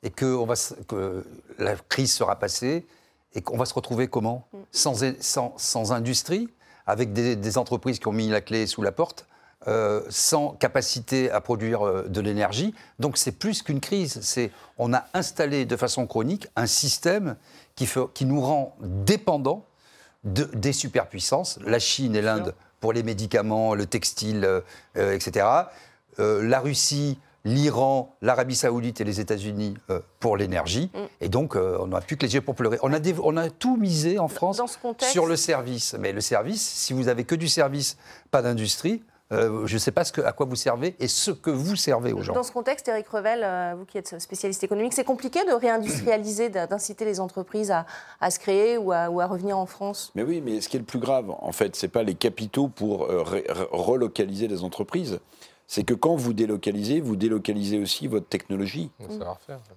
et 0.03 0.09
que, 0.11 0.25
on 0.25 0.45
va, 0.45 0.55
se- 0.55 0.73
que 0.87 1.25
la 1.57 1.75
crise 1.75 2.13
sera 2.13 2.35
passée 2.35 2.85
et 3.33 3.41
qu'on 3.41 3.57
va 3.57 3.65
se 3.65 3.73
retrouver 3.73 4.07
comment? 4.07 4.45
Mm. 4.53 4.57
sans, 4.71 4.93
sans, 5.21 5.53
sans 5.57 5.91
industrie, 5.91 6.49
avec 6.85 7.13
des, 7.13 7.35
des 7.35 7.57
entreprises 7.57 7.97
qui 7.97 8.07
ont 8.09 8.11
mis 8.11 8.27
la 8.29 8.41
clé 8.41 8.67
sous 8.67 8.81
la 8.83 8.91
porte, 8.91 9.25
euh, 9.67 10.01
sans 10.09 10.49
capacité 10.51 11.31
à 11.31 11.41
produire 11.41 11.85
euh, 11.85 12.03
de 12.07 12.21
l'énergie. 12.21 12.73
Donc 12.99 13.17
c'est 13.17 13.31
plus 13.31 13.61
qu'une 13.61 13.79
crise. 13.79 14.19
C'est 14.21 14.51
on 14.77 14.93
a 14.93 15.05
installé 15.13 15.65
de 15.65 15.75
façon 15.77 16.05
chronique 16.07 16.47
un 16.55 16.65
système 16.67 17.35
qui, 17.75 17.85
fait- 17.85 18.07
qui 18.13 18.25
nous 18.25 18.41
rend 18.41 18.75
dépendants 18.81 19.65
de- 20.23 20.49
des 20.53 20.73
superpuissances, 20.73 21.59
la 21.65 21.79
Chine 21.79 22.15
et 22.15 22.21
l'Inde 22.21 22.53
pour 22.79 22.93
les 22.93 23.03
médicaments, 23.03 23.75
le 23.75 23.85
textile, 23.85 24.43
euh, 24.97 25.13
etc. 25.13 25.45
La 26.19 26.59
Russie, 26.59 27.17
l'Iran, 27.45 28.15
l'Arabie 28.21 28.55
Saoudite 28.55 29.01
et 29.01 29.03
les 29.03 29.19
États-Unis 29.19 29.75
euh, 29.89 29.99
pour 30.19 30.37
l'énergie. 30.37 30.91
Mm. 30.93 30.97
Et 31.21 31.29
donc, 31.29 31.55
euh, 31.55 31.77
on 31.81 31.87
n'a 31.87 31.99
plus 32.01 32.15
que 32.17 32.25
les 32.25 32.35
yeux 32.35 32.41
pour 32.41 32.55
pleurer. 32.55 32.77
On 32.83 32.93
a, 32.93 32.99
des- 32.99 33.15
on 33.21 33.35
a 33.35 33.49
tout 33.49 33.75
misé 33.77 34.17
en 34.19 34.27
France 34.29 34.61
contexte, 34.81 35.11
sur 35.11 35.25
le 35.25 35.35
service. 35.35 35.95
Mais 35.99 36.11
le 36.13 36.21
service, 36.21 36.61
si 36.61 36.93
vous 36.93 37.07
avez 37.09 37.23
que 37.25 37.35
du 37.35 37.47
service, 37.49 37.97
pas 38.31 38.41
d'industrie, 38.41 39.03
euh, 39.33 39.65
je 39.65 39.73
ne 39.73 39.79
sais 39.79 39.91
pas 39.91 40.03
ce 40.03 40.11
que, 40.11 40.21
à 40.21 40.31
quoi 40.31 40.45
vous 40.45 40.55
servez 40.55 40.95
et 40.99 41.07
ce 41.07 41.31
que 41.31 41.49
vous 41.49 41.75
servez 41.75 42.13
aux 42.13 42.21
gens. 42.21 42.33
Dans 42.33 42.43
ce 42.43 42.51
contexte, 42.51 42.87
Eric 42.87 43.07
Revel, 43.07 43.41
euh, 43.43 43.73
vous 43.77 43.85
qui 43.85 43.97
êtes 43.97 44.19
spécialiste 44.19 44.63
économique, 44.63 44.93
c'est 44.93 45.03
compliqué 45.03 45.43
de 45.45 45.53
réindustrialiser, 45.53 46.49
d'inciter 46.49 47.05
les 47.05 47.19
entreprises 47.19 47.71
à, 47.71 47.85
à 48.21 48.31
se 48.31 48.39
créer 48.39 48.77
ou 48.77 48.91
à, 48.91 49.09
ou 49.09 49.19
à 49.21 49.25
revenir 49.25 49.57
en 49.57 49.65
France 49.65 50.11
Mais 50.15 50.23
oui, 50.23 50.41
mais 50.41 50.61
ce 50.61 50.69
qui 50.69 50.77
est 50.77 50.79
le 50.79 50.85
plus 50.85 50.99
grave, 50.99 51.29
en 51.29 51.51
fait, 51.51 51.75
c'est 51.75 51.87
pas 51.87 52.03
les 52.03 52.15
capitaux 52.15 52.67
pour 52.67 53.03
euh, 53.03 53.23
relocaliser 53.71 54.47
les 54.47 54.63
entreprises. 54.63 55.19
C'est 55.65 55.83
que 55.83 55.93
quand 55.93 56.15
vous 56.15 56.33
délocalisez, 56.33 56.99
vous 56.99 57.15
délocalisez 57.15 57.79
aussi 57.79 58.07
votre 58.07 58.27
technologie. 58.27 58.91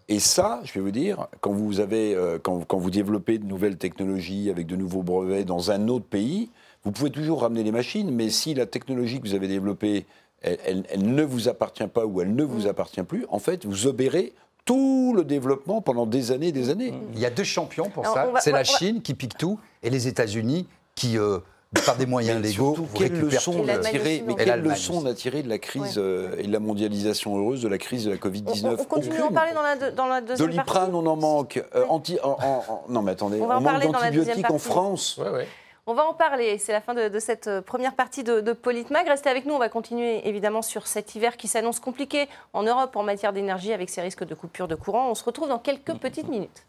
Et 0.08 0.18
ça, 0.18 0.60
je 0.64 0.72
vais 0.74 0.80
vous 0.80 0.90
dire, 0.90 1.28
quand 1.40 1.52
vous, 1.52 1.78
avez, 1.80 2.18
quand, 2.42 2.66
quand 2.66 2.76
vous 2.76 2.90
développez 2.90 3.38
de 3.38 3.46
nouvelles 3.46 3.78
technologies 3.78 4.50
avec 4.50 4.66
de 4.66 4.76
nouveaux 4.76 5.04
brevets 5.04 5.44
dans 5.44 5.70
un 5.70 5.86
autre 5.88 6.04
pays, 6.04 6.50
vous 6.86 6.92
pouvez 6.92 7.10
toujours 7.10 7.42
ramener 7.42 7.64
les 7.64 7.72
machines, 7.72 8.10
mais 8.12 8.30
si 8.30 8.54
la 8.54 8.64
technologie 8.64 9.20
que 9.20 9.26
vous 9.26 9.34
avez 9.34 9.48
développée, 9.48 10.06
elle, 10.40 10.58
elle- 10.64 10.84
elle 10.88 11.14
ne 11.14 11.22
vous 11.24 11.48
appartient 11.48 11.86
pas 11.88 12.06
ou 12.06 12.20
elle 12.22 12.32
ne 12.34 12.44
vous 12.44 12.68
appartient 12.68 13.02
plus, 13.02 13.26
en 13.28 13.40
fait, 13.40 13.66
vous 13.66 13.88
obérez 13.88 14.32
tout 14.64 15.12
le 15.16 15.24
développement 15.24 15.80
pendant 15.80 16.06
des 16.06 16.30
années 16.30 16.48
et 16.48 16.52
des 16.52 16.70
années. 16.70 16.94
Il 17.14 17.18
y 17.18 17.26
a 17.26 17.30
deux 17.30 17.42
champions 17.44 17.90
pour 17.90 18.04
Alors, 18.04 18.14
ça. 18.14 18.28
on 18.32 18.36
C'est 18.40 18.50
on 18.50 18.52
va- 18.52 18.58
la 18.58 18.64
Chine 18.64 19.02
qui 19.02 19.14
pique 19.14 19.36
tout 19.36 19.58
et 19.82 19.90
les 19.90 20.06
États-Unis 20.06 20.68
qui, 20.94 21.18
euh, 21.18 21.38
par 21.84 21.96
des 21.96 22.06
moyens 22.06 22.40
Mais 22.40 22.48
légaux, 22.50 22.74
surtout, 22.76 22.88
quelle 22.96 23.18
leçon 23.20 23.54
on 23.64 23.68
a 23.68 23.78
tiré, 23.78 24.22
mais 24.24 24.32
Et 24.34 24.36
quelle 24.36 24.60
leçon 24.62 25.02
on 25.02 25.06
a 25.06 25.14
tiré 25.14 25.42
de 25.42 25.48
la 25.48 25.58
crise 25.58 25.94
euh, 25.98 26.36
et 26.38 26.44
de 26.46 26.52
la 26.52 26.60
mondialisation 26.60 27.36
heureuse 27.36 27.62
de 27.62 27.68
la 27.68 27.78
crise 27.78 28.04
de 28.04 28.10
la 28.10 28.16
on, 28.16 28.18
Covid-19 28.20 28.76
on 28.80 28.84
continue 28.84 29.18
d'en 29.18 29.32
parler 29.32 29.52
dans 29.54 29.62
la, 29.62 29.76
deux- 29.76 29.90
dans 29.90 30.06
la 30.06 30.20
deuxième 30.20 30.48
Doliprane, 30.50 30.64
partie 30.90 30.90
on 30.94 31.06
en 31.06 31.16
manque. 31.16 31.64
Euh, 31.74 31.84
anti, 31.88 32.18
en- 32.22 32.30
en- 32.30 32.64
en- 32.68 32.84
non, 32.88 33.02
mais 33.02 33.10
attendez, 33.12 33.40
On 33.40 33.46
va 33.48 33.54
en 33.54 33.58
on 33.58 33.60
manque 33.62 33.72
parler 33.72 33.86
dans 33.88 33.98
la 33.98 34.10
deuxième 34.10 34.36
d'antibiotiques 34.36 34.54
en. 34.54 34.58
France. 34.58 35.18
Ouais, 35.18 35.30
ouais. 35.30 35.48
On 35.88 35.94
va 35.94 36.04
en 36.04 36.14
parler, 36.14 36.58
c'est 36.58 36.72
la 36.72 36.80
fin 36.80 36.94
de, 36.94 37.08
de 37.08 37.18
cette 37.20 37.46
euh, 37.46 37.62
première 37.62 37.94
partie 37.94 38.24
de, 38.24 38.40
de 38.40 38.52
Politmag. 38.52 39.06
Restez 39.06 39.30
avec 39.30 39.46
nous, 39.46 39.54
on 39.54 39.60
va 39.60 39.68
continuer 39.68 40.28
évidemment 40.28 40.60
sur 40.60 40.88
cet 40.88 41.14
hiver 41.14 41.36
qui 41.36 41.46
s'annonce 41.46 41.78
compliqué 41.78 42.28
en 42.52 42.64
Europe 42.64 42.96
en 42.96 43.04
matière 43.04 43.32
d'énergie 43.32 43.72
avec 43.72 43.88
ces 43.88 44.00
risques 44.00 44.24
de 44.24 44.34
coupure 44.34 44.66
de 44.66 44.74
courant. 44.74 45.08
On 45.08 45.14
se 45.14 45.22
retrouve 45.22 45.48
dans 45.48 45.60
quelques 45.60 45.94
petites 45.94 46.26
minutes. 46.26 46.66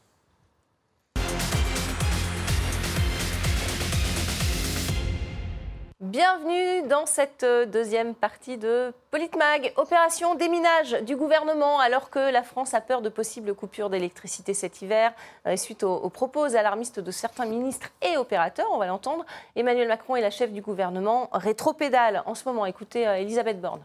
Bienvenue 6.00 6.88
dans 6.88 7.08
cette 7.08 7.42
euh, 7.42 7.66
deuxième 7.66 8.14
partie 8.14 8.60
de 8.60 8.94
Politmag. 9.10 9.74
Opération 9.78 10.36
déminage 10.36 10.92
du 11.02 11.16
gouvernement 11.16 11.80
alors 11.80 12.12
que 12.12 12.20
la 12.20 12.44
France 12.44 12.76
a 12.76 12.82
peur 12.82 13.02
de 13.02 13.10
possibles 13.10 13.56
coupures 13.56 13.90
d'électricité 13.90 14.54
cet 14.54 14.84
hiver. 14.84 15.12
Euh, 15.48 15.58
Suite 15.58 15.82
aux, 15.82 15.96
aux 15.96 16.10
propos 16.12 16.56
alarmistes 16.56 17.00
de 17.00 17.10
certains 17.10 17.48
ministres 17.48 17.90
et 18.04 18.16
opérateurs, 18.16 18.68
on 18.72 18.78
va 18.78 18.86
l'entendre, 18.86 19.26
Emmanuel 19.56 19.88
Macron 19.88 20.16
est 20.16 20.22
la 20.22 20.30
chef 20.30 20.52
du 20.52 20.62
gouvernement 20.62 21.30
rétropédale 21.32 22.22
en 22.28 22.36
ce 22.36 22.48
moment. 22.48 22.68
Écoutez 22.68 23.08
euh, 23.08 23.16
Elisabeth 23.16 23.60
Borne. 23.60 23.84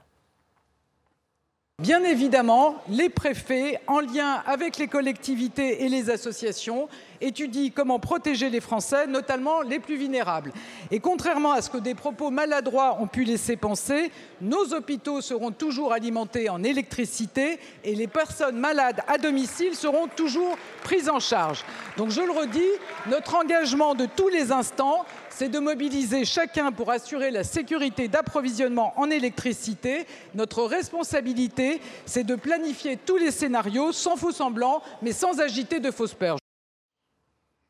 Bien 1.82 2.04
évidemment, 2.04 2.76
les 2.88 3.08
préfets, 3.08 3.80
en 3.88 3.98
lien 3.98 4.40
avec 4.46 4.76
les 4.76 4.86
collectivités 4.86 5.82
et 5.82 5.88
les 5.88 6.10
associations, 6.10 6.88
étudient 7.22 7.70
comment 7.74 7.98
protéger 7.98 8.50
les 8.50 8.60
Français, 8.60 9.06
notamment 9.06 9.62
les 9.62 9.78
plus 9.78 9.96
vulnérables. 9.96 10.52
Et 10.90 11.00
contrairement 11.00 11.52
à 11.52 11.62
ce 11.62 11.70
que 11.70 11.78
des 11.78 11.94
propos 11.94 12.30
maladroits 12.30 12.98
ont 13.00 13.06
pu 13.06 13.24
laisser 13.24 13.56
penser, 13.56 14.10
nos 14.40 14.74
hôpitaux 14.74 15.20
seront 15.20 15.52
toujours 15.52 15.92
alimentés 15.92 16.48
en 16.48 16.62
électricité 16.62 17.58
et 17.84 17.94
les 17.94 18.08
personnes 18.08 18.58
malades 18.58 19.00
à 19.06 19.18
domicile 19.18 19.74
seront 19.74 20.08
toujours 20.08 20.58
prises 20.82 21.08
en 21.08 21.20
charge. 21.20 21.64
Donc 21.96 22.10
je 22.10 22.20
le 22.20 22.30
redis, 22.30 22.60
notre 23.08 23.36
engagement 23.36 23.94
de 23.94 24.06
tous 24.06 24.28
les 24.28 24.52
instants, 24.52 25.04
c'est 25.30 25.48
de 25.48 25.58
mobiliser 25.58 26.24
chacun 26.24 26.72
pour 26.72 26.90
assurer 26.90 27.30
la 27.30 27.44
sécurité 27.44 28.08
d'approvisionnement 28.08 28.92
en 28.96 29.10
électricité. 29.10 30.06
Notre 30.34 30.64
responsabilité, 30.64 31.80
c'est 32.06 32.24
de 32.24 32.34
planifier 32.34 32.96
tous 32.96 33.16
les 33.16 33.30
scénarios 33.30 33.92
sans 33.92 34.16
faux 34.16 34.32
semblants, 34.32 34.82
mais 35.00 35.12
sans 35.12 35.40
agiter 35.40 35.80
de 35.80 35.90
fausses 35.90 36.14
peurs. 36.14 36.41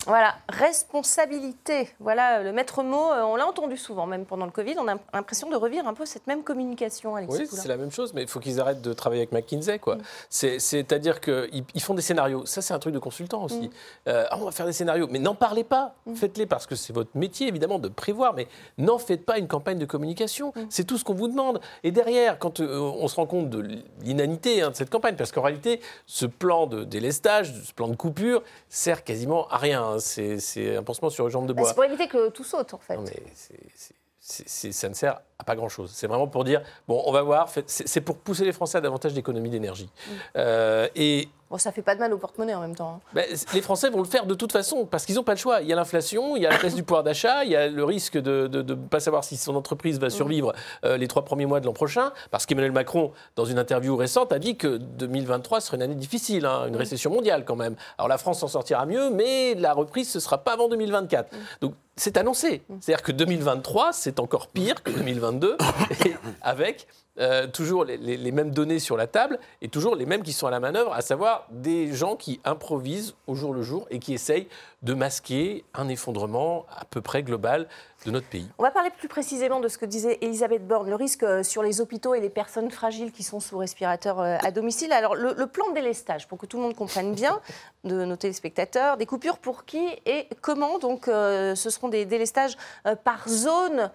Voilà, 0.07 0.35
responsabilité. 0.49 1.89
Voilà 2.01 2.39
euh, 2.39 2.43
le 2.43 2.53
maître 2.53 2.83
mot. 2.83 3.13
Euh, 3.13 3.23
On 3.23 3.37
l'a 3.37 3.47
entendu 3.47 3.77
souvent, 3.77 4.07
même 4.07 4.25
pendant 4.25 4.47
le 4.47 4.51
Covid. 4.51 4.75
On 4.79 4.89
a 4.89 4.97
l'impression 5.15 5.49
de 5.49 5.55
revivre 5.57 5.87
un 5.87 5.95
peu 5.95 6.07
cette 6.07 6.27
même 6.27 6.43
communication, 6.43 7.15
Alexis 7.15 7.39
Oui, 7.43 7.49
c'est 7.51 7.69
la 7.69 7.77
même 7.77 7.93
chose, 7.93 8.13
mais 8.13 8.23
il 8.23 8.29
faut 8.29 8.41
qu'ils 8.41 8.61
arrêtent 8.61 8.83
de 8.83 8.93
travailler 8.93 9.23
avec 9.23 9.33
McKinsey. 9.33 9.77
Mm. 9.77 9.79
quoi. 9.79 9.99
C'est- 10.29 10.59
C'est-à-dire 10.59 11.21
qu'ils 11.21 11.65
ils 11.75 11.81
font 11.83 11.95
des 11.95 12.03
scénarios. 12.03 12.45
Ça, 12.47 12.63
c'est 12.63 12.75
un 12.75 12.79
truc 12.81 12.95
de 12.95 12.99
consultant 12.99 13.45
aussi. 13.45 13.69
Mm. 13.69 13.71
Euh, 14.09 14.27
ah, 14.31 14.39
on 14.41 14.45
va 14.45 14.51
faire 14.51 14.67
des 14.67 14.73
scénarios, 14.73 15.07
mais 15.11 15.21
n'en 15.21 15.35
parlez 15.37 15.65
pas. 15.65 15.95
Faites-les 16.15 16.47
parce 16.47 16.67
que 16.67 16.75
c'est 16.75 16.93
votre 16.93 17.17
métier, 17.17 17.47
évidemment, 17.47 17.79
de 17.79 17.89
prévoir, 17.89 18.35
mais 18.35 18.49
n'en 18.79 18.99
faites 18.99 19.25
pas 19.25 19.39
une 19.39 19.47
campagne 19.49 19.79
de 19.79 19.87
communication. 19.87 20.53
Mm. 20.57 20.61
C'est 20.69 20.85
tout 20.85 20.99
ce 20.99 21.05
qu'on 21.05 21.15
vous 21.15 21.29
demande. 21.29 21.61
Et 21.85 21.93
derrière, 21.93 22.39
quand 22.41 22.59
euh, 22.61 22.79
on 22.81 23.07
se 23.07 23.17
rend 23.17 23.27
compte 23.27 23.51
de 23.51 23.81
l'inanité 24.01 24.63
hein, 24.63 24.71
de 24.71 24.77
cette 24.77 24.91
campagne, 24.91 25.15
parce 25.15 25.31
qu'en 25.31 25.43
réalité, 25.43 25.81
ce 26.07 26.27
plan 26.27 26.67
de 26.67 26.83
délestage, 26.83 27.55
ce 27.65 27.73
plan 27.73 27.87
de 27.87 27.95
coupure, 27.97 28.43
sert 28.69 29.05
quasiment 29.05 29.47
à 29.49 29.59
rien. 29.59 29.92
Hein. 29.95 29.99
C'est 29.99 30.77
un 30.77 30.83
pansement 30.83 31.11
sur 31.11 31.25
une 31.27 31.31
jambe 31.31 31.47
de 31.47 31.53
Bah, 31.53 31.63
bois. 31.63 31.69
C'est 31.69 31.75
pour 31.75 31.85
éviter 31.85 32.09
que 32.09 32.29
tout 32.31 32.45
saute, 32.45 32.75
en 32.75 32.79
fait. 32.79 32.97
Non, 32.97 33.03
mais 33.03 33.23
ça 34.21 34.89
ne 34.89 34.95
sert 34.95 35.21
à 35.43 35.45
pas 35.45 35.57
grand-chose. 35.57 35.91
C'est 35.93 36.07
vraiment 36.07 36.29
pour 36.29 36.45
dire, 36.45 36.63
bon, 36.87 37.03
on 37.05 37.13
va 37.13 37.23
voir, 37.23 37.49
c'est 37.67 38.01
pour 38.01 38.17
pousser 38.17 38.45
les 38.45 38.53
Français 38.53 38.79
à 38.79 38.81
davantage 38.81 39.13
d'économie 39.13 39.51
d'énergie. 39.51 39.91
Euh, 40.37 40.87
et 40.95 41.29
Bon, 41.51 41.59
ça 41.59 41.71
fait 41.71 41.83
pas 41.83 41.95
de 41.95 42.01
mal 42.01 42.11
au 42.15 42.17
porte-monnaie 42.17 42.55
en 42.55 42.63
même 42.63 42.75
temps. 42.75 42.95
hein. 42.97 43.01
ben, 43.13 43.27
les 43.53 43.61
Français 43.61 43.91
vont 43.91 43.99
le 43.99 44.07
faire 44.07 44.25
de 44.25 44.33
toute 44.33 44.53
façon, 44.53 44.87
parce 44.87 45.05
qu'ils 45.05 45.17
n'ont 45.17 45.23
pas 45.23 45.33
le 45.35 45.39
choix. 45.39 45.61
Il 45.61 45.67
y 45.69 45.73
a 45.75 45.77
l'inflation, 45.77 46.35
il 46.35 46.43
y 46.43 46.47
a 46.47 46.51
la 46.51 46.57
baisse 46.57 46.75
du 46.75 46.83
pouvoir 46.83 47.03
d'achat, 47.03 47.45
il 47.45 47.51
y 47.51 47.57
a 47.57 47.69
le 47.69 47.85
risque 47.85 48.17
de 48.17 48.49
ne 48.51 48.73
pas 48.75 49.01
savoir 49.01 49.23
si 49.23 49.37
son 49.37 49.55
entreprise 49.55 50.01
va 50.01 50.09
survivre 50.09 50.55
euh, 50.87 50.97
les 50.97 51.09
trois 51.09 51.27
premiers 51.27 51.45
mois 51.45 51.61
de 51.61 51.67
l'an 51.67 51.75
prochain, 51.75 52.13
parce 52.31 52.47
qu'Emmanuel 52.47 52.73
Macron, 52.73 53.13
dans 53.37 53.45
une 53.45 53.59
interview 53.59 53.95
récente, 53.97 54.33
a 54.33 54.39
dit 54.39 54.57
que 54.57 54.79
2023 54.79 55.61
serait 55.61 55.77
une 55.77 55.83
année 55.83 55.95
difficile, 55.95 56.47
hein, 56.47 56.69
une 56.69 56.77
récession 56.77 57.11
mondiale 57.11 57.45
quand 57.45 57.57
même. 57.57 57.77
Alors 57.99 58.09
la 58.09 58.17
France 58.17 58.39
s'en 58.39 58.49
sortira 58.49 58.87
mieux, 58.87 59.11
mais 59.11 59.53
la 59.55 59.75
reprise, 59.75 60.11
ce 60.11 60.17
ne 60.17 60.23
sera 60.23 60.39
pas 60.39 60.55
avant 60.55 60.69
2024. 60.71 61.29
Donc 61.61 61.75
c'est 61.97 62.17
annoncé. 62.17 62.63
C'est-à-dire 62.81 63.03
que 63.03 63.13
2023, 63.13 63.93
c'est 63.93 64.19
encore 64.21 64.47
pire 64.47 64.83
que 64.83 64.91
2022, 64.91 65.32
et 66.05 66.15
avec 66.41 66.87
euh, 67.19 67.47
toujours 67.47 67.85
les, 67.85 67.97
les- 67.97 68.17
les 68.17 68.33
mêmes 68.33 68.51
données 68.53 68.79
sur 68.79 68.97
la 68.97 69.07
table 69.07 69.39
et 69.61 69.69
toujours 69.69 69.97
les 69.97 70.07
mêmes 70.07 70.23
qui 70.23 70.33
sont 70.33 70.47
à 70.47 70.51
la 70.51 70.61
manœuvre, 70.61 70.93
à 70.95 71.03
savoir 71.03 71.47
des 71.51 71.93
gens 71.93 72.17
qui 72.17 72.41
improvisent 72.45 73.15
au 73.27 73.35
jour 73.35 73.53
le 73.53 73.63
jour 73.63 73.87
et 73.91 73.99
qui 73.99 74.15
essayent 74.15 74.49
de 74.83 74.95
masquer 74.95 75.65
un 75.75 75.89
effondrement 75.89 76.65
à 76.77 76.85
peu 76.85 77.01
près 77.01 77.23
global 77.23 77.69
de 78.05 78.11
notre 78.11 78.27
pays. 78.27 78.49
On 78.59 78.65
va 78.65 78.73
parler 78.73 78.91
plus 78.91 79.07
précisément 79.07 79.61
de 79.61 79.69
ce 79.69 79.79
que 79.79 79.87
disait 79.87 80.19
Elisabeth 80.23 80.67
Borne, 80.67 80.89
le 80.89 80.97
risque 80.97 81.23
euh, 81.23 81.45
sur 81.45 81.63
les 81.63 81.81
hôpitaux 81.81 82.15
et 82.15 82.21
les 82.21 82.31
personnes 82.31 82.69
fragiles 82.69 83.13
qui 83.13 83.23
sont 83.23 83.39
sous 83.39 83.59
respirateur 83.59 84.19
euh, 84.21 84.39
à 84.43 84.51
domicile. 84.51 84.93
Alors, 84.93 85.15
le, 85.15 85.35
le 85.35 85.47
plan 85.47 85.69
de 85.69 85.75
délestage, 85.75 86.27
pour 86.27 86.37
que 86.39 86.47
tout 86.47 86.57
le 86.57 86.65
monde 86.65 86.75
comprenne 86.75 87.15
bien, 87.15 87.41
de 87.85 88.05
nos 88.05 88.17
téléspectateurs, 88.17 88.97
des 88.97 89.07
coupures 89.07 89.39
pour 89.39 89.65
qui 89.65 89.87
et 90.05 90.27
comment 90.41 90.79
Donc, 90.81 91.07
euh, 91.07 91.55
ce 91.55 91.71
seront 91.71 91.89
des 91.89 92.05
délestages 92.05 92.57
euh, 92.87 92.97
par 92.97 93.29
zone 93.29 93.91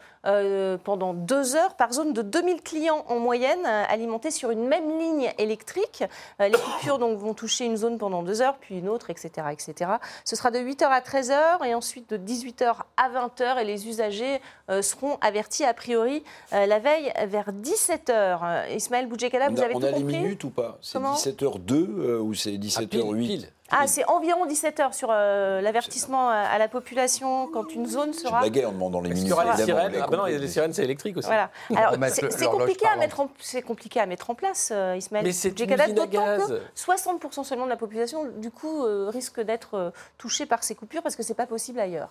pendant 0.83 1.13
deux 1.13 1.55
heures, 1.55 1.75
par 1.75 1.93
zone 1.93 2.11
de 2.11 2.21
2000 2.21 2.61
clients 2.61 3.05
en 3.07 3.19
moyenne, 3.19 3.65
euh, 3.65 3.83
alimentés 3.87 4.31
sur 4.31 4.51
une 4.51 4.67
même 4.67 4.89
ligne 4.99 5.31
électrique. 5.37 6.03
Euh, 6.41 6.47
les 6.47 6.57
coupures 6.57 6.99
donc, 6.99 7.17
vont 7.17 7.33
toucher 7.33 7.65
une 7.65 7.77
zone 7.77 7.97
pendant 7.97 8.23
deux 8.23 8.41
heures, 8.41 8.57
puis 8.59 8.79
une 8.79 8.89
autre, 8.89 9.09
etc. 9.09 9.47
etc. 9.51 9.91
Ce 10.25 10.35
sera 10.35 10.51
de 10.51 10.59
8h 10.59 10.83
à 10.85 10.99
13h 11.01 11.65
et 11.65 11.73
ensuite 11.73 12.09
de 12.09 12.17
18h 12.17 12.75
à 12.97 13.09
20h 13.09 13.59
et 13.61 13.65
les 13.65 13.87
usagers 13.87 14.41
euh, 14.69 14.81
seront 14.81 15.17
avertis 15.21 15.63
a 15.63 15.73
priori 15.73 16.23
euh, 16.53 16.65
la 16.65 16.79
veille 16.79 17.11
vers 17.27 17.51
17h. 17.51 18.75
Ismaël 18.75 19.07
Boudjekala, 19.07 19.49
vous 19.49 19.57
on 19.57 19.61
avez 19.61 19.75
on 19.75 19.79
tout 19.79 19.85
a 19.85 19.91
les 19.91 20.01
compris? 20.01 20.17
minutes 20.17 20.43
ou 20.43 20.49
pas? 20.49 20.77
C'est 20.81 20.93
Comment? 20.93 21.13
17h02 21.15 21.73
euh, 21.73 22.19
ou 22.19 22.33
c'est 22.33 22.53
Ah, 22.53 22.81
17h08 22.81 22.87
pile, 22.87 23.27
pile. 23.27 23.49
Ah, 23.69 23.85
c'est 23.87 24.05
environ 24.05 24.45
17h 24.47 24.93
sur 24.93 25.09
euh, 25.11 25.59
l'avertissement 25.61 26.29
à 26.29 26.35
à 26.35 26.57
la 26.57 26.67
population 26.69 27.47
quand 27.51 27.73
une 27.73 27.85
zone 27.85 28.13
Je 28.13 28.19
sera... 28.19 28.39
blaguais 28.39 28.63
en 28.65 28.71
demandant 28.71 29.01
les 29.01 29.31
aura 29.31 29.55
les 29.57 29.63
sirènes 29.65 29.93
Ah 30.01 30.07
ben 30.07 30.17
non, 30.17 30.25
il 30.27 30.31
y 30.31 30.33
a 30.33 30.37
compris. 30.37 30.39
des 30.39 30.47
sirènes, 30.47 30.73
c'est 30.73 30.83
électrique 30.83 31.17
aussi. 31.17 31.27
Voilà. 31.27 31.51
Alors, 31.75 31.93
c'est 32.11 32.45
compliqué, 32.47 32.85
à 32.87 32.95
mettre 32.95 33.19
en- 33.19 33.29
c'est 33.39 33.61
compliqué 33.61 33.99
à 33.99 34.05
mettre 34.05 34.29
en 34.29 34.35
place, 34.35 34.69
euh, 34.73 34.95
Ismaël. 34.97 35.25
Mais 35.25 35.33
c'est 35.33 35.51
d'autant 35.51 36.05
que 36.07 36.11
gaz. 36.11 36.61
60% 36.75 37.43
seulement 37.43 37.65
de 37.65 37.69
la 37.69 37.75
population, 37.77 38.25
du 38.37 38.51
coup, 38.51 38.85
euh, 38.85 39.09
risque 39.11 39.41
d'être 39.41 39.73
euh, 39.75 39.91
touchée 40.17 40.45
par 40.45 40.63
ces 40.63 40.73
coupures 40.75 41.03
parce 41.03 41.15
que 41.15 41.23
c'est 41.23 41.33
pas 41.33 41.47
possible 41.47 41.79
ailleurs. 41.79 42.09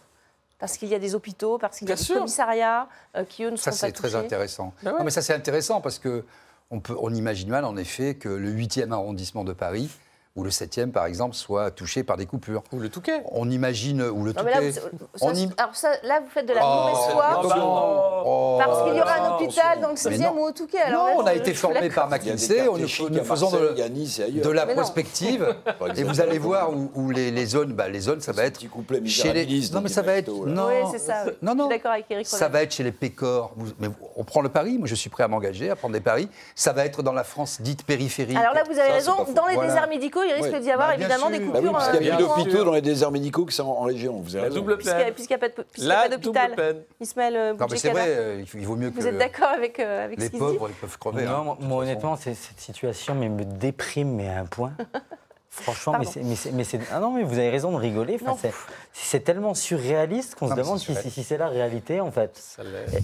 Parce 0.59 0.77
qu'il 0.79 0.89
y 0.89 0.95
a 0.95 0.99
des 0.99 1.15
hôpitaux, 1.15 1.59
parce 1.59 1.79
qu'il 1.79 1.89
y 1.89 1.93
a 1.93 1.95
Bien 1.95 2.01
des 2.01 2.05
sûr. 2.07 2.17
commissariats 2.17 2.89
euh, 3.17 3.25
qui, 3.25 3.45
eux, 3.45 3.51
ne 3.51 3.57
Ça, 3.57 3.73
seront 3.73 3.81
pas 3.81 3.87
c'est 3.89 3.93
très 3.93 4.09
touchés. 4.09 4.21
intéressant. 4.25 4.73
Ah 4.85 4.93
ouais. 4.93 4.99
Non, 4.99 5.05
mais 5.05 5.11
ça, 5.11 5.23
c'est 5.23 5.35
intéressant 5.35 5.81
parce 5.81 5.99
que 5.99 6.25
on, 6.71 6.81
peut, 6.81 6.97
on 7.01 7.13
imagine 7.15 7.49
mal, 7.49 7.65
en 7.65 7.77
effet, 7.77 8.15
que 8.15 8.29
le 8.29 8.51
8e 8.51 8.91
arrondissement 8.93 9.45
de 9.45 9.53
Paris 9.53 9.91
ou 10.37 10.45
le 10.45 10.51
7e, 10.51 10.93
par 10.93 11.07
exemple, 11.07 11.35
soit 11.35 11.71
touché 11.71 12.05
par 12.05 12.17
des 12.17 12.27
coupures. 12.27 12.63
Ou 12.73 12.79
le 12.79 12.89
Touquet. 12.89 13.23
On 13.33 13.51
imagine, 13.51 14.03
ou 14.03 14.25
le 14.25 14.33
Non, 14.33 14.43
mais 14.45 14.51
là, 14.53 14.57
Touquet. 14.59 14.71
vous- 14.93 14.99
ça, 15.19 15.27
On 15.27 15.31
im- 15.35 15.51
alors 15.57 15.75
ça, 15.75 15.89
là, 16.05 16.21
vous 16.21 16.29
faites 16.29 16.47
de 16.47 16.53
la 16.53 16.61
Oh, 16.63 16.81
mauvaise 16.91 17.13
foi. 17.13 17.31
non, 17.43 17.49
bah, 17.49 17.57
non. 17.57 18.23
Oh, 18.27 18.59
Parce 18.59 18.83
qu'il 18.85 18.97
y 18.97 19.01
aura 19.01 19.13
un 19.13 19.25
attention. 19.25 19.47
hôpital 19.47 19.81
dans 19.81 19.89
le 19.89 19.95
Mais 19.95 19.99
16e 20.01 20.35
non. 20.35 20.41
ou 20.43 20.45
au 20.47 20.53
Touquet. 20.53 20.79
Alors 20.81 21.07
non, 21.07 21.09
là, 21.09 21.15
on 21.23 21.27
a 21.27 21.35
je- 21.35 21.39
été 21.39 21.55
formé 21.55 21.89
par 21.91 22.05
a 22.07 22.09
McKinsey, 22.11 22.69
on, 22.69 22.77
nous- 22.77 22.87
nous 23.11 23.21
à 23.21 23.25
faisons 23.25 23.51
de, 23.51 23.71
il 23.73 23.79
y 23.79 23.83
a 23.83 23.89
Nice 23.89 24.19
et 24.19 24.25
ailleurs. 24.25 24.45
de 24.45 24.51
la 24.51 24.67
Mais 24.67 24.75
prospective, 24.75 25.57
et 25.97 26.03
vous 26.05 26.21
allez 26.21 26.39
voir 26.39 26.71
où, 26.73 26.91
où 26.95 27.11
les, 27.11 27.31
les 27.31 27.47
zones, 27.47 27.73
bah, 27.73 27.89
les 27.89 28.01
zones, 28.01 28.21
ça 28.21 28.33
va 28.33 28.45
être 28.45 28.55
petit 28.59 28.69
couplet 28.69 29.05
chez 29.07 29.33
les. 29.33 29.47
Non, 29.73 29.81
mais 29.81 29.89
ça 29.89 30.03
va 30.03 30.13
être. 30.15 30.29
Non, 30.31 30.45
non, 30.47 30.69
Je 30.71 31.47
non. 31.57 31.69
suis 31.69 31.69
d'accord 31.77 31.93
avec 31.93 32.07
Eric 32.11 32.27
Ça 32.27 32.49
va 32.49 32.63
être 32.63 32.73
chez 32.75 32.83
les 32.83 32.93
pécores. 32.93 33.55
Mais 33.79 33.89
on 34.17 34.25
prend 34.25 34.41
le 34.43 34.49
pari, 34.49 34.77
moi 34.79 34.87
je 34.87 34.95
suis 34.95 35.09
prêt 35.11 35.23
à 35.25 35.29
m'engager, 35.29 35.71
à 35.71 35.77
prendre 35.77 35.95
des 35.95 36.01
paris. 36.01 36.29
Ça 36.55 36.73
va 36.73 36.85
être 36.85 37.03
dans 37.03 37.13
la 37.13 37.25
France 37.25 37.61
dite 37.61 37.85
périphérique. 37.85 38.37
Alors 38.37 38.55
là, 38.55 38.63
vous 38.69 38.79
avez 38.79 38.93
raison. 38.93 39.15
Dans 39.35 39.47
les 39.47 39.57
déserts 39.57 39.89
médicaux, 39.89 40.23
il 40.29 40.43
risque 40.43 40.59
d'y 40.63 40.71
avoir 40.71 40.89
Bah, 40.89 40.95
évidemment 40.97 41.31
des 41.31 41.37
sûr. 41.39 41.47
Bah 41.47 41.59
oui, 41.61 41.67
coupures. 41.67 41.73
parce 41.73 41.97
qu'il 41.97 42.07
y 42.07 42.11
a 42.11 42.15
euh, 42.15 42.17
plus 42.17 42.25
Bien 42.27 42.37
d'hôpitaux 42.45 42.65
dans 42.65 42.73
les 42.73 42.81
déserts 42.83 43.11
médicaux 43.11 43.45
que 43.45 43.53
ça 43.53 43.65
en, 43.65 43.69
en 43.69 43.83
région. 43.83 44.21
Vous 44.21 44.37
avez 44.37 44.43
La 44.45 44.49
raison. 44.49 44.61
double 44.61 44.77
Puisqu'il 44.77 44.97
n'y 44.97 45.03
a, 45.03 45.05
peine. 45.07 45.15
puisqu'il 45.15 45.33
y 45.33 45.35
a 45.35 45.37
y 45.37 45.91
a 45.91 45.99
pas 46.03 46.09
d'hôpital. 46.09 46.77
Ismaël 47.01 47.37
euh, 47.37 47.55
Non, 47.55 47.67
mais 47.71 47.77
c'est 47.77 47.91
vrai, 47.91 48.05
euh, 48.09 48.45
il 48.55 48.67
vaut 48.67 48.77
mieux 48.77 48.91
que. 48.91 49.01
vous 49.01 49.07
êtes 49.07 49.19
d'accord 49.19 49.49
avec, 49.49 49.81
euh, 49.81 50.05
avec 50.05 50.19
Les 50.21 50.31
pauvres, 50.31 50.69
ils 50.69 50.75
peuvent 50.75 50.99
crever. 50.99 51.25
Non, 51.25 51.53
hein, 51.53 51.57
moi, 51.61 51.83
honnêtement, 51.83 52.17
c'est- 52.17 52.35
cette 52.35 52.61
situation 52.61 53.15
mais 53.15 53.29
me 53.29 53.45
déprime 53.45 54.15
mais 54.15 54.29
à 54.29 54.41
un 54.41 54.47
point. 54.47 54.73
Franchement, 55.51 55.95
mais 55.99 56.05
Pardon. 56.05 56.11
c'est, 56.13 56.23
mais 56.23 56.37
c'est- 56.37 56.51
mais 56.53 56.65
c'est- 56.65 56.81
ah 56.93 57.01
non, 57.01 57.13
mais 57.13 57.23
vous 57.23 57.39
avez 57.39 57.49
raison 57.49 57.71
de 57.73 57.77
rigoler. 57.77 58.19
Enfin, 58.21 58.37
c'est, 58.41 58.53
c'est 58.93 59.21
tellement 59.21 59.55
surréaliste 59.55 60.35
qu'on 60.35 60.49
se 60.51 60.55
demande 60.55 60.79
c'est 60.79 61.09
si, 61.09 61.23
c'est 61.25 61.39
la 61.39 61.49
réalité 61.49 62.03
en 62.03 62.11
fait. 62.11 62.59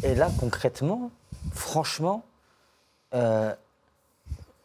Et, 0.05 0.11
et 0.11 0.15
là, 0.15 0.29
concrètement, 0.39 1.11
franchement, 1.55 2.25
euh, 3.15 3.55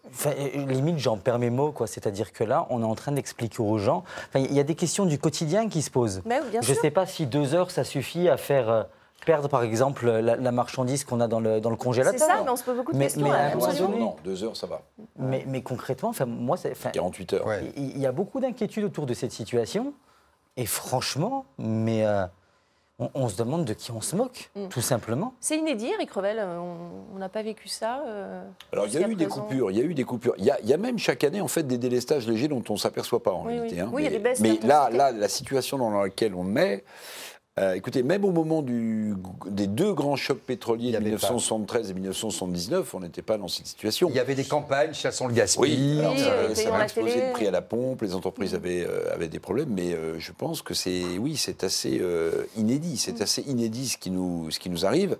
enfin, 0.10 0.32
euh, 0.38 0.66
limite, 0.66 0.98
j'en 1.00 1.18
perds 1.18 1.40
mes 1.40 1.50
mots, 1.50 1.72
quoi. 1.72 1.88
C'est-à-dire 1.88 2.32
que 2.34 2.44
là, 2.44 2.68
on 2.70 2.82
est 2.82 2.86
en 2.86 2.96
train 2.96 3.12
d'expliquer 3.12 3.62
aux 3.62 3.78
gens. 3.78 4.04
Enfin, 4.30 4.40
Il 4.40 4.54
y 4.54 4.60
a 4.60 4.64
des 4.64 4.76
questions 4.76 5.06
du 5.06 5.20
quotidien 5.20 5.70
qui 5.70 5.82
se 5.82 5.90
posent. 5.92 6.22
Mais 6.26 6.40
oui, 6.42 6.48
bien 6.52 6.62
Je 6.62 6.72
ne 6.74 6.78
sais 6.78 6.92
pas 6.92 7.06
si 7.06 7.26
deux 7.26 7.54
heures, 7.54 7.72
ça 7.72 7.84
suffit 7.84 8.30
à 8.30 8.38
faire 8.38 8.70
euh, 8.70 8.84
perdre, 9.26 9.50
par 9.50 9.64
exemple, 9.64 10.10
la, 10.10 10.36
la 10.36 10.52
marchandise 10.52 11.04
qu'on 11.04 11.20
a 11.20 11.28
dans 11.28 11.40
le, 11.40 11.60
dans 11.60 11.70
le 11.70 11.76
C'est 11.76 11.84
congélateur. 11.84 12.20
ça, 12.28 12.42
mais 12.44 12.50
on 12.50 12.56
se 12.56 12.64
pose 12.64 12.78
beaucoup 12.78 12.94
de 12.94 12.98
Mais- 12.98 13.06
questions. 13.06 13.24
mais 13.24 13.32
à 13.32 13.48
hein, 13.48 13.52
absolument. 13.54 13.98
Non, 13.98 14.16
deux 14.24 14.44
heures, 14.44 14.56
ça 14.56 14.68
va. 14.68 14.82
Mais, 15.18 15.44
mais 15.48 15.62
concrètement, 15.62 16.10
enfin, 16.10 16.26
moi, 16.26 16.56
c'est, 16.58 16.72
enfin, 16.72 16.92
48 16.92 17.34
heures. 17.34 17.46
Ouais. 17.48 17.72
il 17.76 17.98
y 17.98 18.06
a 18.06 18.12
beaucoup 18.12 18.40
d'inquiétudes 18.40 18.84
autour 18.86 19.06
de 19.06 19.14
cette 19.14 19.32
situation. 19.32 19.94
Et 20.56 20.66
franchement, 20.66 21.46
mais 21.60 22.06
euh, 22.06 22.26
on, 23.00 23.10
on 23.14 23.30
se 23.30 23.38
demande 23.38 23.66
de 23.66 23.74
qui 23.74 23.92
on 23.92 24.02
se 24.02 24.16
moque, 24.16 24.50
Mm. 24.56 24.68
tout 24.70 24.82
simplement. 24.82 25.34
C'est 25.40 25.58
inédit, 25.58 25.88
Eric 25.94 26.12
Revel. 26.12 26.38
euh, 26.40 26.58
On 27.14 27.18
n'a 27.20 27.30
pas 27.30 27.44
vécu 27.44 27.68
ça. 27.68 28.02
euh, 28.08 28.44
Alors 28.74 28.88
il 28.88 28.94
y 28.94 29.04
a 29.04 29.08
eu 29.08 29.16
des 29.16 29.28
coupures, 29.28 29.72
il 29.72 29.78
y 29.78 29.82
a 29.82 29.84
eu 29.84 29.94
des 29.94 30.04
coupures. 30.04 30.34
Il 30.38 30.46
y 30.46 30.52
a, 30.52 30.60
il 30.62 30.68
y 30.70 30.74
a 30.74 30.78
même 30.78 30.98
chaque 30.98 31.24
année 31.24 31.42
en 31.42 31.48
fait 31.48 31.64
des 31.64 31.78
délestages 31.78 32.28
légers 32.28 32.48
dont 32.48 32.64
on 32.70 32.74
ne 32.74 32.78
s'aperçoit 32.78 33.22
pas 33.22 33.32
en 33.32 33.46
Oui, 33.46 33.54
réalité. 33.54 33.76
oui. 33.76 33.82
hein. 33.82 33.90
Oui, 33.94 34.02
il 34.02 34.06
y 34.06 34.08
a 34.08 34.12
mais 34.12 34.18
des 34.18 34.24
baisses 34.24 34.40
mais 34.40 34.60
là, 34.68 34.90
là, 34.92 35.12
la 35.12 35.28
situation 35.30 35.78
dans 35.78 35.90
laquelle 36.02 36.34
on 36.36 36.56
est, 36.56 36.84
euh, 37.60 37.74
écoutez, 37.74 38.04
même 38.04 38.24
au 38.24 38.32
moment 38.32 38.62
du, 38.62 39.16
des 39.48 39.66
deux 39.66 39.94
grands 39.94 40.16
chocs 40.16 40.40
pétroliers 40.40 40.92
de 40.92 40.98
avait 40.98 41.06
1973 41.06 41.90
et 41.90 41.94
1979, 41.96 42.94
on 42.94 43.00
n'était 43.00 43.24
pas 43.24 43.38
dans 43.38 43.48
cette 43.48 43.66
situation. 43.66 44.10
Il 44.10 44.16
y 44.16 44.20
avait 44.20 44.36
des 44.36 44.44
campagnes, 44.44 44.94
chassons 44.94 45.28
le 45.28 45.34
gaspille. 45.34 45.64
Oui, 45.64 46.00
alors 46.00 46.14
Oui, 46.14 46.56
ça, 46.56 46.56
ça 46.56 46.84
explosé 46.84 47.14
télé. 47.14 47.28
le 47.28 47.34
prix 47.34 47.48
à 47.48 47.52
la 47.52 47.64
pompe, 47.64 48.04
les 48.04 48.14
entreprises 48.14 48.54
avaient, 48.54 48.86
euh, 48.86 49.12
avaient 49.12 49.28
des 49.28 49.40
problèmes, 49.40 49.70
mais 49.72 49.94
euh, 49.94 50.20
je 50.20 50.32
pense 50.32 50.62
que 50.62 50.76
c'est, 50.76 51.18
oui, 51.18 51.36
c'est 51.36 51.64
assez 51.64 51.98
euh, 52.00 52.44
inédit, 52.58 52.98
c'est 52.98 53.22
assez 53.22 53.42
inédit 53.42 53.90
ce 53.90 53.98
qui 53.98 54.12
nous, 54.12 54.52
ce 54.52 54.60
qui 54.60 54.70
nous 54.70 54.86
arrive. 54.86 55.18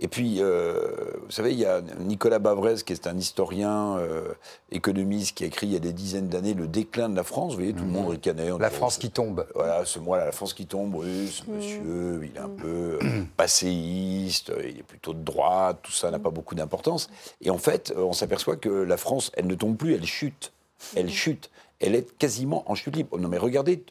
Et 0.00 0.06
puis, 0.06 0.36
euh, 0.38 0.80
vous 1.24 1.30
savez, 1.32 1.52
il 1.52 1.58
y 1.58 1.64
a 1.66 1.80
Nicolas 1.98 2.38
Bavrez, 2.38 2.76
qui 2.86 2.92
est 2.92 3.06
un 3.08 3.16
historien 3.18 3.96
euh, 3.98 4.32
économiste, 4.70 5.36
qui 5.36 5.42
a 5.44 5.48
écrit 5.48 5.66
il 5.66 5.72
y 5.72 5.76
a 5.76 5.80
des 5.80 5.92
dizaines 5.92 6.28
d'années 6.28 6.54
Le 6.54 6.68
déclin 6.68 7.08
de 7.08 7.16
la 7.16 7.24
France. 7.24 7.52
Vous 7.52 7.58
voyez, 7.58 7.72
tout 7.74 7.82
le 7.84 7.90
monde 7.90 8.10
ricanait. 8.10 8.50
en 8.52 8.58
La 8.58 8.70
France 8.70 8.94
ce- 8.94 9.00
qui 9.00 9.10
tombe. 9.10 9.46
Voilà, 9.56 9.84
ce 9.84 9.98
mois-là, 9.98 10.24
la 10.26 10.32
France 10.32 10.54
qui 10.54 10.66
tombe, 10.66 10.94
oui, 10.94 11.26
ce 11.28 11.50
monsieur, 11.50 12.20
il 12.22 12.36
est 12.36 12.40
un 12.40 12.48
peu 12.48 12.98
euh, 13.02 13.22
passéiste, 13.36 14.52
il 14.62 14.78
est 14.78 14.82
plutôt 14.84 15.14
de 15.14 15.22
droite, 15.22 15.80
tout 15.82 15.92
ça 15.92 16.10
n'a 16.10 16.18
pas 16.20 16.30
beaucoup 16.30 16.54
d'importance. 16.54 17.10
Et 17.40 17.50
en 17.50 17.58
fait, 17.58 17.92
on 17.96 18.12
s'aperçoit 18.12 18.56
que 18.56 18.68
la 18.68 18.96
France, 18.96 19.32
elle 19.34 19.46
ne 19.48 19.54
tombe 19.56 19.76
plus, 19.76 19.94
elle 19.94 20.06
chute. 20.06 20.52
Elle 20.94 21.10
chute. 21.10 21.50
Elle 21.80 21.94
est 21.94 22.16
quasiment 22.18 22.64
en 22.70 22.74
chute 22.74 22.94
libre. 22.96 23.18
Non, 23.18 23.28
mais 23.28 23.38
regardez. 23.38 23.84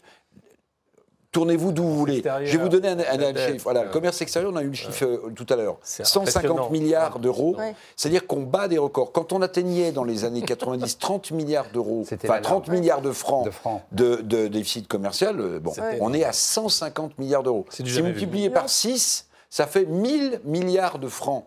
Tournez-vous 1.31 1.71
d'où 1.71 1.83
vous 1.83 1.95
voulez. 1.97 2.23
Je 2.45 2.57
vais 2.57 2.63
vous 2.63 2.69
donner 2.69 2.87
un, 2.89 3.35
chiffre. 3.35 3.63
Voilà, 3.63 3.83
le 3.83 3.89
commerce 3.89 4.21
extérieur, 4.21 4.51
on 4.53 4.55
a 4.55 4.63
eu 4.63 4.67
le 4.69 4.73
chiffre 4.73 5.05
euh, 5.05 5.29
tout 5.35 5.45
à 5.49 5.55
l'heure. 5.55 5.77
C'est 5.83 6.05
150 6.05 6.35
impressionnant. 6.45 6.69
milliards 6.71 7.19
d'euros. 7.19 7.55
Ouais. 7.57 7.75
C'est-à-dire 7.95 8.25
qu'on 8.25 8.41
bat 8.41 8.67
des 8.67 8.77
records. 8.77 9.11
Quand 9.11 9.33
on 9.33 9.41
atteignait 9.41 9.91
dans 9.91 10.03
les 10.05 10.23
années 10.23 10.41
90 10.41 10.97
30 10.97 11.31
milliards 11.31 11.69
d'euros, 11.71 12.03
enfin 12.03 12.15
la 12.35 12.39
30 12.41 12.67
larme. 12.67 12.79
milliards 12.79 13.01
de 13.01 13.11
francs 13.11 13.45
De 13.45 13.51
francs. 13.51 13.81
de, 13.91 14.15
de 14.17 14.47
déficit 14.47 14.87
commercial, 14.87 15.39
euh, 15.39 15.59
bon, 15.59 15.73
on 15.99 16.13
est 16.13 16.23
à 16.23 16.31
150 16.31 17.19
milliards 17.19 17.43
d'euros. 17.43 17.65
C'est 17.69 17.83
du 17.83 17.91
Si 17.91 17.97
vu. 17.97 18.03
multiplié 18.03 18.49
par 18.49 18.69
6, 18.69 19.27
ça 19.49 19.67
fait 19.67 19.85
1000 19.85 20.41
milliards 20.45 20.97
de 20.97 21.07
francs. 21.09 21.45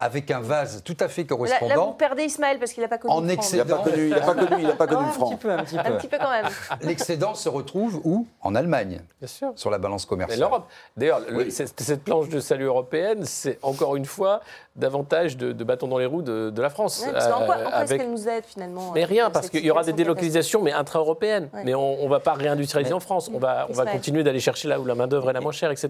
Avec 0.00 0.30
un 0.30 0.38
vase 0.38 0.82
tout 0.84 0.96
à 1.00 1.08
fait 1.08 1.22
Là, 1.22 1.26
là, 1.30 1.36
vous 1.36 1.36
correspondant. 1.44 1.92
perdez 1.92 2.22
Ismaël 2.22 2.60
parce 2.60 2.72
qu'il 2.72 2.84
n'a 2.84 2.88
pas 2.88 2.98
connu. 2.98 3.12
En 3.14 3.20
le 3.20 3.26
franc. 3.26 3.34
excès- 3.42 3.56
Il 3.56 3.58
n'a 3.58 3.64
pas 3.64 3.82
connu, 3.82 4.04
il 4.04 4.10
n'a 4.10 4.20
pas 4.20 4.34
connu, 4.34 4.56
il 4.60 4.66
n'a 4.68 4.72
pas 4.76 4.86
connu 4.86 5.00
Ah, 5.00 5.04
le 5.04 5.08
un 5.08 5.12
franc. 5.12 5.28
petit 5.30 5.36
peu, 5.38 5.50
un 5.50 5.64
petit 5.64 5.76
Un 5.78 5.82
peu. 5.82 5.96
petit 5.96 6.06
peu 6.06 6.18
quand 6.18 6.30
même. 6.30 6.46
L'excédent 6.82 7.34
se 7.34 7.48
retrouve 7.48 8.00
où? 8.04 8.24
En 8.40 8.54
Allemagne, 8.54 9.00
Bien 9.18 9.26
sûr. 9.26 9.50
sur 9.56 9.70
la 9.70 9.78
balance 9.78 10.04
Mais 10.04 10.08
commerciale. 10.10 10.38
l'Europe. 10.38 10.68
D'ailleurs, 10.96 11.20
le- 11.28 11.36
Oui. 11.38 11.50
cette, 11.50 11.80
cette 11.80 12.04
planche 12.04 12.28
de 12.28 12.38
salut 12.38 12.66
européenne, 12.66 13.24
c'est 13.24 13.58
encore 13.62 13.96
une 13.96 14.04
fois 14.04 14.40
davantage 14.76 15.36
de, 15.36 15.50
de 15.50 15.64
bâtons 15.64 15.88
dans 15.88 15.98
les 15.98 16.06
roues 16.06 16.22
de, 16.22 16.50
de 16.50 16.62
la 16.62 16.70
France. 16.70 17.02
Ouais, 17.04 17.12
parce 17.12 17.26
qu'en 17.26 17.44
quoi, 17.44 17.56
en 17.56 17.58
Euh, 17.58 17.62
quoi 17.64 17.70
est-ce 17.72 17.76
avec- 17.80 18.00
qu'elle 18.00 18.10
nous 18.12 18.28
aide 18.28 18.44
finalement 18.44 18.92
Mais 18.94 19.02
euh, 19.02 19.06
rien, 19.06 19.30
parce 19.30 19.50
qu'il 19.50 19.64
y 19.64 19.70
aura 19.72 19.82
des 19.82 19.92
délocalisations, 19.92 20.62
mais 20.62 20.70
intra-européennes. 20.72 21.48
Ouais. 21.52 21.62
Mais 21.64 21.74
on 21.74 22.04
ne 22.04 22.08
va 22.08 22.20
pas 22.20 22.34
réindustrialiser 22.34 22.92
Mais- 22.92 22.96
en 22.96 23.00
France. 23.00 23.28
On 23.34 23.38
va, 23.40 23.66
on 23.68 23.72
va 23.72 23.84
continuer 23.86 24.22
d'aller 24.22 24.38
chercher 24.38 24.68
là 24.68 24.78
où 24.78 24.84
la 24.84 24.94
main-d'œuvre 24.94 25.28
est 25.30 25.32
la 25.32 25.40
moins 25.40 25.50
chère, 25.50 25.72
etc. 25.72 25.88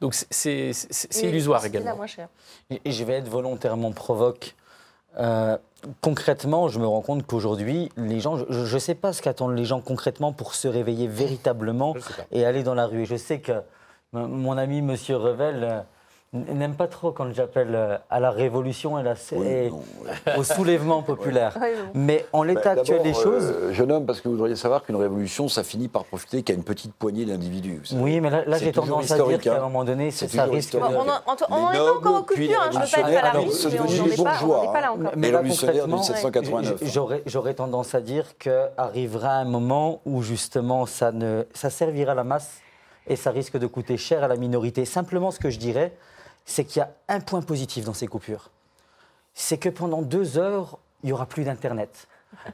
Donc 0.00 0.14
c'est- 0.14 0.26
c'est 0.30 0.72
c'est- 0.72 1.12
c'est 1.12 1.26
illusoire 1.28 1.60
la 1.62 1.68
également. 1.68 1.94
moins 1.94 2.08
chère. 2.08 2.26
Et 2.70 2.80
et 2.84 2.90
je 2.90 3.04
vais 3.04 3.12
être 3.14 3.28
volontairement 3.48 3.92
provoque. 3.92 4.54
Euh, 5.20 5.56
concrètement, 6.00 6.68
je 6.68 6.80
me 6.80 6.86
rends 6.86 7.02
compte 7.02 7.26
qu'aujourd'hui, 7.26 7.90
les 7.98 8.18
gens, 8.20 8.38
je 8.48 8.74
ne 8.74 8.78
sais 8.78 8.94
pas 8.94 9.12
ce 9.12 9.20
qu'attendent 9.22 9.54
les 9.56 9.66
gens 9.66 9.80
concrètement 9.80 10.32
pour 10.32 10.54
se 10.54 10.66
réveiller 10.66 11.06
véritablement 11.06 11.94
et 12.32 12.44
aller 12.46 12.62
dans 12.62 12.74
la 12.74 12.86
rue. 12.86 13.02
Et 13.02 13.06
je 13.06 13.16
sais 13.16 13.38
que 13.40 13.52
m- 13.52 14.26
mon 14.28 14.56
ami 14.56 14.80
Monsieur 14.82 15.16
Revel 15.16 15.62
euh, 15.62 15.80
n'aime 16.34 16.74
pas 16.74 16.86
trop 16.88 17.12
quand 17.12 17.32
j'appelle 17.32 17.70
euh, 17.74 17.96
à 18.10 18.20
la 18.20 18.30
révolution 18.30 18.98
et, 18.98 19.02
la- 19.02 19.14
Oui, 19.32 19.46
et 19.46 19.70
non, 19.70 19.82
au 20.38 20.42
soulèvement 20.44 21.02
populaire. 21.02 21.56
Ouais. 21.60 21.74
Mais 21.94 22.26
en 22.32 22.42
l'état 22.42 22.74
Bah, 22.74 22.80
actuel 22.80 23.02
des 23.02 23.14
choses, 23.14 23.44
euh, 23.54 23.72
jeune 23.72 23.92
homme, 23.92 24.04
parce 24.06 24.20
que 24.20 24.28
vous 24.28 24.34
devriez 24.34 24.56
savoir 24.56 24.82
qu'une 24.82 24.96
révolution, 24.96 25.48
ça 25.48 25.62
finit 25.62 25.88
par 25.88 26.04
profiter 26.04 26.42
qu'à 26.42 26.52
une 26.54 26.64
petite 26.64 26.92
poignée 26.94 27.24
d'individus. 27.24 27.82
oui, 27.96 28.20
mais 28.20 28.30
là, 28.30 28.58
j'ai 28.58 28.72
tendance 28.72 29.10
à 29.10 29.18
dire 29.18 29.40
qu'à 29.40 29.54
un 29.54 29.56
hein. 29.58 29.60
moment 29.60 29.84
donné, 29.84 30.10
C'est 30.10 30.28
ça 30.28 30.44
risque 30.44 30.74
de... 30.74 30.78
Bon, 30.80 30.86
on 30.86 31.54
en- 31.54 31.72
est 31.72 31.76
pas 31.76 31.92
encore 31.92 32.26
puis 32.26 32.48
coupure, 32.48 32.48
les 32.48 32.54
hein, 32.54 32.70
je 32.72 32.78
ne 32.78 32.84
veux 32.84 32.90
pas 33.02 33.10
être 33.10 33.24
alarmiste, 33.24 33.24
alors, 33.24 33.44
mais 33.44 33.48
on 33.48 33.52
c'est 33.52 33.76
n'en 33.78 33.84
devenu 33.84 34.08
est 34.12 34.16
les 34.16 34.22
pas- 34.24 34.72
pas 34.72 34.80
là 34.80 34.88
hein. 34.88 34.90
encore. 34.98 35.12
Mais 35.16 35.30
là, 35.30 35.38
révolutionnaires 35.38 35.74
de 35.86 35.90
concrètement, 35.92 35.96
1789. 35.98 36.78
j- 36.84 36.90
J'aurais, 36.92 37.22
j'aurais 37.26 37.54
tendance 37.54 37.94
à 37.94 38.00
dire 38.00 38.36
qu'arrivera 38.38 39.30
un 39.34 39.44
moment 39.44 40.00
où 40.04 40.22
justement 40.22 40.86
ça, 40.86 41.12
ne, 41.12 41.44
ça 41.54 41.70
servira 41.70 42.12
à 42.12 42.14
la 42.14 42.24
masse 42.24 42.58
et 43.06 43.16
ça 43.16 43.30
risque 43.30 43.58
de 43.58 43.66
coûter 43.66 43.96
cher 43.96 44.24
à 44.24 44.28
la 44.28 44.36
minorité. 44.36 44.84
Simplement, 44.84 45.30
ce 45.30 45.38
que 45.38 45.50
je 45.50 45.58
dirais, 45.58 45.92
c'est 46.44 46.64
qu'il 46.64 46.80
y 46.80 46.82
a 46.82 46.90
un 47.08 47.20
point 47.20 47.42
positif 47.42 47.84
dans 47.84 47.94
ces 47.94 48.06
coupures. 48.06 48.50
C'est 49.32 49.58
que 49.58 49.68
pendant 49.68 50.02
deux 50.02 50.38
heures, 50.38 50.78
il 51.02 51.06
n'y 51.06 51.12
aura 51.12 51.26
plus 51.26 51.44
d'Internet, 51.44 52.06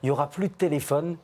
il 0.03 0.07
n'y 0.07 0.11
aura 0.11 0.29
plus 0.29 0.49
de 0.49 0.55
téléphone. 0.55 1.17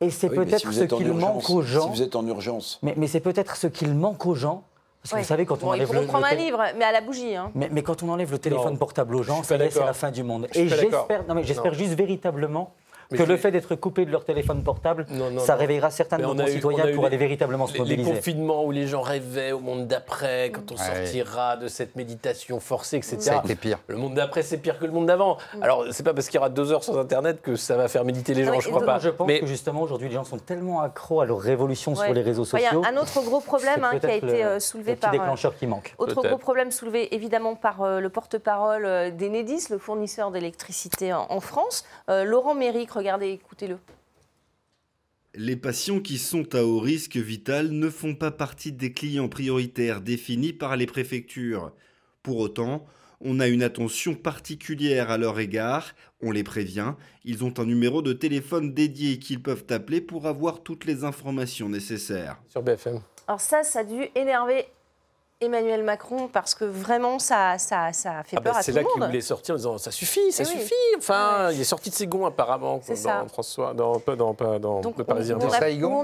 Et 0.00 0.10
c'est 0.10 0.28
Oui, 0.30 0.36
peut-être 0.36 0.70
si 0.72 0.78
ce 0.78 0.84
qu'il 0.84 1.12
manque 1.12 1.48
aux 1.50 1.62
gens. 1.62 1.82
Si 1.84 1.88
vous 1.98 2.02
êtes 2.02 2.16
en 2.16 2.26
urgence. 2.26 2.78
Mais, 2.82 2.94
mais 2.96 3.06
c'est 3.06 3.20
peut-être 3.20 3.56
ce 3.56 3.66
qu'il 3.68 3.94
manque 3.94 4.26
aux 4.26 4.34
gens. 4.34 4.64
Parce 5.00 5.10
que 5.10 5.16
Ouais. 5.16 5.22
vous 5.22 5.28
savez, 5.28 5.46
quand 5.46 5.56
on 5.62 5.66
Bon, 5.66 5.72
enlève 5.72 5.92
le, 5.92 6.06
prendre 6.06 6.26
un 6.26 6.34
livre, 6.34 6.62
mais 6.76 6.84
à 6.84 6.92
la 6.92 7.00
bougie. 7.00 7.34
hein. 7.34 7.50
mais, 7.56 7.68
mais 7.72 7.82
quand 7.82 8.02
on 8.04 8.08
enlève 8.08 8.30
le 8.30 8.38
téléphone 8.38 8.72
Non, 8.74 8.76
portable 8.78 9.16
aux 9.16 9.22
gens, 9.24 9.38
suis 9.38 9.46
ça 9.46 9.58
pas 9.58 9.64
y 9.64 9.66
est, 9.66 9.70
c'est 9.70 9.84
la 9.84 9.92
fin 9.94 10.12
du 10.12 10.22
monde. 10.22 10.46
Je 10.52 10.60
Et 10.60 10.68
j'espère, 10.68 11.24
non, 11.28 11.34
mais 11.34 11.42
j'espère 11.42 11.72
Non. 11.72 11.78
juste 11.78 11.94
véritablement 11.94 12.72
Mais 13.12 13.18
que 13.18 13.22
le 13.24 13.36
fait 13.36 13.50
d'être 13.50 13.74
coupé 13.74 14.04
de 14.04 14.10
leur 14.10 14.24
téléphone 14.24 14.62
portable, 14.62 15.06
Non, 15.10 15.30
non, 15.30 15.40
ça 15.40 15.54
non. 15.54 15.60
réveillera 15.60 15.90
certains 15.90 16.18
de 16.18 16.22
nos 16.22 16.34
concitoyens 16.34 16.86
eu 16.88 16.94
pour 16.94 17.02
les- 17.04 17.06
aller 17.08 17.16
véritablement 17.16 17.66
se 17.66 17.72
Les, 17.74 17.78
les 17.80 17.84
mobiliser. 17.84 18.12
confinements 18.14 18.64
où 18.64 18.70
les 18.70 18.86
gens 18.86 19.00
rêvaient 19.02 19.52
au 19.52 19.60
monde 19.60 19.86
d'après, 19.86 20.50
quand 20.52 20.70
on 20.72 20.74
Mm. 20.74 20.78
sortira 20.78 21.56
de 21.56 21.68
cette 21.68 21.96
méditation 21.96 22.58
forcée, 22.60 22.96
etc. 22.96 23.16
Ça 23.20 23.38
a 23.38 23.44
été 23.44 23.54
pire. 23.54 23.78
Le 23.88 23.96
monde 23.96 24.14
d'après, 24.14 24.42
c'est 24.42 24.58
pire 24.58 24.78
que 24.78 24.84
le 24.86 24.92
monde 24.92 25.06
d'avant. 25.06 25.36
Alors, 25.60 25.84
c'est 25.90 26.02
pas 26.02 26.14
parce 26.14 26.26
qu'il 26.26 26.36
y 26.36 26.38
aura 26.38 26.48
deux 26.48 26.72
heures 26.72 26.84
sans 26.84 26.96
Internet 26.98 27.40
que 27.42 27.56
ça 27.56 27.76
va 27.76 27.88
faire 27.88 28.04
méditer 28.04 28.34
les 28.34 28.44
gens, 28.44 28.58
je 28.60 28.68
crois 28.68 28.80
de- 28.80 28.86
pas. 28.86 28.98
Je 28.98 29.10
pense 29.10 29.26
Mais 29.26 29.40
que 29.40 29.46
justement 29.46 29.82
aujourd'hui 29.82 30.08
les 30.08 30.14
gens 30.14 30.24
sont 30.24 30.38
tellement 30.38 30.80
accros 30.80 31.20
à 31.20 31.26
leur 31.26 31.38
révolution 31.40 31.92
Ouais. 31.92 32.04
sur 32.04 32.14
les 32.14 32.22
réseaux 32.22 32.42
Ouais, 32.44 32.60
Il 32.60 32.62
y 32.62 32.66
a 32.66 32.70
sociaux. 32.70 32.82
un 32.86 32.96
autre 32.96 33.22
gros 33.24 33.40
problème 33.40 33.84
hein, 33.84 33.98
qui 33.98 34.06
a 34.06 34.14
été 34.14 34.26
le- 34.26 34.32
euh, 34.44 34.54
le 34.54 34.60
soulevé 34.60 34.92
petit 34.92 35.00
par. 35.02 35.10
euh, 35.10 35.18
déclencheur 35.18 35.56
qui 35.56 35.66
manque. 35.66 35.94
Autre 35.98 36.22
gros 36.22 36.38
problème 36.38 36.70
soulevé 36.70 37.14
évidemment 37.14 37.54
par 37.54 37.82
euh, 37.82 38.00
le 38.00 38.08
porte-parole 38.10 39.12
d'Enedis, 39.16 39.66
le 39.70 39.78
fournisseur 39.78 40.30
d'électricité 40.30 41.12
en, 41.12 41.26
en 41.28 41.40
France, 41.40 41.84
Euh, 42.10 42.24
Laurent 42.24 42.54
Méric. 42.54 42.90
Regardez, 43.02 43.30
écoutez-le. 43.30 43.78
Les 45.34 45.56
patients 45.56 45.98
qui 45.98 46.18
sont 46.18 46.54
à 46.54 46.62
haut 46.62 46.78
risque 46.78 47.16
vital 47.16 47.72
ne 47.72 47.90
font 47.90 48.14
pas 48.14 48.30
partie 48.30 48.70
des 48.70 48.92
clients 48.92 49.28
prioritaires 49.28 50.00
définis 50.00 50.52
par 50.52 50.76
les 50.76 50.86
préfectures. 50.86 51.72
Pour 52.22 52.38
autant, 52.38 52.86
on 53.20 53.40
a 53.40 53.48
une 53.48 53.64
attention 53.64 54.14
particulière 54.14 55.10
à 55.10 55.18
leur 55.18 55.40
égard, 55.40 55.96
on 56.20 56.30
les 56.30 56.44
prévient, 56.44 56.94
ils 57.24 57.42
ont 57.42 57.52
un 57.58 57.64
numéro 57.64 58.02
de 58.02 58.12
téléphone 58.12 58.72
dédié 58.72 59.18
qu'ils 59.18 59.42
peuvent 59.42 59.66
appeler 59.70 60.00
pour 60.00 60.28
avoir 60.28 60.62
toutes 60.62 60.84
les 60.84 61.02
informations 61.02 61.68
nécessaires. 61.68 62.40
sur 62.48 62.62
BFM. 62.62 63.00
Alors 63.26 63.40
ça, 63.40 63.64
ça 63.64 63.80
a 63.80 63.84
dû 63.84 64.10
énerver 64.14 64.66
Emmanuel 65.42 65.82
Macron 65.82 66.28
parce 66.32 66.54
que 66.54 66.64
vraiment, 66.64 67.18
ça, 67.18 67.58
ça, 67.58 67.92
ça 67.92 68.18
a 68.18 68.22
fait 68.22 68.36
Ah 68.38 68.40
peur 68.40 68.52
bah, 68.54 68.58
à 68.60 68.62
c'est 68.62 68.72
tout 68.72 68.76
là 68.76 68.82
le 68.82 68.88
qu'il 68.88 69.00
monde. 69.00 69.08
voulait 69.10 69.20
sortir 69.20 69.54
en 69.54 69.58
disant 69.58 69.78
ça 69.78 69.90
suffit, 69.90 70.30
ça 70.32 70.44
oui. 70.44 70.48
suffit. 70.50 70.74
Enfin, 70.96 71.50
il 71.52 71.60
est 71.60 71.64
sorti 71.64 71.90
de 71.90 71.94
ses 71.94 72.06
gonds 72.06 72.24
apparemment 72.26 72.80
C'est 72.82 72.94
dans 72.94 73.00
ça. 73.00 73.24
François, 73.28 73.74
dans, 73.74 73.98
dans, 74.16 74.34
pas 74.34 74.58
dans 74.58 74.80
Donc, 74.80 74.96
le 74.98 75.04
Parisien. 75.04 75.36
on, 75.40 75.44
on 75.46 75.52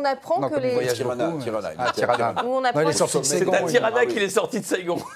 on 0.01 0.05
apprend 0.05 0.41
Non, 0.41 0.49
que 0.49 0.61
les... 0.61 0.87
Tirana, 0.89 1.27
beaucoup. 1.29 1.43
Tirana, 1.43 1.71
Ah, 1.79 1.93
Tirana. 1.93 2.35
On 2.45 2.65
apprend 2.65 2.81
C'est 3.23 3.45
à. 3.45 3.63
Tirana 3.69 4.01
Ah 4.03 4.07
qu'il 4.07 4.23
est 4.23 4.29
sorti 4.29 4.61
de 4.61 4.65
Saigon. 4.67 4.99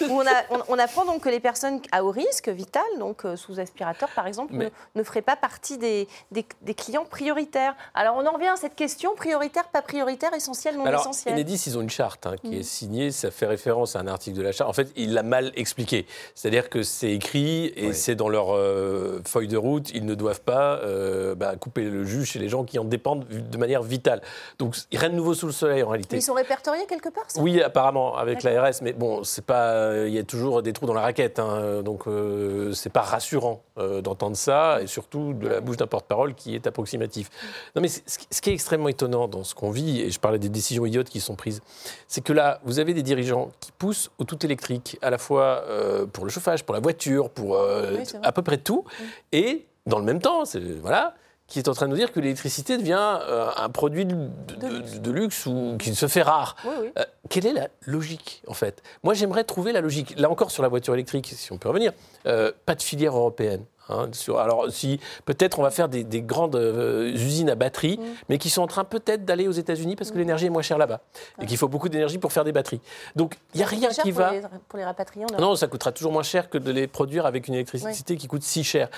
où 0.00 0.04
on, 0.10 0.20
a- 0.26 0.44
on- 0.50 0.62
on 0.68 0.78
apprend 0.78 1.04
donc 1.04 1.22
que 1.22 1.28
les 1.28 1.40
personnes 1.40 1.80
à 1.92 2.04
haut 2.04 2.10
risque 2.10 2.48
vital, 2.48 2.82
donc 2.98 3.24
euh, 3.24 3.36
sous 3.36 3.60
aspirateur 3.60 4.08
par 4.10 4.26
exemple, 4.26 4.52
Mais- 4.54 4.66
ne, 4.94 5.00
ne 5.00 5.02
feraient 5.04 5.22
pas 5.22 5.36
partie 5.36 5.78
des, 5.78 6.08
des- 6.30 6.46
des 6.62 6.74
clients 6.74 7.04
prioritaires. 7.04 7.74
Alors 7.94 8.16
on 8.16 8.26
en 8.26 8.32
revient 8.32 8.48
à 8.48 8.56
cette 8.56 8.74
question 8.74 9.14
prioritaire, 9.14 9.68
pas 9.68 9.82
prioritaire, 9.82 10.32
essentiel, 10.34 10.76
non 10.76 10.84
Alors, 10.86 11.00
essentiel. 11.02 11.38
Ils 11.66 11.78
ont 11.78 11.80
une 11.82 11.90
charte 11.90 12.26
hein, 12.26 12.34
qui 12.42 12.50
Mm. 12.50 12.54
est 12.54 12.62
signée, 12.62 13.10
ça 13.10 13.30
fait 13.30 13.46
référence 13.46 13.96
à 13.96 14.00
un 14.00 14.06
article 14.06 14.36
de 14.36 14.42
la 14.42 14.52
charte. 14.52 14.68
En 14.68 14.72
fait, 14.72 14.88
il 14.96 15.14
l'a 15.14 15.22
mal 15.22 15.52
expliqué. 15.56 16.06
C'est-à-dire 16.34 16.68
que 16.68 16.82
c'est 16.82 17.12
écrit 17.12 17.72
et 17.76 17.88
Oui. 17.88 17.94
c'est 17.94 18.14
dans 18.16 18.28
leur 18.28 18.54
euh, 18.54 19.20
feuille 19.26 19.48
de 19.48 19.56
route, 19.56 19.90
ils 19.94 20.04
ne 20.04 20.14
doivent 20.14 20.40
pas 20.42 20.78
euh, 20.82 21.34
bah, 21.34 21.56
couper 21.56 21.84
le 21.84 22.04
jus 22.04 22.24
chez 22.24 22.38
les 22.38 22.48
gens 22.48 22.64
qui 22.64 22.78
en 22.78 22.84
dépendent 22.84 23.24
de 23.28 23.58
manière 23.58 23.82
vitale. 23.82 24.20
Donc, 24.58 24.74
rien 24.92 25.08
de 25.10 25.14
nouveau 25.14 25.34
sous 25.34 25.46
le 25.46 25.52
soleil 25.52 25.82
en 25.82 25.88
réalité. 25.88 26.16
Mais 26.16 26.20
ils 26.20 26.24
sont 26.24 26.34
répertoriés 26.34 26.86
quelque 26.86 27.08
part 27.08 27.24
ça? 27.28 27.40
Oui, 27.40 27.62
apparemment, 27.62 28.16
avec 28.16 28.42
l'ARS, 28.42 28.74
mais 28.82 28.92
bon, 28.92 29.22
c'est 29.24 29.44
pas, 29.44 29.83
il 30.06 30.12
y 30.12 30.18
a 30.18 30.24
toujours 30.24 30.62
des 30.62 30.72
trous 30.72 30.86
dans 30.86 30.94
la 30.94 31.00
raquette, 31.02 31.38
hein, 31.38 31.82
donc 31.82 32.06
euh, 32.06 32.72
c'est 32.72 32.90
pas 32.92 33.02
rassurant 33.02 33.62
euh, 33.78 34.00
d'entendre 34.00 34.36
ça, 34.36 34.80
et 34.82 34.86
surtout 34.86 35.32
de 35.34 35.48
la 35.48 35.60
bouche 35.60 35.76
d'un 35.76 35.86
porte-parole 35.86 36.34
qui 36.34 36.54
est 36.54 36.66
approximatif. 36.66 37.30
Non, 37.76 37.82
mais 37.82 37.88
ce 37.88 38.00
qui- 38.40 38.50
est 38.50 38.52
extrêmement 38.54 38.88
étonnant 38.88 39.28
dans 39.28 39.44
ce 39.44 39.54
qu'on 39.54 39.70
vit, 39.70 40.00
et 40.00 40.10
je 40.10 40.18
parlais 40.20 40.38
des 40.38 40.48
décisions 40.48 40.84
idiotes 40.86 41.08
qui 41.08 41.20
sont 41.20 41.34
prises, 41.36 41.60
c'est 42.08 42.22
que 42.22 42.32
là, 42.32 42.60
vous 42.64 42.78
avez 42.78 42.94
des 42.94 43.02
dirigeants 43.02 43.50
qui 43.60 43.72
poussent 43.72 44.10
au 44.18 44.24
tout 44.24 44.44
électrique, 44.44 44.98
à 45.02 45.10
la 45.10 45.18
fois 45.18 45.64
euh, 45.68 46.06
pour 46.06 46.24
le 46.24 46.30
chauffage, 46.30 46.64
pour 46.64 46.74
la 46.74 46.80
voiture, 46.80 47.30
pour 47.30 47.56
euh, 47.56 47.96
Oui, 47.98 48.04
à 48.22 48.32
peu 48.32 48.42
près 48.42 48.58
tout, 48.58 48.84
et 49.32 49.66
dans 49.86 49.98
le 49.98 50.04
même 50.04 50.20
temps, 50.20 50.42
voilà 50.80 51.14
qui 51.46 51.58
est 51.58 51.68
en 51.68 51.74
train 51.74 51.86
de 51.86 51.90
nous 51.90 51.96
dire 51.96 52.10
que 52.10 52.20
l'électricité 52.20 52.78
devient 52.78 53.18
euh, 53.28 53.48
un 53.56 53.68
produit 53.68 54.06
de, 54.06 54.14
de- 54.14 54.66
luxe. 54.66 54.92
de 55.00 55.10
luxe 55.10 55.46
ou 55.46 55.76
qui 55.78 55.94
se 55.94 56.08
fait 56.08 56.22
rare. 56.22 56.56
Oui, 56.64 56.72
oui. 56.82 56.88
Euh, 56.98 57.04
quelle 57.28 57.46
est 57.46 57.52
la 57.52 57.68
logique, 57.82 58.42
en 58.48 58.54
fait? 58.54 58.82
Moi, 59.02 59.14
j'aimerais 59.14 59.44
trouver 59.44 59.72
la 59.72 59.80
logique. 59.82 60.14
Là 60.18 60.30
encore, 60.30 60.50
sur 60.50 60.62
la 60.62 60.68
voiture 60.68 60.94
électrique, 60.94 61.26
si 61.36 61.52
on 61.52 61.58
peut 61.58 61.68
revenir, 61.68 61.92
euh, 62.26 62.50
pas 62.64 62.74
de 62.74 62.82
filière 62.82 63.14
européenne. 63.16 63.64
Hein, 63.88 64.08
sur- 64.12 64.38
alors, 64.38 64.70
si 64.70 65.00
peut-être 65.24 65.58
on 65.58 65.62
va 65.62 65.70
faire 65.70 65.88
des, 65.88 66.04
des 66.04 66.22
grandes 66.22 66.56
euh, 66.56 67.10
usines 67.12 67.50
à 67.50 67.54
batterie, 67.54 67.98
mais 68.28 68.38
qui 68.38 68.50
sont 68.50 68.62
en 68.62 68.66
train 68.66 68.84
peut-être 68.84 69.24
d'aller 69.24 69.48
aux 69.48 69.52
États-Unis 69.52 69.96
parce 69.96 70.10
que 70.10 70.18
l'énergie 70.18 70.46
est 70.46 70.50
moins 70.50 70.62
chère 70.62 70.78
là-bas 70.78 71.00
et 71.40 71.46
qu'il 71.46 71.56
faut 71.56 71.68
beaucoup 71.68 71.88
d'énergie 71.88 72.18
pour 72.18 72.32
faire 72.32 72.44
des 72.44 72.52
batteries. 72.52 72.80
Donc, 73.16 73.36
il 73.54 73.58
n'y 73.58 73.62
a 73.64 73.66
rien 73.66 73.88
qui 73.90 74.10
pour 74.12 74.20
va. 74.20 74.32
Les, 74.32 74.42
pour 74.68 74.78
les 74.78 74.84
rapatriants. 74.84 75.26
là. 75.32 75.38
Non, 75.38 75.56
ça 75.56 75.66
coûtera 75.66 75.92
toujours 75.92 76.12
moins 76.12 76.22
cher 76.22 76.50
que 76.50 76.58
de 76.58 76.70
les 76.72 76.86
produire 76.86 77.26
avec 77.26 77.48
une 77.48 77.54
électricité 77.54 78.16
qui 78.16 78.26
coûte 78.28 78.42
si 78.42 78.64
cher. 78.64 78.88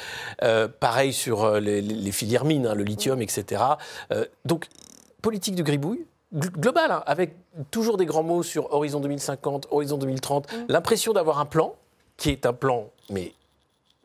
Euh, 0.43 0.68
pareil 0.68 1.12
sur 1.12 1.45
euh, 1.45 1.61
les, 1.61 1.80
les- 1.82 1.95
les 1.95 2.12
filières 2.12 2.45
mines, 2.45 2.66
hein, 2.66 2.74
le 2.74 2.84
lithium, 2.84 3.20
etc. 3.22 3.62
Euh, 4.12 4.24
donc, 4.45 4.66
politique 5.22 5.55
de 5.57 5.62
gribouille 5.62 6.07
gl- 6.34 6.51
globale, 6.51 6.91
hein, 6.91 7.03
avec 7.07 7.34
toujours 7.70 7.97
des 7.97 8.07
grands 8.07 8.22
mots 8.22 8.43
sur 8.43 8.72
horizon 8.72 9.01
2050, 9.01 9.68
horizon 9.70 9.97
2030, 9.99 10.47
l'impression 10.68 11.12
d'avoir 11.12 11.39
un 11.41 11.47
plan 11.47 11.74
qui 12.16 12.30
est 12.30 12.47
un 12.47 12.53
plan, 12.53 12.91
mais 13.11 13.32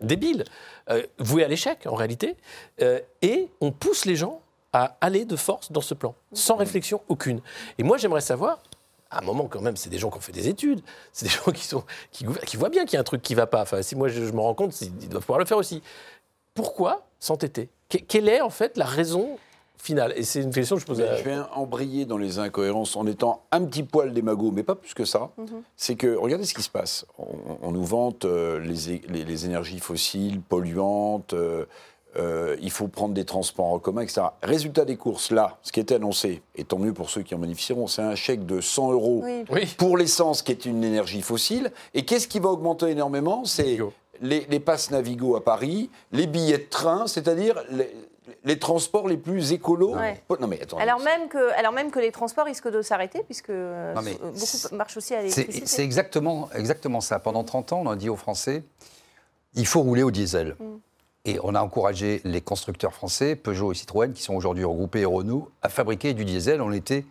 débile, 0.02 0.43
euh, 0.89 1.04
voué 1.20 1.43
à 1.43 1.47
l'échec 1.47 1.86
en 1.86 1.95
réalité, 1.95 2.36
euh, 2.82 2.99
et 3.22 3.49
on 3.62 3.72
pousse 3.72 4.06
les 4.06 4.16
gens 4.16 4.41
à 4.74 4.95
aller 5.02 5.26
de 5.26 5.36
force 5.36 5.72
dans 5.72 5.82
ce 5.82 5.93
plan, 5.93 6.16
sans 6.34 6.56
réflexion 6.56 7.02
aucune. 7.10 7.41
Et 7.78 7.84
moi, 7.84 7.97
j'aimerais 7.97 8.22
savoir, 8.22 8.60
à 9.10 9.20
un 9.20 9.22
moment 9.22 9.47
quand 9.47 9.62
même, 9.62 9.76
c'est 9.76 9.89
des 9.89 9.97
gens 9.99 10.10
qui 10.10 10.18
ont 10.18 10.22
fait 10.22 10.32
des 10.32 10.47
études, 10.47 10.82
c'est 11.12 11.26
des 11.26 11.32
gens 11.45 11.52
qui, 11.52 11.66
sont, 11.66 11.84
qui, 12.12 12.26
voient 12.58 12.70
bien 12.70 12.86
qu'il 12.86 12.93
y 12.93 12.97
a 12.97 13.02
un 13.02 13.04
truc 13.04 13.22
qui 13.22 13.34
ne 13.34 13.38
va 13.38 13.47
pas. 13.47 13.62
Enfin, 13.62 13.82
si 13.82 13.95
moi 13.95 14.08
je, 14.08 14.26
je 14.26 14.32
m'en 14.32 14.43
rends 14.43 14.54
compte, 14.56 14.80
ils 14.82 15.10
doivent 15.10 15.24
pouvoir 15.24 15.39
le 15.39 15.45
faire 15.45 15.58
aussi. 15.58 15.82
Pourquoi 16.54 17.06
s'entêter? 17.20 17.70
Que- 17.89 17.97
Quelle 17.97 18.30
est 18.30 18.41
en 18.41 18.49
fait 18.49 18.78
la 18.78 18.86
raison 18.86 19.38
finale 19.82 20.13
Et 20.15 20.23
c'est 20.23 20.41
une 20.41 20.51
question 20.51 20.77
que 20.77 20.84
je 20.93 21.01
à... 21.03 21.15
je 21.17 21.23
viens 21.23 21.49
embrayer 21.55 22.05
dans 22.05 22.17
les 22.17 22.39
incohérences 22.39 22.95
en 22.95 23.05
étant 23.07 23.41
un 23.51 23.63
petit 23.65 23.84
poil 23.84 24.13
démago, 24.13 24.51
mais 24.51 24.63
pas 24.63 24.75
plus 24.75 24.93
que 24.93 25.05
ça. 25.05 25.32
C'est 25.75 25.95
que, 25.95 26.15
regardez 26.15 26.45
ce 26.45 26.53
qui 26.53 26.61
se 26.63 26.69
passe. 26.69 27.05
On, 27.17 27.25
on 27.61 27.71
nous 27.71 27.84
vante 27.86 28.25
euh, 28.25 28.59
les, 28.59 28.91
é- 28.93 29.01
les- 29.09 29.25
les 29.25 29.45
énergies 29.45 29.79
fossiles, 29.79 30.41
polluantes, 30.41 31.34
euh, 31.34 31.65
euh, 32.17 32.57
il 32.61 32.71
faut 32.71 32.88
prendre 32.89 33.13
des 33.13 33.23
transports 33.23 33.67
en 33.67 33.79
commun, 33.79 34.01
etc. 34.01 34.21
Résultat 34.43 34.84
des 34.84 34.97
courses, 34.97 35.32
là, 35.32 35.57
ce 35.63 35.71
qui 35.71 35.79
était 35.79 35.95
annoncé, 35.95 36.41
et 36.55 36.65
tant 36.65 36.77
mieux 36.77 36.91
pour 36.93 37.09
ceux 37.09 37.21
qui 37.21 37.34
en 37.36 37.39
bénéficieront, 37.39 37.88
c'est 37.88 38.01
un 38.01 38.15
chèque 38.15 38.45
de 38.45 38.59
100 38.59 38.91
euros 38.91 39.21
Oui. 39.23 39.45
Oui. 39.49 39.65
pour 39.77 39.95
l'essence, 39.97 40.41
qui 40.41 40.51
est 40.51 40.65
une 40.65 40.84
énergie 40.84 41.21
fossile. 41.21 41.71
Et 41.93 42.03
qu'est-ce 42.03 42.27
qui 42.27 42.39
va 42.39 42.49
augmenter 42.49 42.88
énormément? 42.89 43.45
C'est 43.45 43.77
les, 44.21 44.45
les 44.49 44.59
passes 44.59 44.91
Navigo 44.91 45.38
à 45.38 45.43
Paris, 45.43 45.89
les 46.11 46.27
billets 46.27 46.57
de 46.57 46.67
train, 46.69 47.07
c'est-à-dire 47.07 47.55
les, 48.43 48.59
transports 48.59 49.07
les 49.07 49.17
plus 49.17 49.53
écolos. 49.53 49.95
Ouais. 49.95 50.21
Non 50.39 50.47
mais 50.47 50.61
attendez. 50.61 50.84
Alors 50.84 50.99
même, 50.99 51.27
que, 51.29 51.57
alors 51.57 51.71
même 51.71 51.91
que 51.91 51.99
les 51.99 52.11
transports 52.11 52.45
risquent 52.45 52.69
de 52.69 52.82
s'arrêter, 52.82 53.23
puisque 53.23 53.49
euh, 53.49 53.93
Non, 53.93 54.01
mais 54.01 54.13
beaucoup 54.13 54.75
marchent 54.75 54.97
aussi 54.97 55.13
à 55.13 55.21
l'électricité. 55.21 55.65
c'est 55.65 55.84
exactement, 55.84 56.49
exactement 56.55 57.01
ça. 57.01 57.19
Pendant 57.19 57.43
30 57.43 57.73
ans, 57.73 57.82
on 57.86 57.89
a 57.89 57.95
dit 57.95 58.09
aux 58.09 58.15
Français, 58.15 58.63
il 59.53 59.67
faut 59.67 59.82
rouler 59.82 60.03
au 60.03 60.11
diesel. 60.11 60.55
Mm. 60.59 60.65
Et 61.25 61.39
on 61.43 61.53
a 61.53 61.61
encouragé 61.61 62.21
les 62.23 62.41
constructeurs 62.41 62.93
français, 62.93 63.36
Peugeot 63.36 63.71
et 63.71 63.75
Citroën, 63.75 64.11
qui 64.11 64.23
sont 64.23 64.34
aujourd'hui 64.34 64.63
regroupés 64.63 65.01
et 65.01 65.05
Renault, 65.05 65.51
à 65.61 65.69
fabriquer 65.69 66.13
du 66.13 66.25
diesel. 66.25 66.61
On 66.61 66.71
était 66.71 67.05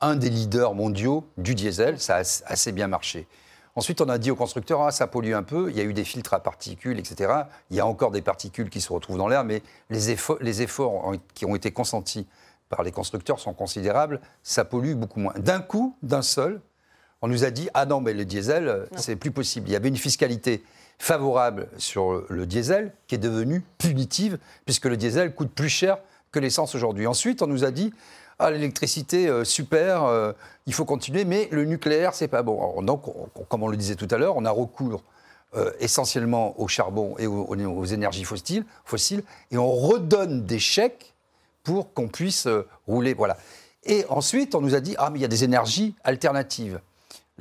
un 0.00 0.16
des 0.16 0.30
leaders 0.30 0.74
mondiaux 0.74 1.24
du 1.36 1.54
diesel. 1.54 2.00
Ça 2.00 2.16
a 2.16 2.20
as- 2.20 2.42
assez 2.46 2.72
bien 2.72 2.88
marché. 2.88 3.26
Ensuite, 3.74 4.00
on 4.02 4.08
a 4.10 4.18
dit 4.18 4.30
aux 4.30 4.36
constructeurs, 4.36 4.82
ah, 4.82 4.90
ça 4.90 5.06
pollue 5.06 5.32
un 5.32 5.42
peu, 5.42 5.70
il 5.70 5.76
y 5.76 5.80
a 5.80 5.84
eu 5.84 5.94
des 5.94 6.04
filtres 6.04 6.34
à 6.34 6.40
particules, 6.40 6.98
etc. 6.98 7.32
Il 7.70 7.76
y 7.76 7.80
a 7.80 7.86
encore 7.86 8.10
des 8.10 8.20
particules 8.20 8.68
qui 8.68 8.82
se 8.82 8.92
retrouvent 8.92 9.16
dans 9.16 9.28
l'air, 9.28 9.44
mais 9.44 9.62
les 9.88 10.10
efforts, 10.10 10.36
les 10.40 10.60
efforts 10.60 10.92
ont- 11.08 11.18
qui 11.34 11.46
ont 11.46 11.54
été 11.56 11.70
consentis 11.70 12.26
par 12.68 12.82
les 12.82 12.92
constructeurs 12.92 13.38
sont 13.40 13.54
considérables, 13.54 14.20
ça 14.42 14.64
pollue 14.64 14.94
beaucoup 14.94 15.20
moins. 15.20 15.32
D'un 15.38 15.60
coup, 15.60 15.96
d'un 16.02 16.22
seul, 16.22 16.60
on 17.22 17.28
nous 17.28 17.44
a 17.44 17.50
dit 17.50 17.68
ah 17.74 17.86
non 17.86 18.00
mais 18.00 18.12
le 18.14 18.24
diesel 18.24 18.66
euh, 18.68 18.86
c'est 18.96 19.16
plus 19.16 19.30
possible. 19.30 19.68
Il 19.68 19.72
y 19.72 19.76
avait 19.76 19.88
une 19.88 19.96
fiscalité 19.96 20.64
favorable 20.98 21.68
sur 21.78 22.24
le 22.28 22.46
diesel 22.46 22.92
qui 23.06 23.14
est 23.14 23.18
devenue 23.18 23.62
punitive 23.78 24.38
puisque 24.64 24.86
le 24.86 24.96
diesel 24.96 25.34
coûte 25.34 25.50
plus 25.52 25.68
cher 25.68 25.98
que 26.30 26.38
l'essence 26.40 26.74
aujourd'hui. 26.74 27.06
Ensuite 27.06 27.42
on 27.42 27.46
nous 27.46 27.64
a 27.64 27.70
dit 27.70 27.92
ah 28.38 28.50
l'électricité 28.50 29.28
euh, 29.28 29.44
super 29.44 30.04
euh, 30.04 30.32
il 30.66 30.74
faut 30.74 30.84
continuer 30.84 31.24
mais 31.24 31.48
le 31.50 31.64
nucléaire 31.64 32.14
c'est 32.14 32.28
pas 32.28 32.42
bon. 32.42 32.82
Donc 32.82 33.08
on- 33.08 33.28
on- 33.34 33.44
comme 33.44 33.62
on 33.62 33.68
le 33.68 33.76
disait 33.76 33.94
tout 33.96 34.08
à 34.10 34.16
l'heure 34.18 34.36
on 34.36 34.44
a 34.44 34.50
recours 34.50 35.02
euh, 35.54 35.70
essentiellement 35.80 36.58
au 36.60 36.66
charbon 36.68 37.14
et 37.18 37.26
aux, 37.26 37.44
aux- 37.44 37.84
énergies 37.84 38.24
fossiles, 38.24 38.64
fossiles 38.84 39.22
et 39.50 39.58
on 39.58 39.70
redonne 39.70 40.44
des 40.46 40.58
chèques 40.58 41.14
pour 41.62 41.92
qu'on 41.92 42.08
puisse 42.08 42.48
rouler. 42.88 43.14
Voilà. 43.14 43.36
Et 43.84 44.04
ensuite, 44.08 44.54
on 44.54 44.60
nous 44.60 44.74
a 44.74 44.80
dit 44.80 44.94
ah 44.98 45.10
mais 45.10 45.18
il 45.18 45.22
y 45.22 45.24
a 45.24 45.28
des 45.28 45.44
énergies 45.44 45.94
alternatives. 46.04 46.80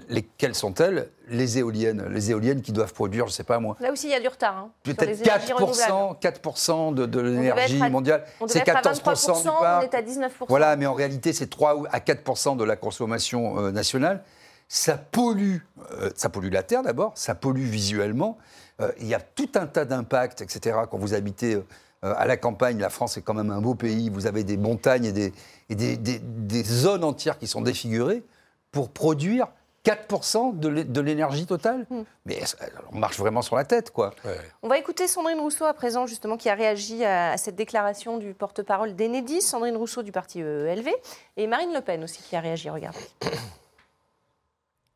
Lesquelles 0.09 0.55
sont-elles 0.55 1.09
Les 1.29 1.57
éoliennes. 1.59 2.05
Les 2.09 2.31
éoliennes 2.31 2.61
qui 2.61 2.71
doivent 2.71 2.93
produire, 2.93 3.25
je 3.27 3.31
ne 3.31 3.35
sais 3.35 3.43
pas 3.43 3.59
moi, 3.59 3.75
Là 3.79 3.91
aussi, 3.91 4.07
il 4.07 4.11
y 4.11 4.15
a 4.15 4.19
du 4.19 4.27
retard. 4.27 4.55
hein, 4.57 4.71
peut-être 4.83 5.05
les 5.05 5.21
énergies 5.21 5.53
renouvelables. 5.53 5.91
4%, 6.19 6.19
4 6.19 6.93
de, 7.07 7.19
l'énergie 7.19 7.79
mondiale. 7.89 8.25
On 8.39 8.47
C'est 8.47 8.59
être 8.59 8.69
à 8.69 8.73
14 8.81 9.01
23%, 9.01 9.41
du 9.43 9.49
on 9.49 9.61
parc. 9.61 9.83
est 9.85 9.95
à 9.95 10.01
19%. 10.01 10.45
Voilà, 10.49 10.75
mais 10.75 10.85
en 10.85 10.93
réalité, 10.93 11.33
c'est 11.33 11.47
3 11.49 11.75
ou- 11.75 11.85
à 11.91 11.99
4 11.99 12.55
de 12.57 12.63
la 12.63 12.75
consommation 12.75 13.59
euh, 13.59 13.71
nationale. 13.71 14.23
Ça 14.67 14.97
pollue, 14.97 15.57
euh, 15.99 16.09
ça 16.15 16.29
pollue 16.29 16.51
la 16.51 16.63
terre 16.63 16.81
d'abord, 16.83 17.11
ça 17.15 17.35
pollue 17.35 17.63
visuellement. 17.65 18.37
Euh, 18.79 18.91
il 18.99 19.07
y 19.07 19.13
a 19.13 19.19
tout 19.19 19.49
un 19.55 19.67
tas 19.67 19.83
d'impacts, 19.85 20.41
etc. 20.41 20.77
Quand 20.89 20.97
vous 20.97 21.13
habitez 21.13 21.61
à 22.01 22.25
la 22.25 22.35
campagne, 22.35 22.79
la 22.79 22.89
France 22.89 23.17
est 23.17 23.21
quand 23.21 23.35
même 23.35 23.51
un 23.51 23.61
beau 23.61 23.75
pays. 23.75 24.09
Vous 24.09 24.25
avez 24.27 24.43
des 24.43 24.57
montagnes 24.57 25.05
et 25.05 25.11
des, 25.11 25.33
et 25.69 25.75
des, 25.75 25.97
des- 25.97 26.17
des 26.19 26.63
zones 26.63 27.03
entières 27.03 27.37
qui 27.37 27.45
sont 27.47 27.61
défigurées 27.61 28.23
pour 28.71 28.89
produire 28.89 29.47
4% 29.83 30.57
de 30.59 30.67
l'é- 30.67 30.83
de 30.83 31.01
l'énergie 31.01 31.45
totale. 31.45 31.85
Hmm. 31.89 32.03
Mais 32.25 32.39
euh, 32.41 32.65
on 32.91 32.97
marche 32.99 33.17
vraiment 33.17 33.41
sur 33.41 33.55
la 33.55 33.65
tête, 33.65 33.91
quoi. 33.91 34.13
On 34.61 34.67
va 34.67 34.77
écouter 34.77 35.07
Sandrine 35.07 35.39
Rousseau 35.39 35.65
à 35.65 35.73
présent, 35.73 36.05
justement, 36.05 36.37
qui 36.37 36.49
a 36.49 36.53
réagi 36.55 37.03
à, 37.03 37.31
à 37.31 37.37
cette 37.37 37.55
déclaration 37.55 38.17
du 38.17 38.33
porte-parole 38.33 38.95
d'Enedis, 38.95 39.41
Sandrine 39.41 39.75
Rousseau 39.77 40.03
du 40.03 40.11
parti 40.11 40.39
ELV, 40.39 40.89
et 41.37 41.47
Marine 41.47 41.73
Le 41.73 41.81
Pen 41.81 42.03
aussi 42.03 42.21
qui 42.21 42.35
a 42.35 42.39
réagi. 42.41 42.69
Regardez. 42.69 42.99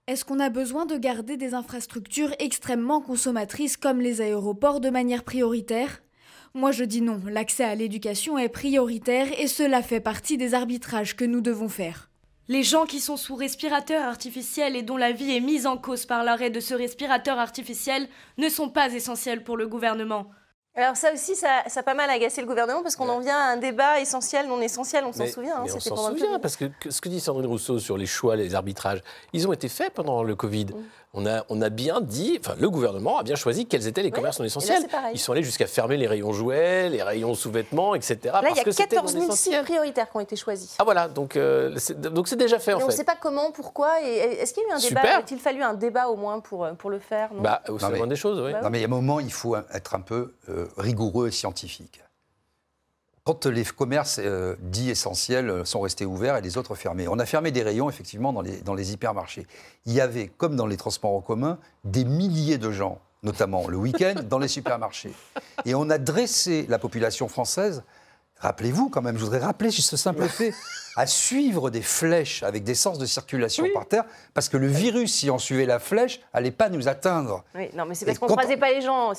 Est-ce 0.07 0.23
qu'on 0.23 0.39
a 0.39 0.49
besoin 0.49 0.85
de 0.85 0.97
garder 0.97 1.35
des 1.35 1.55
infrastructures 1.55 2.33
extrêmement 2.37 3.01
consommatrices 3.01 3.75
comme 3.75 3.99
les 4.01 4.21
aéroports 4.21 4.79
de 4.79 4.91
manière 4.91 5.23
prioritaire? 5.23 6.03
Moi 6.53 6.71
je 6.71 6.83
dis 6.83 7.01
non, 7.01 7.19
l'accès 7.25 7.63
à 7.63 7.73
l'éducation 7.75 8.37
est 8.37 8.47
prioritaire 8.49 9.27
et 9.39 9.47
cela 9.47 9.81
fait 9.81 9.99
partie 9.99 10.37
des 10.37 10.53
arbitrages 10.53 11.15
que 11.15 11.25
nous 11.25 11.41
devons 11.41 11.69
faire. 11.69 12.09
Les 12.47 12.61
gens 12.63 12.85
qui 12.85 12.99
sont 12.99 13.17
sous 13.17 13.35
respirateur 13.35 14.03
artificiel 14.03 14.75
et 14.75 14.83
dont 14.83 14.97
la 14.97 15.11
vie 15.11 15.35
est 15.35 15.39
mise 15.39 15.65
en 15.65 15.77
cause 15.77 16.05
par 16.05 16.23
l'arrêt 16.23 16.51
de 16.51 16.59
ce 16.59 16.75
respirateur 16.75 17.39
artificiel 17.39 18.07
ne 18.37 18.49
sont 18.49 18.69
pas 18.69 18.93
essentiels 18.93 19.43
pour 19.43 19.57
le 19.57 19.67
gouvernement. 19.67 20.27
Alors 20.77 20.97
ça 20.97 21.13
aussi, 21.13 21.35
ça, 21.35 21.63
ça 21.67 21.79
a 21.79 21.83
pas 21.83 21.93
mal 21.93 22.09
agacé 22.09 22.41
le 22.41 22.47
gouvernement 22.47 22.83
parce 22.83 22.97
qu'on 22.97 23.07
en 23.07 23.21
vient 23.21 23.37
à 23.37 23.53
un 23.53 23.57
débat 23.57 24.01
essentiel, 24.01 24.47
non 24.47 24.59
essentiel, 24.59 25.05
on 25.05 25.13
s'en 25.13 25.25
souvient. 25.25 25.55
hein, 25.55 25.63
mais 25.65 25.71
on 25.71 25.79
s'en 25.79 25.95
souvient, 25.95 26.37
parce 26.37 26.57
que, 26.57 26.65
que 26.65 26.91
ce 26.91 26.99
que 26.99 27.07
dit 27.07 27.21
Sandrine 27.21 27.45
Rousseau 27.45 27.79
sur 27.79 27.97
les 27.97 28.05
choix, 28.05 28.35
les 28.35 28.55
arbitrages, 28.55 29.01
ils 29.31 29.47
ont 29.47 29.53
été 29.53 29.69
faits 29.69 29.93
pendant 29.93 30.21
le 30.21 30.35
Covid. 30.35 30.65
Mm. 30.65 30.83
On, 31.17 31.25
a, 31.25 31.43
on 31.49 31.61
a 31.61 31.69
bien 31.69 32.01
dit, 32.01 32.37
enfin, 32.39 32.55
le 32.59 32.69
gouvernement 32.69 33.17
a 33.17 33.23
bien 33.23 33.35
choisi 33.35 33.65
quels 33.65 33.87
étaient 33.87 34.03
les 34.03 34.11
commerces 34.11 34.39
non 34.39 34.43
là, 34.43 34.47
essentiels. 34.47 34.83
Ils 35.13 35.19
sont 35.19 35.31
allés 35.31 35.43
jusqu'à 35.43 35.65
fermer 35.65 35.95
les 35.95 36.07
rayons 36.07 36.33
jouets, 36.33 36.89
les 36.89 37.01
rayons 37.01 37.33
sous-vêtements, 37.35 37.95
etc. 37.95 38.17
Là, 38.25 38.41
il 38.41 38.47
parce 38.47 38.57
y 38.57 38.59
a 38.59 38.63
que 38.65 38.71
c'était 38.71 38.95
14 38.97 39.15
non 39.15 39.21
000 39.21 39.35
sites 39.35 39.63
prioritaires 39.63 40.09
qui 40.11 40.17
ont 40.17 40.19
été 40.19 40.35
choisis. 40.35 40.75
Ah 40.77 40.83
voilà, 40.83 41.07
donc 41.07 41.35
euh, 41.37 41.73
c'est 41.77 41.99
donc 41.99 42.27
c'est 42.27 42.35
déjà 42.35 42.59
fait 42.59 42.71
Et 42.71 42.73
en 42.73 42.77
on 42.81 42.85
ne 42.85 42.91
fait. 42.91 42.97
sait 42.97 43.03
pas 43.05 43.15
comment, 43.19 43.51
pourquoi. 43.51 44.01
Et 44.03 44.13
est-ce 44.13 44.53
qu'il 44.53 44.63
y 44.63 44.65
a 44.65 44.69
eu 44.69 44.71
un 44.73 44.79
débat 44.79 45.01
Super. 45.01 45.19
A-t-il 45.19 45.39
fallu 45.39 45.63
un 45.63 45.73
débat 45.73 46.07
au 46.07 46.15
moins 46.17 46.39
pour, 46.41 46.67
pour 46.77 46.89
le 46.89 46.99
faire? 46.99 47.33
Non 47.33 47.41
Bah, 47.41 47.61
c'est 47.65 48.07
des 48.07 48.15
choses, 48.15 48.39
oui. 48.41 48.51
Bah 48.51 48.61
Non, 48.63 48.69
mais 48.69 48.79
il 48.79 48.81
y 48.81 48.85
a 48.85 48.87
un 48.87 48.89
moment, 48.89 49.19
il 49.19 49.31
faut 49.31 49.55
être 49.55 49.95
un 49.95 50.01
peu 50.01 50.33
euh, 50.49 50.65
rigoureux 50.77 51.29
et 51.29 51.31
scientifique. 51.31 52.01
Quand 53.25 53.47
les 53.47 53.63
commerces 53.63 54.19
euh, 54.23 54.55
dits 54.59 54.91
essentiels 54.91 55.49
euh, 55.49 55.65
sont 55.65 55.81
restés 55.81 56.05
ouverts 56.05 56.37
et 56.37 56.41
les 56.41 56.59
autres 56.59 56.75
fermés, 56.75 57.07
on 57.07 57.17
a 57.17 57.25
fermé 57.25 57.49
des 57.49 57.63
rayons, 57.63 57.89
effectivement, 57.89 58.31
dans 58.31 58.41
les, 58.41 58.61
dans 58.61 58.75
les 58.75 58.93
hypermarchés. 58.93 59.47
Il 59.87 59.93
y 59.93 59.99
avait, 59.99 60.27
comme 60.27 60.55
dans 60.55 60.67
les 60.67 60.77
transports 60.77 61.15
en 61.15 61.21
commun, 61.21 61.57
des 61.85 62.05
milliers 62.05 62.59
de 62.59 62.69
gens, 62.69 62.99
notamment 63.23 63.67
le 63.67 63.77
week-end, 63.77 64.13
dans 64.29 64.37
les 64.37 64.47
supermarchés. 64.59 65.11
Et 65.65 65.73
on 65.73 65.89
a 65.89 65.97
dressé 65.97 66.67
la 66.69 66.77
population 66.77 67.27
française, 67.27 67.81
rappelez-vous 68.39 68.89
quand 68.89 69.01
même, 69.01 69.17
je 69.17 69.23
voudrais 69.23 69.39
rappeler 69.39 69.71
juste 69.71 69.89
ce 69.89 69.97
simple 69.97 70.27
fait, 70.27 70.53
à 70.95 71.07
suivre 71.07 71.69
des 71.69 71.81
flèches 71.81 72.43
avec 72.43 72.63
des 72.63 72.75
sens 72.75 72.97
de 72.97 73.05
circulation 73.05 73.65
par 73.73 73.87
terre, 73.87 74.05
parce 74.33 74.49
que 74.49 74.57
le 74.57 74.67
virus, 74.67 75.13
si 75.13 75.29
on 75.29 75.37
suivait 75.37 75.65
la 75.65 75.79
flèche, 75.79 76.21
allait 76.33 76.51
pas 76.51 76.69
nous 76.69 76.87
atteindre. 76.87 77.43
Oui, 77.53 77.69
non, 77.73 77.85
mais 77.85 77.95
c'est 77.95 78.05
parce 78.05 78.17
qu'on 78.19 78.27
ne 78.27 78.31
croisait 78.31 78.57
pas 78.57 78.71
les 78.71 78.81
gens. 78.81 79.11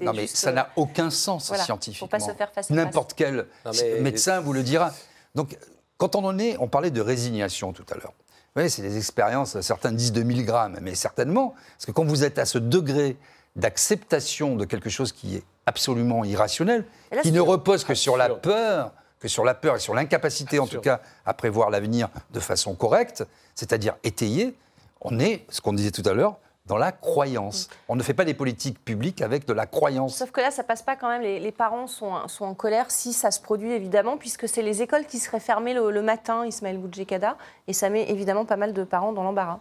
Non, 0.00 0.12
mais 0.12 0.22
juste, 0.22 0.36
ça 0.36 0.50
euh, 0.50 0.52
n'a 0.52 0.70
aucun 0.76 1.10
sens 1.10 1.48
voilà, 1.48 1.64
scientifiquement. 1.64 2.06
faut 2.06 2.10
pas 2.10 2.20
se 2.20 2.32
faire 2.32 2.52
face 2.52 2.70
à 2.70 2.74
N'importe 2.74 3.14
quel 3.14 3.46
Non, 3.64 3.72
mais- 3.74 4.00
médecin 4.00 4.40
vous 4.40 4.52
le 4.52 4.62
dira. 4.62 4.92
Donc, 5.34 5.56
quand 5.96 6.16
on 6.16 6.24
en 6.24 6.38
est, 6.38 6.56
on 6.60 6.68
parlait 6.68 6.90
de 6.90 7.00
résignation 7.00 7.72
tout 7.72 7.86
à 7.90 7.94
l'heure. 7.94 8.12
Vous 8.18 8.60
voyez, 8.60 8.68
c'est 8.68 8.82
des 8.82 8.96
expériences, 8.98 9.60
certains 9.62 9.90
disent 9.92 10.12
de 10.12 10.22
1000 10.22 10.44
grammes, 10.44 10.78
mais 10.80 10.94
certainement, 10.94 11.54
parce 11.76 11.86
que 11.86 11.90
quand 11.92 12.04
vous 12.04 12.22
êtes 12.22 12.38
à 12.38 12.44
ce 12.44 12.58
degré 12.58 13.16
d'acceptation 13.56 14.56
de 14.56 14.64
quelque 14.64 14.90
chose 14.90 15.12
qui 15.12 15.36
est 15.36 15.44
absolument 15.66 16.24
irrationnel, 16.24 16.84
là, 17.10 17.22
qui 17.22 17.32
ne 17.32 17.40
repose 17.40 17.84
que 17.84 17.92
absurde. 17.92 18.02
sur 18.02 18.16
la 18.16 18.28
peur, 18.30 18.92
que 19.20 19.28
sur 19.28 19.44
la 19.44 19.54
peur 19.54 19.76
et 19.76 19.78
sur 19.78 19.94
l'incapacité, 19.94 20.58
en 20.58 20.66
tout 20.66 20.80
cas, 20.80 21.00
à 21.24 21.34
prévoir 21.34 21.70
l'avenir 21.70 22.08
de 22.32 22.40
façon 22.40 22.74
correcte, 22.74 23.24
c'est-à-dire 23.54 23.96
étayée, 24.04 24.54
on 25.00 25.18
est, 25.18 25.44
ce 25.48 25.60
qu'on 25.60 25.72
disait 25.72 25.90
tout 25.90 26.02
à 26.08 26.12
l'heure, 26.12 26.36
dans 26.66 26.78
la 26.78 26.92
croyance. 26.92 27.68
On 27.88 27.96
ne 27.96 28.02
fait 28.02 28.14
pas 28.14 28.24
des 28.24 28.32
politiques 28.32 28.82
publiques 28.82 29.20
avec 29.20 29.46
de 29.46 29.52
la 29.52 29.66
croyance. 29.66 30.16
Sauf 30.16 30.30
que 30.30 30.40
là, 30.40 30.50
ça 30.50 30.64
passe 30.64 30.80
pas 30.82 30.96
quand 30.96 31.08
même. 31.10 31.20
Les, 31.20 31.38
les 31.38 31.52
parents 31.52 31.86
sont, 31.86 32.26
sont 32.26 32.46
en 32.46 32.54
colère 32.54 32.90
si 32.90 33.12
ça 33.12 33.30
se 33.30 33.38
produit, 33.40 33.72
évidemment, 33.72 34.16
puisque 34.16 34.48
c'est 34.48 34.62
les 34.62 34.80
écoles 34.80 35.04
qui 35.04 35.18
seraient 35.18 35.40
fermées 35.40 35.74
le, 35.74 35.90
le 35.90 36.00
matin, 36.02 36.46
Ismaël 36.46 36.78
Boudjekada, 36.78 37.36
et 37.68 37.74
ça 37.74 37.90
met 37.90 38.10
évidemment 38.10 38.46
pas 38.46 38.56
mal 38.56 38.72
de 38.72 38.82
parents 38.82 39.12
dans 39.12 39.22
l'embarras. 39.22 39.60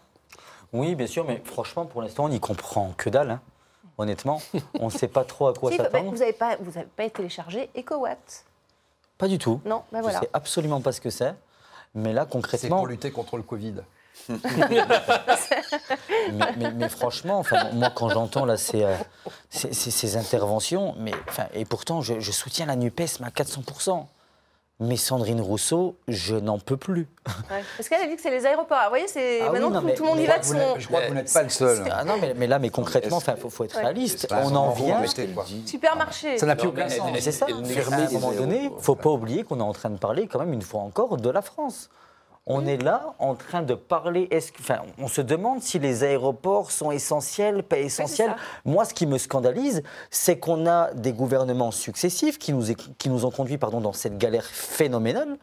Oui, 0.72 0.96
bien 0.96 1.08
sûr, 1.08 1.26
mais 1.26 1.42
franchement, 1.44 1.86
pour 1.86 2.02
l'instant, 2.02 2.24
on 2.26 2.30
n'y 2.30 2.40
comprend 2.40 2.94
que 2.98 3.10
dalle. 3.10 3.32
hein. 3.32 3.42
Honnêtement, 3.98 4.42
on 4.80 4.86
ne 4.88 4.92
sait 4.92 5.08
pas 5.08 5.24
trop 5.24 5.48
à 5.48 5.54
quoi 5.54 5.72
Si, 5.72 5.78
bah, 5.78 5.84
s'attendre. 5.86 6.10
vous 6.12 6.18
n'avez 6.18 6.34
pas, 6.34 6.58
vous 6.60 6.78
avez 6.78 6.88
pas 6.88 7.10
téléchargé 7.10 7.70
EcoWatt 7.78 8.44
Pas 9.18 9.28
du 9.28 9.38
tout. 9.38 9.62
Non, 9.66 9.84
ben 9.92 10.02
voilà. 10.02 10.18
Je 10.20 10.24
sais 10.24 10.30
absolument 10.34 10.82
pas 10.82 10.92
ce 10.92 11.00
que 11.02 11.10
c'est. 11.12 11.36
Mais 11.96 12.12
là, 12.12 12.24
C'est 12.24 12.32
concrètement, 12.32 12.78
pour 12.78 12.88
lutter 12.88 13.12
contre 13.12 13.38
le 13.38 13.44
Covid. 13.44 13.76
mais, 14.30 14.38
mais- 16.58 16.72
mais 16.72 16.90
franchement, 16.90 17.40
enfin, 17.40 17.72
moi, 17.74 17.90
quand 17.94 18.10
j'entends 18.10 18.46
là 18.46 18.58
ces, 18.58 18.84
euh, 18.84 18.96
ces, 19.50 19.74
ces- 19.74 19.92
ces 19.92 20.18
interventions, 20.18 20.96
mais, 20.98 21.14
enfin, 21.28 21.46
et 21.54 21.66
pourtant, 21.66 22.02
je, 22.02 22.20
je 22.20 22.32
soutiens 22.32 22.66
la 22.66 22.76
NUPES 22.76 23.20
mais 23.20 23.28
à 23.28 23.30
400%. 23.32 24.06
Mais 24.80 24.98
Sandrine 24.98 25.40
Rousseau, 25.40 25.96
je 26.08 26.36
n'en 26.36 26.58
peux 26.58 26.78
plus. 26.78 27.08
Ouais. 27.28 27.64
Parce 27.78 27.88
qu'elle 27.88 28.02
a 28.02 28.08
dit 28.08 28.16
que 28.16 28.22
c'est 28.22 28.32
les 28.32 28.46
aéroports. 28.46 28.78
Vous 28.86 28.90
voyez, 28.90 29.08
c'est 29.08 29.40
Ah 29.42 29.46
oui, 29.46 29.52
maintenant 29.54 29.70
non, 29.70 29.80
tout, 29.82 29.86
mais- 29.86 29.94
tout 29.94 30.04
le 30.04 30.10
monde 30.10 30.20
y 30.20 30.26
va 30.26 30.40
de 30.40 30.44
son. 30.44 30.58
je 30.80 30.88
crois 30.88 31.02
que 31.02 31.08
vous 31.10 31.14
n'êtes 31.14 31.32
pas 31.32 31.44
le 31.44 31.50
seul. 31.50 31.84
Ah 31.92 32.04
non, 32.04 32.16
mais, 32.20 32.34
mais 32.36 32.48
là, 32.48 32.60
mais 32.60 32.70
concrètement, 32.70 33.20
il 33.26 33.36
faut, 33.40 33.50
faut 33.50 33.64
être 33.64 33.76
Ouais. 33.78 33.84
réaliste. 33.84 34.28
On 34.32 34.54
en 34.56 34.72
vient. 34.72 35.02
Supermarché. 35.66 36.38
Ça 36.38 36.46
n'a 36.48 36.56
plus 36.56 36.68
aucun 36.70 36.90
sens. 36.90 37.08
C'est 37.20 37.32
ça. 37.32 37.46
À 37.46 37.50
un 37.54 38.12
moment 38.12 38.32
donné, 38.32 38.60
aéroports. 38.62 38.84
faut 38.84 38.96
pas 38.96 39.10
oublier 39.12 39.44
qu'on 39.44 39.60
est 39.60 39.64
en 39.64 39.74
train 39.74 39.90
de 39.92 39.98
parler 39.98 40.28
quand 40.28 40.40
même 40.40 40.54
une 40.54 40.62
fois 40.62 40.82
encore 40.82 41.18
de 41.18 41.30
la 41.30 41.42
France. 41.42 41.90
On 42.46 42.66
est 42.66 42.76
là 42.82 43.14
en 43.20 43.36
train 43.36 43.62
de 43.62 43.74
parler. 43.74 44.28
Est-ce 44.30 44.52
que- 44.52 44.60
enfin, 44.60 44.80
on 44.98 45.08
se 45.08 45.22
demande 45.22 45.62
si 45.62 45.80
les 45.80 46.04
aéroports 46.04 46.72
sont 46.72 46.92
essentiels, 46.92 47.64
pas 47.64 47.78
essentiels. 47.80 48.36
Moi, 48.66 48.84
ce 48.84 48.94
qui 48.94 49.08
me 49.08 49.18
scandalise, 49.18 49.82
c'est 50.12 50.38
qu'on 50.40 50.66
a 50.68 50.94
des 50.94 51.14
gouvernements 51.14 51.72
successifs 51.72 52.38
qui 52.38 52.52
nous, 52.52 52.70
est- 52.70 52.98
qui 52.98 53.10
nous 53.10 53.26
ont 53.26 53.32
conduits 53.32 53.58
pardon, 53.58 53.80
dans 53.80 53.94
cette 53.94 54.18
galère 54.18 54.44
phénoménale. 54.46 55.38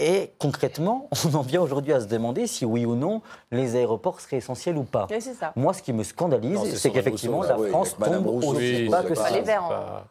Et 0.00 0.32
concrètement, 0.38 1.08
on 1.26 1.34
en 1.34 1.40
vient 1.40 1.62
aujourd'hui 1.62 1.92
à 1.94 2.00
se 2.00 2.06
demander 2.06 2.46
si 2.46 2.64
oui 2.66 2.84
ou 2.84 2.94
non 2.94 3.22
les 3.50 3.74
aéroports 3.74 4.20
seraient 4.20 4.36
essentiels 4.36 4.76
ou 4.76 4.84
pas. 4.84 5.06
Oui, 5.10 5.16
c'est 5.20 5.34
ça. 5.34 5.52
Moi, 5.56 5.72
ce 5.72 5.82
qui 5.82 5.92
me 5.94 6.04
scandalise, 6.04 6.52
Non, 6.58 6.64
c'est 6.72 6.90
qu'effectivement, 6.90 7.38
Rousseau, 7.38 7.48
la 7.48 7.54
ah 7.54 7.58
oui, 7.58 7.70
France 7.70 7.96
tombe 7.98 8.26
Rousseau, 8.26 8.48
aussi 8.50 8.58
oui, 8.82 8.88
bas 8.90 9.02
que 9.02 9.14
pas- 9.14 9.24
ça. 9.24 9.30
Les 9.30 9.40
Verts. 9.40 10.04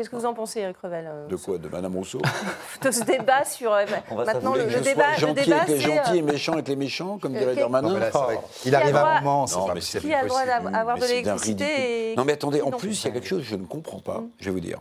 Qu'est-ce 0.00 0.08
que 0.08 0.16
vous 0.16 0.24
en 0.24 0.32
pensez, 0.32 0.60
Eric 0.60 0.78
Revel 0.82 1.04
euh, 1.06 1.26
De 1.28 1.36
quoi 1.36 1.58
De 1.58 1.68
Madame 1.68 1.94
Rousseau 1.94 2.22
de 2.82 2.90
ce 2.90 3.04
débat 3.04 3.44
sur. 3.44 3.70
euh, 3.70 3.84
On 4.10 4.14
va 4.14 4.24
maintenant, 4.24 4.54
le, 4.54 4.64
le 4.64 4.70
je 4.70 4.78
débat, 4.78 5.14
sois 5.18 5.28
le 5.28 5.34
gentil 5.34 5.44
débat 5.44 5.56
avec 5.60 5.68
les 5.68 5.80
gentils 5.80 6.16
et 6.16 6.22
euh, 6.22 6.24
méchant 6.24 6.52
avec 6.54 6.68
les 6.68 6.76
méchants, 6.76 7.18
comme 7.18 7.34
dirait 7.34 7.54
Darmanin. 7.54 8.00
Il 8.64 8.74
arrive 8.74 8.96
a 8.96 9.18
un 9.18 9.20
moment, 9.20 9.46
c'est 9.46 9.56
Non, 9.56 9.66
pas 9.66 9.74
mais 9.74 9.80
possible. 9.80 10.04
Qui 10.04 10.14
a 10.14 10.22
le 10.22 10.28
droit 10.28 10.46
d'avoir 10.46 10.96
de 10.96 11.04
l'électricité. 11.04 12.14
Non 12.16 12.24
mais 12.24 12.32
attendez, 12.32 12.62
en 12.62 12.70
plus 12.70 13.04
il 13.04 13.08
y 13.08 13.10
a 13.10 13.12
quelque 13.12 13.28
chose 13.28 13.42
que 13.42 13.48
je 13.48 13.56
ne 13.56 13.66
comprends 13.66 14.00
pas, 14.00 14.22
je 14.38 14.46
vais 14.46 14.52
vous 14.52 14.60
dire. 14.60 14.80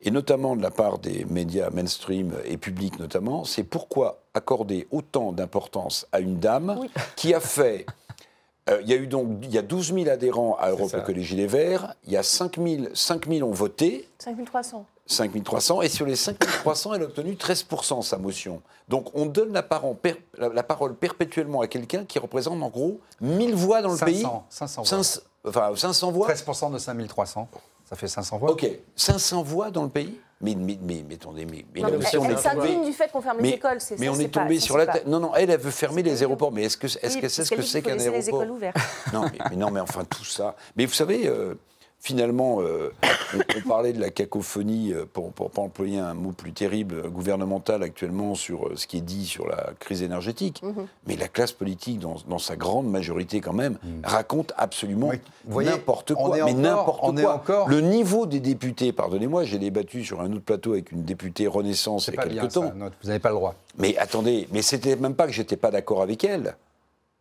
Et 0.00 0.12
notamment 0.12 0.54
de 0.54 0.62
la 0.62 0.70
part 0.70 1.00
des 1.00 1.24
médias 1.28 1.70
mainstream 1.70 2.32
et 2.44 2.56
publics 2.56 3.00
notamment, 3.00 3.42
c'est 3.42 3.64
pourquoi 3.64 4.20
accorder 4.32 4.86
autant 4.92 5.32
d'importance 5.32 6.06
à 6.12 6.20
une 6.20 6.38
dame 6.38 6.76
Oui. 6.80 6.88
qui 7.16 7.34
a 7.34 7.40
fait... 7.40 7.84
euh, 8.68 8.80
il 8.82 8.88
y 8.88 8.92
a 8.92 8.96
eu 8.96 9.06
donc 9.06 9.28
il 9.42 9.50
y 9.52 9.58
a 9.58 9.62
12 9.62 9.92
000 9.94 10.08
adhérents 10.08 10.56
à 10.60 10.70
Europe. 10.70 10.90
Écologie 10.98 11.36
Les 11.36 11.46
Verts, 11.46 11.94
il 12.06 12.12
y 12.12 12.16
a 12.16 12.22
5 12.22 12.56
000, 12.58 12.84
5 12.94 13.26
000 13.28 13.48
ont 13.48 13.52
voté, 13.52 14.08
5300. 14.18 14.84
5300, 15.08 15.82
et 15.82 15.88
sur 15.88 16.04
les 16.04 16.16
5300, 16.16 16.94
elle 16.94 17.02
a 17.02 17.04
obtenu 17.04 17.34
13% 17.34 18.02
sa 18.02 18.18
motion. 18.18 18.60
Donc 18.88 19.06
on 19.14 19.26
donne 19.26 19.52
la, 19.52 19.62
parole, 19.62 19.94
per- 19.94 20.20
la- 20.36 20.48
la 20.48 20.62
parole 20.64 20.96
perpétuellement 20.96 21.60
à 21.60 21.68
quelqu'un 21.68 22.04
qui 22.04 22.18
représente 22.18 22.60
en 22.62 22.68
gros 22.68 23.00
1000 23.20 23.54
voix 23.54 23.82
dans 23.82 23.90
le 23.92 23.96
500, 23.96 24.06
pays. 24.06 24.26
500 24.50 24.82
voix. 24.82 24.88
500 24.90 25.20
enfin 25.46 25.72
500 25.76 26.10
voix 26.10 26.28
13% 26.32 26.72
de 26.72 26.78
5300, 26.78 27.48
ça 27.88 27.94
fait 27.94 28.08
500 28.08 28.38
voix. 28.38 28.50
Ok, 28.50 28.68
500 28.96 29.42
voix 29.44 29.70
dans 29.70 29.84
le 29.84 29.90
pays 29.90 30.18
mais, 30.40 30.54
mais, 30.54 30.78
mais, 30.82 31.04
mais 31.08 31.14
attendez, 31.14 31.46
mais, 31.46 31.64
mais 31.74 31.80
Non, 31.80 31.88
là 31.88 31.96
aussi, 31.96 32.08
elle 32.12 32.18
on 32.20 32.24
elle 32.26 32.32
est 32.32 32.36
s'indigne 32.36 32.74
tombé, 32.74 32.86
du 32.86 32.92
fait 32.92 33.10
qu'on 33.10 33.20
ferme 33.22 33.36
les 33.38 33.42
mais, 33.42 33.50
écoles. 33.56 33.80
c'est- 33.80 33.98
mais 33.98 34.06
ça, 34.06 34.12
on 34.12 34.14
c'est 34.16 34.22
est 34.24 34.28
pas- 34.28 34.40
tombé 34.42 34.58
ça, 34.60 34.64
sur 34.66 34.74
c'est 34.74 34.78
la 34.80 34.86
pas- 34.86 34.92
tête. 34.94 35.06
Non, 35.06 35.18
non, 35.20 35.32
elle, 35.34 35.50
elle 35.50 35.58
veut 35.60 35.70
fermer 35.70 36.02
c'est 36.02 36.08
les 36.10 36.14
pas 36.16 36.20
aéroports. 36.20 36.52
Mais 36.52 36.64
est-ce 36.64 36.76
que 36.76 36.88
parce 37.38 37.48
ce 37.48 37.54
que 37.54 37.62
c'est 37.62 37.82
qu'un 37.82 37.94
laisser 37.94 38.10
les 38.10 38.16
aéroport 38.28 38.42
écoles 38.42 38.54
ouvertes. 38.54 38.76
non 39.12 39.22
mais, 39.22 39.38
mais 39.50 39.56
non, 39.56 39.70
mais 39.70 39.80
enfin 39.80 40.04
tout 40.04 40.24
ça. 40.24 40.54
Mais 40.76 40.84
vous 40.84 40.92
savez, 40.92 41.26
euh, 41.26 41.54
finalement, 42.06 42.60
euh, 42.60 42.92
on, 43.34 43.38
on 43.58 43.68
parlait 43.68 43.92
de 43.92 44.00
la 44.00 44.10
cacophonie, 44.10 44.92
euh, 44.92 45.04
pour 45.12 45.26
ne 45.26 45.30
pas 45.48 45.60
employer 45.60 45.98
un 45.98 46.14
mot 46.14 46.30
plus 46.30 46.52
terrible, 46.52 46.94
euh, 47.04 47.08
gouvernemental 47.08 47.82
actuellement 47.82 48.36
sur 48.36 48.68
euh, 48.68 48.72
ce 48.76 48.86
qui 48.86 48.98
est 48.98 49.00
dit 49.00 49.26
sur 49.26 49.48
la 49.48 49.70
crise 49.80 50.02
énergétique. 50.02 50.62
Mhm. 50.62 50.86
Mais 51.08 51.16
la 51.16 51.26
classe 51.26 51.50
politique, 51.50 51.98
dans, 51.98 52.14
dans 52.28 52.38
sa 52.38 52.54
grande 52.54 52.88
majorité 52.88 53.40
quand 53.40 53.52
même, 53.52 53.76
raconte 54.04 54.52
absolument 54.56 55.10
Oui, 55.48 55.64
n'importe 55.64 56.14
quoi. 56.14 56.38
est 56.38 56.44
mais 56.44 56.52
n'importe 56.54 57.00
on 57.02 57.12
quoi. 57.12 57.20
est 57.22 57.26
encore- 57.26 57.68
Le 57.68 57.80
niveau 57.80 58.26
des 58.26 58.38
députés, 58.40 58.92
pardonnez-moi, 58.92 59.42
j'ai 59.42 59.58
débattu 59.58 60.04
sur 60.04 60.20
un 60.20 60.30
autre 60.32 60.44
plateau 60.44 60.72
avec 60.74 60.92
une 60.92 61.02
députée 61.02 61.48
Renaissance 61.48 62.06
il 62.06 62.14
y 62.14 62.14
a 62.14 62.16
pas 62.22 62.28
quelque 62.28 62.40
bien, 62.40 62.48
temps. 62.48 62.68
ça, 62.68 62.74
non, 62.74 62.90
vous 63.02 63.08
n'avez 63.08 63.18
pas 63.18 63.30
le 63.30 63.34
droit. 63.34 63.54
Mais 63.78 63.96
attendez, 63.98 64.46
mais 64.52 64.62
c'était 64.62 64.94
même 64.94 65.14
pas 65.14 65.26
que 65.26 65.32
j'étais 65.32 65.56
pas 65.56 65.70
d'accord 65.72 66.02
avec 66.02 66.22
elle. 66.22 66.54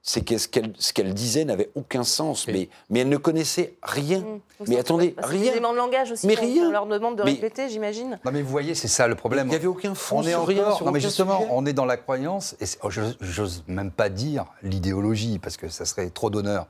C'est 0.07 0.21
que 0.23 0.37
ce 0.37 0.47
qu'elle 0.47 0.71
ce 0.77 0.93
qu'elle 0.93 1.15
disait 1.15 1.45
n'avait 1.45 1.71
aucun 1.73 2.03
sens, 2.03 2.47
mais, 2.47 2.69
mais 2.91 2.99
elle 2.99 3.09
ne 3.09 3.17
connaissait 3.17 3.73
rien. 3.81 4.19
Mmh. 4.19 4.39
Mais 4.67 4.77
attendez, 4.77 5.15
des 5.17 5.25
rien. 5.25 5.51
éléments 5.51 5.71
de 5.73 5.77
langage 5.77 6.11
aussi. 6.11 6.27
Mais 6.27 6.35
qu'on- 6.35 6.45
rien. 6.45 6.67
On 6.67 6.71
leur 6.71 6.85
demande 6.85 7.17
de 7.17 7.23
Mais- 7.23 7.31
répéter, 7.31 7.69
j'imagine. 7.69 8.19
Non 8.23 8.31
mais 8.31 8.43
vous 8.43 8.49
voyez, 8.51 8.75
c'est 8.75 8.87
ça 8.87 9.07
le 9.07 9.15
problème. 9.15 9.47
Il 9.47 9.49
n'y 9.49 9.55
avait 9.55 9.65
aucun 9.65 9.95
fond 9.95 10.19
on 10.19 10.21
est 10.21 10.29
sur 10.29 10.41
encore, 10.41 10.47
rien, 10.49 10.71
sur 10.75 10.85
non 10.85 10.91
mais 10.91 10.99
aucun 10.99 11.07
justement, 11.07 11.39
sujet. 11.39 11.49
on 11.51 11.65
est 11.65 11.73
dans 11.73 11.85
la 11.85 11.97
croyance, 11.97 12.55
et 12.61 12.65
oh, 12.83 12.89
j'ose 13.19 13.63
même 13.67 13.89
pas 13.89 14.09
dire 14.09 14.45
l'idéologie, 14.61 15.39
parce 15.39 15.57
que 15.57 15.69
ça 15.69 15.85
serait 15.85 16.11
trop 16.11 16.29
d'honneur. 16.29 16.67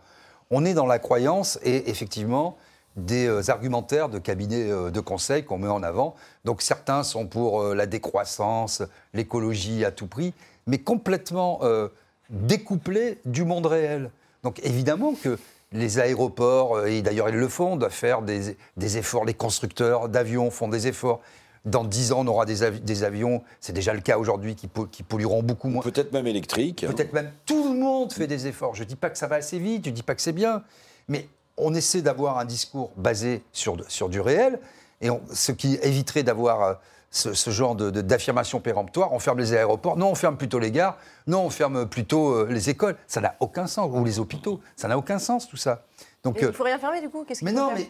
On 0.49 0.63
est 0.63 0.73
dans 0.73 0.85
la 0.85 0.99
croyance 0.99 1.59
et 1.61 1.89
effectivement 1.89 2.55
des 2.95 3.27
euh, 3.27 3.49
argumentaires 3.49 4.07
de 4.07 4.17
cabinets 4.17 4.71
euh, 4.71 4.91
de 4.91 4.99
conseil 5.01 5.43
qu'on 5.43 5.57
met 5.57 5.67
en 5.67 5.83
avant. 5.83 6.15
Donc 6.45 6.61
certains 6.61 7.03
sont 7.03 7.27
pour 7.27 7.61
euh, 7.61 7.75
la 7.75 7.85
décroissance, 7.85 8.81
l'écologie 9.13 9.83
à 9.83 9.91
tout 9.91 10.07
prix, 10.07 10.33
mais 10.67 10.77
complètement 10.77 11.59
euh, 11.63 11.89
découplés 12.29 13.19
du 13.25 13.43
monde 13.43 13.65
réel. 13.65 14.11
Donc 14.43 14.59
évidemment 14.63 15.13
que 15.21 15.37
les 15.71 15.99
aéroports, 15.99 16.77
euh, 16.77 16.85
et 16.85 17.01
d'ailleurs 17.01 17.29
ils 17.29 17.35
le 17.35 17.47
font, 17.47 17.75
doivent 17.75 17.91
faire 17.91 18.21
des, 18.21 18.55
des 18.77 18.97
efforts, 18.97 19.25
les 19.25 19.33
constructeurs 19.33 20.09
d'avions 20.09 20.51
font 20.51 20.67
des 20.67 20.87
efforts. 20.87 21.21
Dans 21.65 21.83
10 21.83 22.11
ans, 22.11 22.19
on 22.19 22.27
aura 22.27 22.45
des, 22.45 22.61
avi- 22.61 22.79
des 22.79 23.03
avions, 23.03 23.41
c'est 23.59 23.73
déjà 23.73 23.91
le 23.93 23.99
cas 24.01 24.19
aujourd'hui, 24.19 24.53
qui, 24.55 24.67
po- 24.67 24.85
qui 24.85 25.01
pollueront 25.01 25.41
beaucoup 25.41 25.67
moins. 25.67 25.81
Peut-être 25.81 26.13
même 26.13 26.27
électrique. 26.27 26.85
Peut-être 26.87 27.11
même 27.13 27.31
tout 27.47 27.73
le 27.73 27.79
monde 27.79 28.13
fait 28.13 28.27
des 28.27 28.45
efforts. 28.45 28.75
Je 28.75 28.83
ne 28.83 28.87
dis 28.87 28.95
pas 28.95 29.09
que 29.09 29.17
ça 29.17 29.25
va 29.25 29.37
assez 29.37 29.57
vite, 29.57 29.83
je 29.85 29.89
ne 29.89 29.95
dis 29.95 30.03
pas 30.03 30.13
que 30.13 30.21
c'est 30.21 30.31
bien, 30.31 30.61
mais 31.07 31.27
on 31.57 31.73
essaie 31.73 32.03
d'avoir 32.03 32.37
un 32.37 32.45
discours 32.45 32.91
basé 32.97 33.41
sur, 33.51 33.77
sur 33.89 34.09
du 34.09 34.19
réel, 34.21 34.59
et 35.01 35.09
on- 35.09 35.21
ce 35.33 35.51
qui 35.51 35.79
éviterait 35.81 36.21
d'avoir 36.21 36.61
euh, 36.61 36.73
ce, 37.15 37.33
ce 37.33 37.49
genre 37.49 37.75
de- 37.75 37.89
de- 37.91 38.01
d'affirmation 38.01 38.59
péremptoire. 38.59 39.13
On 39.13 39.19
ferme 39.19 39.39
les 39.39 39.53
aéroports, 39.53 39.95
non, 39.97 40.09
on 40.09 40.15
ferme 40.15 40.35
plutôt 40.37 40.59
les 40.59 40.69
gares, 40.71 40.97
non, 41.27 41.43
on 41.45 41.49
ferme 41.49 41.85
plutôt 41.87 42.33
euh, 42.33 42.47
les 42.49 42.69
écoles. 42.69 42.97
Ça 43.07 43.21
n'a 43.21 43.35
aucun 43.39 43.67
sens, 43.67 43.89
ou 43.93 44.03
les 44.03 44.19
hôpitaux. 44.19 44.59
Ça 44.75 44.87
n'a 44.89 44.97
aucun 44.97 45.17
sens, 45.17 45.47
tout 45.47 45.55
ça. 45.57 45.83
Donc, 46.23 46.35
Mais 46.35 46.41
euh, 46.43 46.47
il 46.47 46.51
ne 46.51 46.53
faut 46.53 46.63
rien 46.65 46.77
fermer 46.79 46.99
du 47.01 47.09
coup. 47.09 47.23
Qu'est-ce 47.23 47.45
mais 47.45 47.53
non, 47.53 47.71
mais 47.73 47.89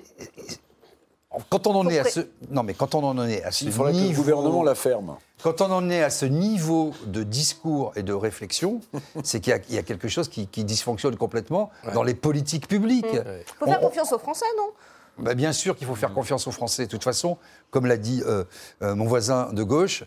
quand 1.49 1.67
on 1.67 1.75
en 1.75 1.87
est 1.89 1.99
à 1.99 2.03
ce 2.05 2.19
non 2.49 2.63
mais 2.63 2.73
quand 2.73 2.95
on 2.95 3.03
en 3.03 3.27
est 3.27 3.43
à 3.43 3.51
ce 3.51 3.65
Il 3.65 3.71
faudrait 3.71 3.91
que 3.91 3.97
niveau, 3.97 4.11
le 4.23 4.29
gouvernement 4.31 4.63
la 4.63 4.75
ferme. 4.75 5.17
quand 5.43 5.59
on 5.61 5.71
en 5.71 5.89
est 5.89 6.01
à 6.03 6.09
ce 6.09 6.25
niveau 6.25 6.93
de 7.07 7.23
discours 7.23 7.91
et 7.97 8.03
de 8.03 8.13
réflexion, 8.13 8.79
c'est 9.23 9.39
qu'il 9.41 9.51
y 9.51 9.53
a- 9.53 9.59
il 9.69 9.75
y, 9.75 9.77
a 9.77 9.83
quelque 9.83 10.07
chose 10.07 10.29
qui, 10.29 10.47
qui 10.47 10.63
dysfonctionne 10.63 11.17
complètement 11.17 11.71
dans 11.93 12.03
les 12.03 12.13
politiques 12.13 12.67
publiques. 12.67 13.05
Il 13.11 13.19
faut 13.59 13.65
faire 13.65 13.79
On- 13.81 13.85
on- 13.85 13.87
confiance 13.89 14.13
aux 14.13 14.19
Français, 14.19 14.45
non? 14.57 14.69
Bah, 15.17 15.33
bien 15.33 15.51
sûr 15.53 15.75
qu'il 15.75 15.87
faut 15.87 15.95
faire 15.95 16.13
confiance 16.13 16.47
aux 16.47 16.51
Français. 16.51 16.85
De 16.85 16.91
toute 16.91 17.03
façon, 17.03 17.37
comme 17.71 17.85
l'a 17.85 17.97
dit 17.97 18.21
euh, 18.25 18.43
euh, 18.81 18.95
mon 18.95 19.05
voisin 19.05 19.51
de 19.53 19.63
gauche, 19.63 20.03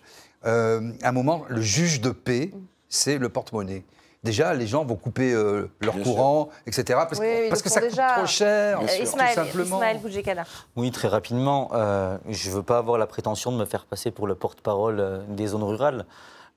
euh, 0.46 0.92
à 1.02 1.08
un 1.08 1.12
moment, 1.12 1.44
le 1.48 1.60
juge 1.60 2.00
de 2.00 2.10
paix, 2.10 2.52
c'est 2.88 3.18
le 3.18 3.28
porte-monnaie. 3.28 3.84
Déjà, 4.24 4.52
les 4.52 4.66
gens 4.66 4.84
vont 4.84 4.96
couper 4.96 5.32
euh, 5.32 5.70
leur 5.80 5.94
Bien 5.94 6.02
courant, 6.02 6.48
etc. 6.66 6.82
Parce, 7.08 7.20
Oui, 7.20 7.26
oui, 7.28 7.40
ils 7.44 7.48
parce 7.50 7.60
le 7.60 7.64
que 7.64 7.70
ça 7.70 7.80
déjà. 7.80 8.06
coûte 8.08 8.16
trop 8.16 8.26
cher, 8.26 8.80
tout 8.80 8.86
Ismaël, 9.02 9.34
simplement. 9.34 9.76
Ismaël 9.76 9.98
Boudjekada. 10.00 10.44
Oui, 10.74 10.90
très 10.90 11.06
rapidement. 11.08 11.70
euh, 11.72 12.18
je 12.28 12.50
ne 12.50 12.54
veux 12.56 12.62
pas 12.64 12.78
avoir 12.78 12.98
la 12.98 13.06
prétention 13.06 13.52
de 13.52 13.56
me 13.56 13.64
faire 13.64 13.86
passer 13.86 14.10
pour 14.10 14.26
le 14.26 14.34
porte-parole 14.34 14.98
euh, 14.98 15.20
des 15.28 15.46
zones 15.46 15.62
rurales. 15.62 16.04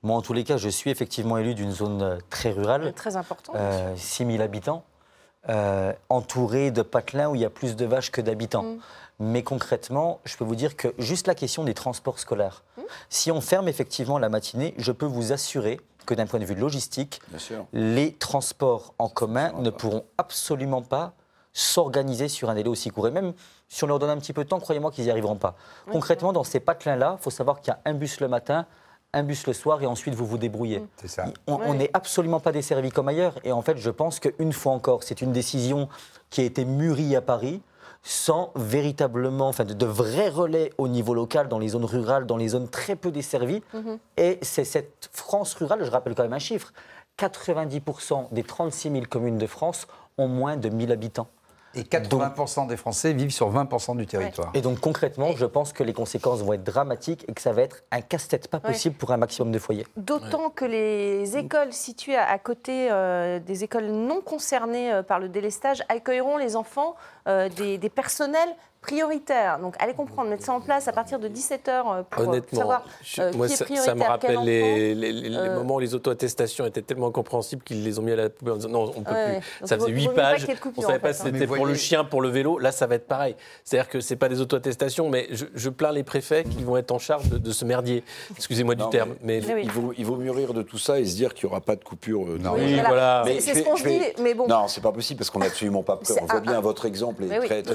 Moi, 0.02 0.16
en 0.16 0.22
tous 0.22 0.32
les 0.32 0.42
cas, 0.42 0.56
je 0.56 0.68
suis 0.68 0.90
effectivement 0.90 1.38
élu 1.38 1.54
d'une 1.54 1.70
zone 1.70 2.18
très 2.30 2.50
rurale, 2.50 2.92
Très 2.94 3.14
important. 3.14 3.52
euh, 3.54 3.94
6 3.96 4.26
000 4.26 4.42
habitants, 4.42 4.82
euh, 5.48 5.92
entouré 6.08 6.70
de 6.70 6.82
patelins 6.82 7.28
où 7.28 7.34
il 7.34 7.40
y 7.40 7.44
a 7.44 7.50
plus 7.50 7.76
de 7.76 7.84
vaches 7.84 8.10
que 8.10 8.20
d'habitants. 8.20 8.62
Mm. 8.62 8.78
Mais 9.20 9.42
concrètement, 9.42 10.20
je 10.24 10.36
peux 10.36 10.44
vous 10.44 10.56
dire 10.56 10.76
que 10.76 10.94
juste 10.98 11.26
la 11.26 11.34
question 11.34 11.64
des 11.64 11.74
transports 11.74 12.18
scolaires, 12.18 12.62
Mm. 12.76 12.80
si 13.10 13.30
on 13.30 13.40
ferme 13.40 13.68
effectivement 13.68 14.18
la 14.18 14.28
matinée, 14.28 14.74
je 14.78 14.92
peux 14.92 15.06
vous 15.06 15.32
assurer 15.32 15.80
que 16.06 16.14
d'un 16.14 16.26
point 16.26 16.40
de 16.40 16.44
vue 16.44 16.54
logistique, 16.54 17.20
les 17.72 18.12
transports 18.14 18.94
en 18.98 19.08
commun 19.08 19.52
ne 19.58 19.70
pas. 19.70 19.76
pourront 19.78 20.04
absolument 20.18 20.82
pas 20.82 21.12
s'organiser 21.52 22.28
sur 22.28 22.50
un 22.50 22.54
délai 22.54 22.68
aussi 22.68 22.90
court. 22.90 23.06
Et 23.08 23.10
même 23.10 23.34
si 23.68 23.84
on 23.84 23.86
leur 23.86 23.98
donne 23.98 24.10
un 24.10 24.16
petit 24.18 24.32
peu 24.32 24.42
de 24.42 24.48
temps, 24.48 24.58
croyez-moi 24.58 24.90
qu'ils 24.90 25.04
n'y 25.04 25.10
arriveront 25.10 25.36
pas. 25.36 25.54
Concrètement, 25.90 26.32
dans 26.32 26.44
ces 26.44 26.60
patelins-là, 26.60 27.16
il 27.20 27.22
faut 27.22 27.30
savoir 27.30 27.60
qu'il 27.60 27.72
y 27.72 27.76
a 27.76 27.80
un 27.84 27.94
bus 27.94 28.20
le 28.20 28.28
matin, 28.28 28.66
un 29.12 29.22
bus 29.22 29.46
le 29.46 29.52
soir, 29.52 29.82
et 29.82 29.86
ensuite 29.86 30.14
vous 30.14 30.26
vous 30.26 30.38
débrouillez. 30.38 30.82
C'est 30.96 31.08
ça. 31.08 31.24
On 31.46 31.74
n'est 31.74 31.90
absolument 31.92 32.40
pas 32.40 32.52
desservi 32.52 32.90
comme 32.90 33.08
ailleurs. 33.08 33.34
Et 33.44 33.52
en 33.52 33.62
fait, 33.62 33.76
je 33.76 33.90
pense 33.90 34.20
qu'une 34.20 34.52
fois 34.52 34.72
encore, 34.72 35.02
c'est 35.02 35.20
une 35.20 35.32
décision 35.32 35.88
qui 36.30 36.40
a 36.40 36.44
été 36.44 36.64
mûrie 36.64 37.14
à 37.14 37.20
Paris 37.20 37.62
sans 38.02 38.50
véritablement, 38.56 39.48
enfin, 39.48 39.64
de, 39.64 39.74
de 39.74 39.86
vrais 39.86 40.28
relais 40.28 40.72
au 40.76 40.88
niveau 40.88 41.14
local, 41.14 41.48
dans 41.48 41.58
les 41.58 41.68
zones 41.68 41.84
rurales, 41.84 42.26
dans 42.26 42.36
les 42.36 42.48
zones 42.48 42.68
très 42.68 42.96
peu 42.96 43.12
desservies. 43.12 43.62
Mhm. 43.74 43.98
Et 44.16 44.38
c'est 44.42 44.64
cette 44.64 45.08
France 45.12 45.54
rurale, 45.54 45.84
je 45.84 45.90
rappelle 45.90 46.14
quand 46.14 46.24
même 46.24 46.32
un 46.32 46.40
chiffre, 46.40 46.72
90% 47.18 48.28
des 48.32 48.42
36 48.42 48.90
000 48.90 49.04
communes 49.08 49.38
de 49.38 49.46
France 49.46 49.86
ont 50.18 50.28
moins 50.28 50.56
de 50.56 50.68
1000 50.68 50.90
habitants. 50.90 51.28
Et 51.74 51.82
80% 51.82 52.66
des 52.66 52.76
Français 52.76 53.12
vivent 53.12 53.30
sur 53.30 53.52
20% 53.52 53.96
du 53.96 54.06
territoire. 54.06 54.50
Et 54.54 54.60
donc 54.60 54.80
concrètement, 54.80 55.32
je 55.36 55.46
pense 55.46 55.72
que 55.72 55.82
les 55.82 55.92
conséquences 55.92 56.40
vont 56.42 56.52
être 56.52 56.64
dramatiques 56.64 57.24
et 57.28 57.32
que 57.32 57.40
ça 57.40 57.52
va 57.52 57.62
être 57.62 57.82
un 57.90 58.00
casse-tête 58.00 58.48
pas 58.48 58.58
Ouais. 58.62 58.72
possible 58.72 58.94
pour 58.96 59.10
un 59.12 59.16
maximum 59.16 59.50
de 59.52 59.58
foyers. 59.58 59.86
D'autant 59.96 60.50
que 60.50 60.64
les 60.64 61.36
écoles 61.36 61.72
situées 61.72 62.16
à, 62.16 62.28
à 62.30 62.38
côté 62.38 62.88
euh, 62.90 63.38
des 63.40 63.64
écoles 63.64 63.86
non 63.86 64.20
concernées 64.20 64.92
euh, 64.92 65.02
par 65.02 65.18
le 65.18 65.28
délestage 65.28 65.82
accueilleront 65.88 66.36
les 66.36 66.54
enfants 66.56 66.94
euh, 67.28 67.48
des, 67.48 67.78
des 67.78 67.88
personnels 67.90 68.50
prioritaires. 68.82 69.58
Donc 69.60 69.74
allez 69.78 69.94
comprendre, 69.94 70.28
mettre 70.28 70.44
ça 70.44 70.52
en 70.52 70.60
place 70.60 70.88
à 70.88 70.92
partir 70.92 71.18
de 71.18 71.28
17h 71.28 72.04
pour 72.10 72.22
euh, 72.22 72.26
Honnêtement, 72.26 72.58
savoir 72.58 72.84
je- 73.02 73.22
euh, 73.22 73.32
moi, 73.34 73.46
qui 73.46 73.52
est 73.54 73.56
ça, 73.56 73.64
prioritaire. 73.64 73.92
ça 73.92 73.94
me 73.94 74.02
rappelle 74.08 74.38
les, 74.44 74.62
enfant. 74.62 74.76
les- 74.76 74.94
les- 74.94 75.12
les 75.30 75.36
Euh, 75.36 75.54
moments 75.56 75.76
où 75.76 75.80
les 75.80 75.94
auto-attestations 75.94 76.66
étaient 76.66 76.82
tellement 76.82 77.06
incompréhensibles 77.08 77.62
qu'ils 77.62 77.82
les 77.84 77.98
ont 77.98 78.02
mis 78.02 78.12
à 78.12 78.16
la 78.16 78.28
poubelle 78.30 78.54
en 78.54 78.56
disant 78.56 78.68
non, 78.68 78.92
on 78.96 79.00
ne 79.00 79.04
peut 79.04 79.12
Ouais, 79.12 79.26
plus. 79.40 79.60
Donc, 79.60 79.68
Ça 79.68 79.76
faisait 79.76 79.88
il 79.90 79.94
8 79.94 80.04
vaut 80.04 80.10
mieux 80.10 80.16
pas 80.16 80.22
pages, 80.32 80.46
on 80.76 80.80
ne 80.80 80.86
savait 80.86 80.98
pas 80.98 81.12
si 81.12 81.22
hein. 81.22 81.30
c'était 81.32 81.46
pour 81.46 81.66
le 81.66 81.74
chien, 81.74 82.04
pour 82.04 82.20
le 82.22 82.28
vélo. 82.28 82.58
Là, 82.58 82.72
ça 82.72 82.86
va 82.86 82.96
être 82.96 83.06
pareil. 83.06 83.36
C'est-à-dire 83.64 83.88
que 83.88 84.00
ce 84.00 84.14
pas 84.14 84.28
des 84.28 84.40
auto-attestations, 84.40 85.08
mais 85.08 85.28
je, 85.30 85.46
je 85.54 85.68
plains 85.70 85.92
les 85.92 86.02
préfets 86.02 86.44
qui 86.44 86.62
vont 86.64 86.76
être 86.76 86.90
en 86.92 86.98
charge 86.98 87.28
de, 87.28 87.38
de 87.38 87.50
ce 87.52 87.64
merdier. 87.64 88.04
Excusez-moi 88.36 88.74
du 88.74 88.88
terme. 88.90 89.14
Mais, 89.22 89.40
Mais 89.46 89.54
oui. 89.54 89.60
Il 89.64 89.70
vaut, 89.70 89.92
il 89.96 90.04
vaut 90.04 90.16
mieux 90.16 90.30
rire 90.32 90.52
de 90.54 90.62
tout 90.62 90.78
ça 90.78 90.98
et 91.00 91.04
se 91.06 91.14
dire 91.16 91.34
qu'il 91.34 91.46
n'y 91.48 91.52
aura 91.52 91.60
pas 91.60 91.76
de 91.76 91.84
coupure. 91.84 92.22
euh, 92.26 92.38
Non. 92.38 92.52
Oui, 92.54 92.74
voilà. 92.74 92.88
voilà. 92.88 93.22
C'est- 93.24 93.32
Mais 93.34 93.40
C'est 93.40 93.54
je 93.54 93.58
ce 93.60 93.64
qu'on 93.64 93.74
dit, 93.76 94.00
mais 94.20 94.34
bon. 94.34 94.46
Non, 94.48 94.68
c'est 94.68 94.80
pas 94.82 94.92
possible 94.92 95.18
parce 95.18 95.30
qu'on 95.30 95.38
n'a 95.38 95.46
absolument 95.46 95.82
pas 95.82 95.96
peur. 95.96 96.16
On 96.22 96.26
voit 96.26 96.40
bien 96.40 96.60
votre 96.60 96.84
exemple 96.86 97.24
est 97.24 97.28
très, 97.38 97.62
très 97.62 97.74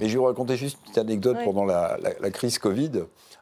mais 0.00 0.08
raconter 0.28 0.56
juste 0.56 0.76
une 0.76 0.82
petite 0.82 0.98
anecdote 0.98 1.36
Oui. 1.38 1.44
pendant 1.44 1.64
la, 1.64 1.98
la- 2.02 2.18
la 2.20 2.30
crise 2.30 2.58
Covid. 2.58 2.90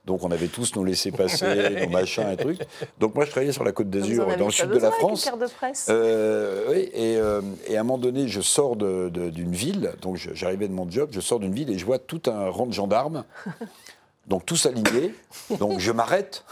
Donc 0.04 0.22
on 0.22 0.30
avait 0.30 0.46
tous 0.46 0.74
nos 0.76 0.84
laissés-passer, 0.84 1.80
nos 1.84 1.88
machins 1.90 2.28
et 2.30 2.36
trucs. 2.36 2.60
Donc 3.00 3.14
moi 3.16 3.24
je 3.24 3.30
travaillais 3.32 3.52
sur 3.52 3.64
la 3.64 3.72
Côte 3.72 3.90
d'Azur, 3.90 4.26
dans 4.36 4.46
le 4.46 4.52
sud 4.52 4.70
de 4.70 4.78
la 4.78 4.92
France. 4.92 5.24
carte 5.24 5.40
de 5.40 5.46
presse. 5.46 5.88
Euh, 5.90 6.64
oui, 6.70 6.88
et, 6.94 7.16
euh, 7.16 7.40
et 7.66 7.76
à 7.76 7.80
un 7.80 7.82
moment 7.82 7.98
donné, 7.98 8.28
je 8.28 8.40
sors 8.40 8.76
d'une 8.76 9.52
ville, 9.52 9.92
donc 10.02 10.16
j'arrivais 10.16 10.68
de 10.68 10.72
mon 10.72 10.88
job, 10.88 11.08
je 11.12 11.20
sors 11.20 11.40
d'une 11.40 11.52
ville 11.54 11.70
et 11.70 11.78
je 11.78 11.84
vois 11.84 11.98
tout 11.98 12.22
un 12.26 12.48
rang 12.50 12.66
de 12.66 12.72
gendarmes, 12.72 13.24
donc 14.28 14.46
tous 14.46 14.66
alignés. 14.66 15.12
Donc 15.58 15.80
je 15.80 15.90
m'arrête, 15.90 16.44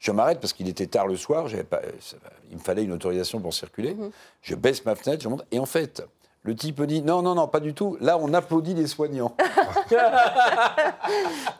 je 0.00 0.10
m'arrête 0.10 0.40
parce 0.40 0.52
qu'il 0.52 0.68
était 0.68 0.86
tard 0.88 1.06
le 1.06 1.16
soir, 1.16 1.46
pas, 1.70 1.82
il 2.50 2.56
me 2.56 2.62
fallait 2.62 2.82
une 2.82 2.92
autorisation 2.92 3.40
pour 3.40 3.54
circuler. 3.54 3.94
Mhm. 3.94 4.10
Je 4.42 4.54
baisse 4.56 4.84
ma 4.84 4.96
fenêtre, 4.96 5.22
je 5.22 5.28
monte, 5.28 5.44
et 5.52 5.60
en 5.60 5.66
fait, 5.66 6.02
le 6.46 6.54
type 6.54 6.80
dit 6.84 7.02
non, 7.02 7.22
non, 7.22 7.34
non, 7.34 7.48
pas 7.48 7.60
du 7.60 7.74
tout. 7.74 7.96
Là, 8.00 8.16
on 8.20 8.32
applaudit 8.32 8.74
les 8.74 8.86
soignants. 8.86 9.34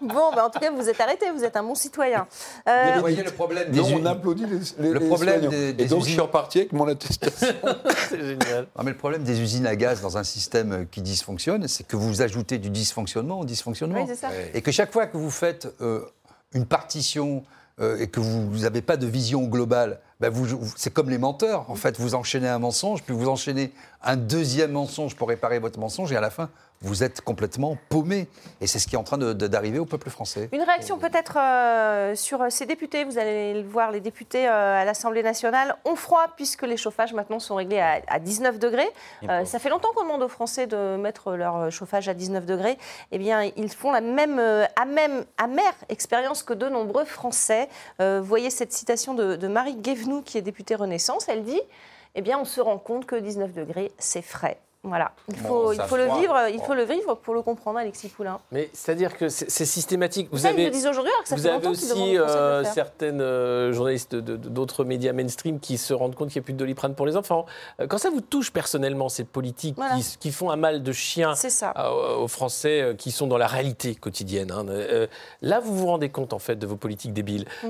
Bon, 0.01 0.31
bah, 0.35 0.47
en 0.47 0.51
tout 0.51 0.59
cas, 0.59 0.71
vous 0.71 0.89
êtes 0.89 1.01
arrêté, 1.01 1.27
vous 1.31 1.45
êtes 1.45 1.57
un 1.57 1.63
bon 1.63 1.75
citoyen. 1.75 2.27
Euh, 2.69 2.93
Vous 2.95 3.01
voyez 3.01 3.23
le 3.23 3.31
problème 3.31 3.71
des 3.71 3.81
Non, 3.81 3.89
on 4.03 4.07
applaudit 4.07 4.45
les, 4.47 4.59
les- 4.85 4.93
Le 4.93 4.99
les 4.99 5.07
problème 5.09 5.41
soignants. 5.43 5.51
des- 5.51 5.69
et 5.71 5.87
donc, 5.87 6.01
je 6.01 6.05
usines- 6.07 6.13
suis 6.13 6.21
reparti 6.21 6.59
avec 6.61 6.73
mon 6.73 6.87
attestation. 6.89 7.55
c'est 8.09 8.21
génial. 8.21 8.67
Non, 8.77 8.85
mais 8.85 8.91
le 8.93 8.97
problème 8.97 9.23
des 9.23 9.41
usines 9.41 9.67
à 9.67 9.77
gaz 9.77 10.01
dans 10.03 10.17
un 10.19 10.25
système 10.25 10.87
qui 10.91 11.03
dysfonctionne, 11.03 11.67
c'est 11.69 11.85
que 11.87 11.97
vous 11.97 12.23
ajoutez 12.23 12.59
du 12.59 12.71
dysfonctionnement 12.71 13.41
au 13.41 13.45
dysfonctionnement. 13.45 14.01
Oui, 14.01 14.07
c'est 14.09 14.17
ça. 14.17 14.29
Et 14.55 14.63
que 14.63 14.71
chaque 14.73 14.93
fois 14.93 15.07
que 15.07 15.17
vous 15.17 15.31
faites 15.31 15.69
euh, 15.81 16.03
une 16.55 16.67
partition 16.67 17.43
euh, 17.81 17.99
et 17.99 18.09
que 18.09 18.21
vous 18.21 18.59
n'avez 18.59 18.83
pas 18.83 18.97
de 18.97 19.07
vision 19.07 19.45
globale, 19.45 20.01
ben 20.21 20.33
c'est 20.77 20.93
comme 20.93 21.11
les 21.11 21.19
menteurs. 21.19 21.71
En 21.71 21.75
fait, 21.75 21.99
vous 21.99 22.15
enchaînez 22.15 22.49
un 22.49 22.59
mensonge, 22.59 23.03
puis 23.03 23.15
vous 23.15 23.29
enchaînez 23.29 23.73
un 24.03 24.17
deuxième 24.17 24.73
mensonge 24.73 25.15
pour 25.15 25.29
réparer 25.29 25.59
votre 25.59 25.79
mensonge, 25.79 26.11
et 26.13 26.17
à 26.17 26.21
la 26.21 26.31
fin, 26.31 26.49
vous 26.83 27.03
êtes 27.03 27.21
complètement 27.21 27.77
paumé. 27.89 28.29
Et 28.61 28.67
c'est 28.67 28.79
ce 28.79 28.87
qui 28.87 28.95
est 28.95 28.99
en 28.99 29.03
train 29.05 29.19
d'arriver 29.19 29.79
au 29.79 29.87
peuple 29.87 30.11
français. 30.11 30.49
Une 30.53 30.63
réaction 30.63 30.99
peut-être 30.99 31.37
euh, 31.39 32.15
sur 32.15 32.43
euh, 32.43 32.51
ces 32.51 32.67
députés. 32.67 33.05
Vous 33.05 33.19
allez 33.19 33.55
le 33.63 33.69
voir, 33.69 33.91
les 33.91 34.01
députés 34.01 34.47
euh, 34.49 34.81
à 34.81 34.85
l'Assemblée 34.85 35.23
nationale 35.23 35.77
ont 35.85 35.97
froid 35.97 36.27
puisque 36.37 36.63
les 36.63 36.77
chauffages 36.77 37.13
maintenant 37.15 37.39
sont 37.39 37.55
réglés 37.57 37.81
à, 37.81 38.01
à 38.09 38.19
19 38.19 38.59
degrés. 38.59 38.89
Euh, 39.29 39.45
ça 39.45 39.59
fait 39.59 39.69
longtemps 39.71 39.89
qu'on 39.95 40.03
demande 40.05 40.23
aux 40.23 40.29
Français 40.29 40.67
de 40.67 40.97
mettre 40.97 41.33
leur 41.35 41.71
chauffage 41.73 42.09
à 42.09 42.15
19 42.15 42.45
degrés. 42.47 42.79
Eh 43.13 43.19
bien, 43.19 43.51
ils 43.57 43.71
font 43.71 43.91
la 43.93 44.01
même, 44.01 44.39
euh, 44.39 44.65
amème- 44.81 45.25
amère 45.39 45.75
expérience 45.89 46.43
que 46.43 46.53
de 46.55 46.69
nombreux 46.69 47.05
Français. 47.05 47.69
Euh, 48.01 48.21
vous 48.21 48.27
voyez 48.27 48.51
cette 48.51 48.73
citation 48.73 49.15
de, 49.15 49.37
de 49.37 49.49
Marie 49.49 49.77
Guévenoux, 49.77 50.23
qui 50.23 50.39
est 50.39 50.43
députée 50.43 50.75
Renaissance. 50.75 51.27
Elle 51.29 51.43
dit 51.45 51.61
eh 52.15 52.23
bien, 52.23 52.39
on 52.39 52.45
se 52.47 52.61
rend 52.61 52.79
compte 52.79 53.05
que 53.07 53.17
19 53.17 53.53
degrés, 53.53 53.93
c'est 53.99 54.23
frais. 54.23 54.59
Voilà, 54.87 55.13
il 55.29 55.43
Bon, 55.43 55.49
faut, 55.49 55.73
il 55.73 55.81
faut 55.81 55.97
le 55.97 56.05
vivre, 56.05 56.37
il 56.53 56.61
faut 56.61 56.75
le 56.75 56.85
vivre 56.85 57.15
pour 57.17 57.35
le 57.35 57.43
comprendre, 57.43 57.79
Alexis 57.79 58.09
Poulain. 58.09 58.39
Mais 58.53 58.71
c'est-à-dire 58.73 59.17
que 59.17 59.29
c'est 59.29 59.65
systématique. 59.67 60.29
Vous 60.31 60.39
ça, 60.39 60.51
ils 60.51 60.55
avez, 60.55 60.65
le 60.67 60.71
disent 60.71 60.87
aujourd'hui, 60.87 61.11
alors 61.13 61.23
que 61.25 61.29
ça 61.29 61.37
vous 61.37 61.43
fait 61.43 61.49
avez 61.51 61.67
aussi 61.67 62.13
le 62.15 62.21
euh, 62.27 62.65
certaines 62.65 63.21
euh, 63.21 63.73
journalistes 63.73 64.15
d'autres 64.15 64.85
médias 64.85 65.13
mainstream 65.13 65.59
qui 65.61 65.77
se 65.77 65.93
rendent 65.93 66.15
compte 66.15 66.31
qu'il 66.31 66.41
n'y 66.41 66.45
a 66.45 66.47
plus 66.47 66.53
de 66.53 66.59
doliprane 66.59 66.95
pour 66.95 67.07
les 67.07 67.17
enfants. 67.17 67.47
Euh, 67.81 67.87
Quand 67.87 67.99
ça 67.99 68.11
vous 68.11 68.21
touche 68.21 68.53
personnellement, 68.53 69.09
ces 69.09 69.25
politiques 69.25 69.75
Voilà. 69.77 69.97
qui, 69.97 70.17
qui 70.19 70.31
font 70.33 70.51
un 70.51 70.57
mal 70.57 70.83
de 70.83 70.93
chien 70.93 71.35
ça. 71.35 71.73
aux 72.19 72.29
Français 72.29 72.81
euh, 72.81 72.95
qui 72.95 73.11
sont 73.11 73.27
dans 73.27 73.39
la 73.39 73.47
réalité 73.49 73.95
quotidienne, 73.97 74.51
hein, 74.53 74.67
euh, 74.69 75.07
là, 75.43 75.61
vous 75.61 75.77
vous 75.77 75.87
rendez 75.87 76.09
compte 76.11 76.33
en 76.33 76.39
fait 76.39 76.57
de 76.57 76.67
vos 76.67 76.77
politiques 76.77 77.13
débiles. 77.13 77.47
Mm. 77.65 77.69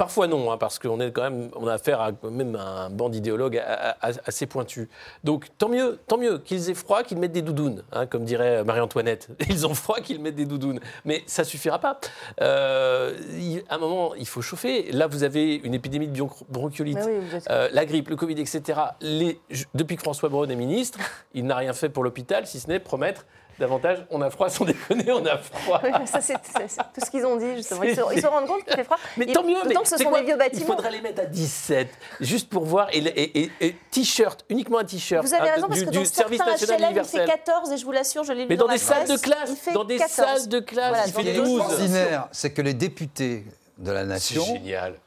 Parfois 0.00 0.26
non, 0.28 0.50
hein, 0.50 0.56
parce 0.56 0.78
qu'on 0.78 0.98
est 0.98 1.12
quand 1.12 1.20
même, 1.20 1.50
on 1.56 1.66
a 1.66 1.74
affaire 1.74 2.00
à 2.00 2.10
même 2.30 2.56
à 2.56 2.84
un 2.86 2.90
banc 2.90 3.10
d'idéologues 3.10 3.62
assez 4.00 4.46
pointus. 4.46 4.88
Donc 5.24 5.48
tant 5.58 5.68
mieux, 5.68 5.98
tant 6.06 6.16
mieux 6.16 6.38
qu'ils 6.38 6.70
aient 6.70 6.74
froid, 6.74 7.02
qu'ils 7.02 7.18
mettent 7.18 7.32
des 7.32 7.42
doudounes, 7.42 7.82
hein, 7.92 8.06
comme 8.06 8.24
dirait 8.24 8.64
Marie-Antoinette. 8.64 9.28
Ils 9.50 9.66
ont 9.66 9.74
froid, 9.74 10.00
qu'ils 10.00 10.18
mettent 10.18 10.36
des 10.36 10.46
doudounes. 10.46 10.80
Mais 11.04 11.22
ça 11.26 11.44
suffira 11.44 11.78
pas. 11.80 12.00
Euh, 12.40 13.12
il- 13.32 13.62
à 13.68 13.74
un 13.74 13.78
moment, 13.78 14.14
il 14.14 14.26
faut 14.26 14.40
chauffer. 14.40 14.90
Là, 14.92 15.06
vous 15.06 15.22
avez 15.22 15.56
une 15.56 15.74
épidémie 15.74 16.08
de 16.08 16.16
bron- 16.18 16.30
bronchiolite, 16.48 16.98
oui, 17.06 17.12
euh, 17.50 17.68
la 17.70 17.84
grippe, 17.84 18.08
le 18.08 18.16
Covid, 18.16 18.40
etc. 18.40 18.80
Les- 19.02 19.38
depuis 19.74 19.96
que 19.96 20.02
François 20.02 20.30
Braun 20.30 20.48
est 20.48 20.56
ministre, 20.56 20.98
il 21.34 21.44
n'a 21.44 21.56
rien 21.56 21.74
fait 21.74 21.90
pour 21.90 22.04
l'hôpital, 22.04 22.46
si 22.46 22.58
ce 22.58 22.68
n'est 22.68 22.80
promettre 22.80 23.26
davantage. 23.60 24.04
On 24.10 24.20
a 24.22 24.30
froid, 24.30 24.48
sans 24.48 24.64
déconner, 24.66 25.12
on 25.12 25.24
a 25.24 25.38
froid. 25.38 25.80
Oui, 25.84 25.90
mais 26.00 26.06
ça, 26.06 26.20
c'est 26.20 26.34
tout 26.34 27.00
ce 27.04 27.10
qu'ils 27.10 27.24
ont 27.24 27.36
dit, 27.36 27.54
justement. 27.56 27.82
Ils 27.84 27.90
se, 27.90 27.96
C'est- 28.02 28.16
ils 28.16 28.22
se 28.22 28.26
rendent 28.26 28.46
compte 28.46 28.64
qu'il 28.64 28.74
fait 28.74 28.84
froid. 28.84 28.96
Mais 29.16 29.26
tant 29.26 29.44
mieux, 29.44 29.54
mais 29.66 29.74
que 29.74 29.88
ce 29.88 29.96
sont 29.96 30.04
quoi 30.10 30.18
des 30.20 30.26
vieux 30.26 30.34
Il 30.34 30.38
bâtiments. 30.38 30.66
faudrait 30.74 30.90
les 30.90 31.00
mettre 31.00 31.22
à 31.22 31.26
17, 31.26 31.88
juste 32.20 32.48
pour 32.48 32.64
voir. 32.64 32.88
Et, 32.92 32.98
et- 32.98 33.40
et- 33.44 33.50
et 33.60 33.76
t-shirt, 33.90 34.44
uniquement 34.48 34.78
un 34.78 34.84
t-shirt. 34.84 35.24
Vous 35.24 35.34
avez 35.34 35.48
hein, 35.48 35.54
raison, 35.54 35.68
parce 35.68 35.78
du, 35.80 35.86
que 35.86 35.90
du 35.90 35.98
dans 35.98 36.04
service 36.04 36.38
certains 36.38 36.52
national 36.52 36.80
HLM, 36.80 36.90
il 36.90 37.04
fait 37.04 37.16
universel. 37.18 37.26
14, 37.44 37.72
et 37.72 37.76
je 37.76 37.84
vous 37.84 37.92
l'assure, 37.92 38.24
je 38.24 38.32
l'ai 38.32 38.42
lu 38.42 38.46
Mais 38.48 38.56
dans 38.56 38.66
la 38.66 38.72
des 38.74 38.78
salles 38.78 39.06
de 39.08 39.16
classe, 39.16 39.50
il 39.50 39.56
fait 39.56 39.72
dans 39.72 39.84
des 39.84 39.96
14. 39.98 40.12
salles 40.14 40.48
de 40.48 40.60
classe, 40.60 40.88
Voilà, 40.88 41.06
il 41.06 41.12
fait 41.12 41.22
des- 41.22 41.32
12. 41.34 41.60
Extraordinaire, 41.60 42.28
c'est 42.32 42.52
que 42.52 42.62
les 42.62 42.74
députés 42.74 43.44
de 43.78 43.92
la 43.92 44.04
nation 44.04 44.44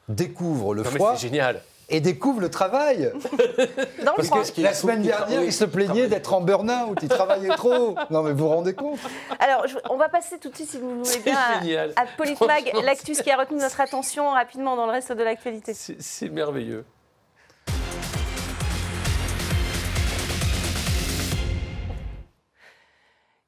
découvrent 0.08 0.74
le 0.74 0.82
Non, 0.82 0.90
mais 0.90 0.96
froid 0.96 1.12
c'est 1.16 1.22
génial. 1.28 1.60
Et 1.88 2.00
découvrent 2.00 2.40
le 2.40 2.50
travail. 2.50 3.12
Parce 4.30 4.50
que 4.50 4.60
la 4.60 4.74
semaine 4.74 5.02
dernière, 5.02 5.42
ils 5.42 5.52
se 5.52 5.64
plaignaient 5.64 6.06
d'être 6.06 6.32
en 6.34 6.40
burn-out, 6.40 6.98
ils 7.02 7.08
travaillaient 7.08 7.56
trop. 7.56 7.94
Non 8.10 8.22
mais 8.22 8.32
vous 8.32 8.38
vous 8.44 8.48
rendez 8.48 8.74
compte 8.74 8.98
Alors, 9.38 9.66
je- 9.66 9.76
on 9.90 9.96
va 9.96 10.08
passer 10.08 10.38
tout 10.38 10.48
de 10.50 10.54
suite, 10.56 10.70
si 10.70 10.78
vous 10.78 11.02
voulez 11.04 11.18
bien, 11.20 11.36
à, 11.36 11.60
génial. 11.62 11.92
à 11.96 12.04
Politmag, 12.16 12.72
l'actus 12.84 13.20
qui 13.22 13.30
a 13.30 13.36
retenu 13.36 13.58
notre 13.58 13.80
attention 13.80 14.30
rapidement 14.30 14.76
dans 14.76 14.86
le 14.86 14.92
reste 14.92 15.12
de 15.12 15.22
l'actualité. 15.22 15.72
C'est 15.74 16.28
merveilleux. 16.28 16.84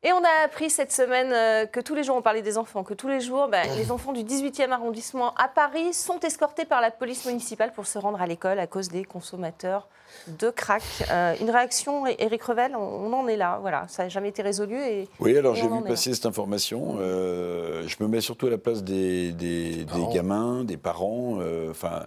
Et 0.09 0.13
on 0.13 0.23
a 0.23 0.45
appris 0.45 0.71
cette 0.71 0.93
semaine 0.93 1.33
euh, 1.33 1.67
que 1.67 1.81
tous 1.81 1.97
les 1.97 2.05
jours, 2.05 2.15
on 2.15 2.23
parlait 2.23 2.41
des 2.41 2.59
enfants, 2.59 2.85
que 2.85 2.95
tous 2.95 3.09
les 3.09 3.21
jours, 3.21 3.49
ben, 3.49 3.67
les 3.77 3.91
enfants 3.91 4.13
du 4.13 4.23
18e 4.23 4.71
arrondissement 4.71 5.35
à 5.35 5.49
Paris 5.49 5.93
sont 5.95 6.21
escortés 6.21 6.65
par 6.65 6.81
la 6.81 6.93
police 6.93 7.27
municipale 7.27 7.73
pour 7.73 7.87
se 7.89 7.99
rendre 7.99 8.23
à 8.23 8.27
l'école 8.29 8.61
à 8.61 8.69
cause 8.69 8.89
des 8.89 9.03
consommateurs 9.05 9.89
de 10.29 10.49
crack. 10.51 10.83
Euh, 11.11 11.35
une 11.41 11.51
réaction, 11.51 12.07
Éric 12.07 12.41
Revel, 12.45 12.77
on, 12.77 12.79
on 12.81 13.13
en 13.15 13.27
est 13.27 13.37
là. 13.37 13.59
Voilà, 13.61 13.87
ça 13.89 14.05
n'a 14.05 14.09
jamais 14.09 14.29
été 14.29 14.43
résolu. 14.43 14.77
Et, 14.81 15.09
Oui, 15.19 15.37
alors 15.37 15.57
j'ai 15.57 15.67
vu 15.67 15.83
passer 15.83 16.15
cette 16.15 16.27
information. 16.27 16.99
Euh, 17.01 17.83
je 17.89 17.97
me 17.99 18.07
mets 18.07 18.21
surtout 18.21 18.47
à 18.47 18.51
la 18.51 18.59
place 18.59 18.85
des, 18.85 19.33
des- 19.33 19.79
des 19.79 19.85
parents. 19.87 20.13
gamins, 20.15 20.63
des 20.63 20.77
parents. 20.77 21.41
Enfin, 21.69 21.93
euh, 21.95 22.05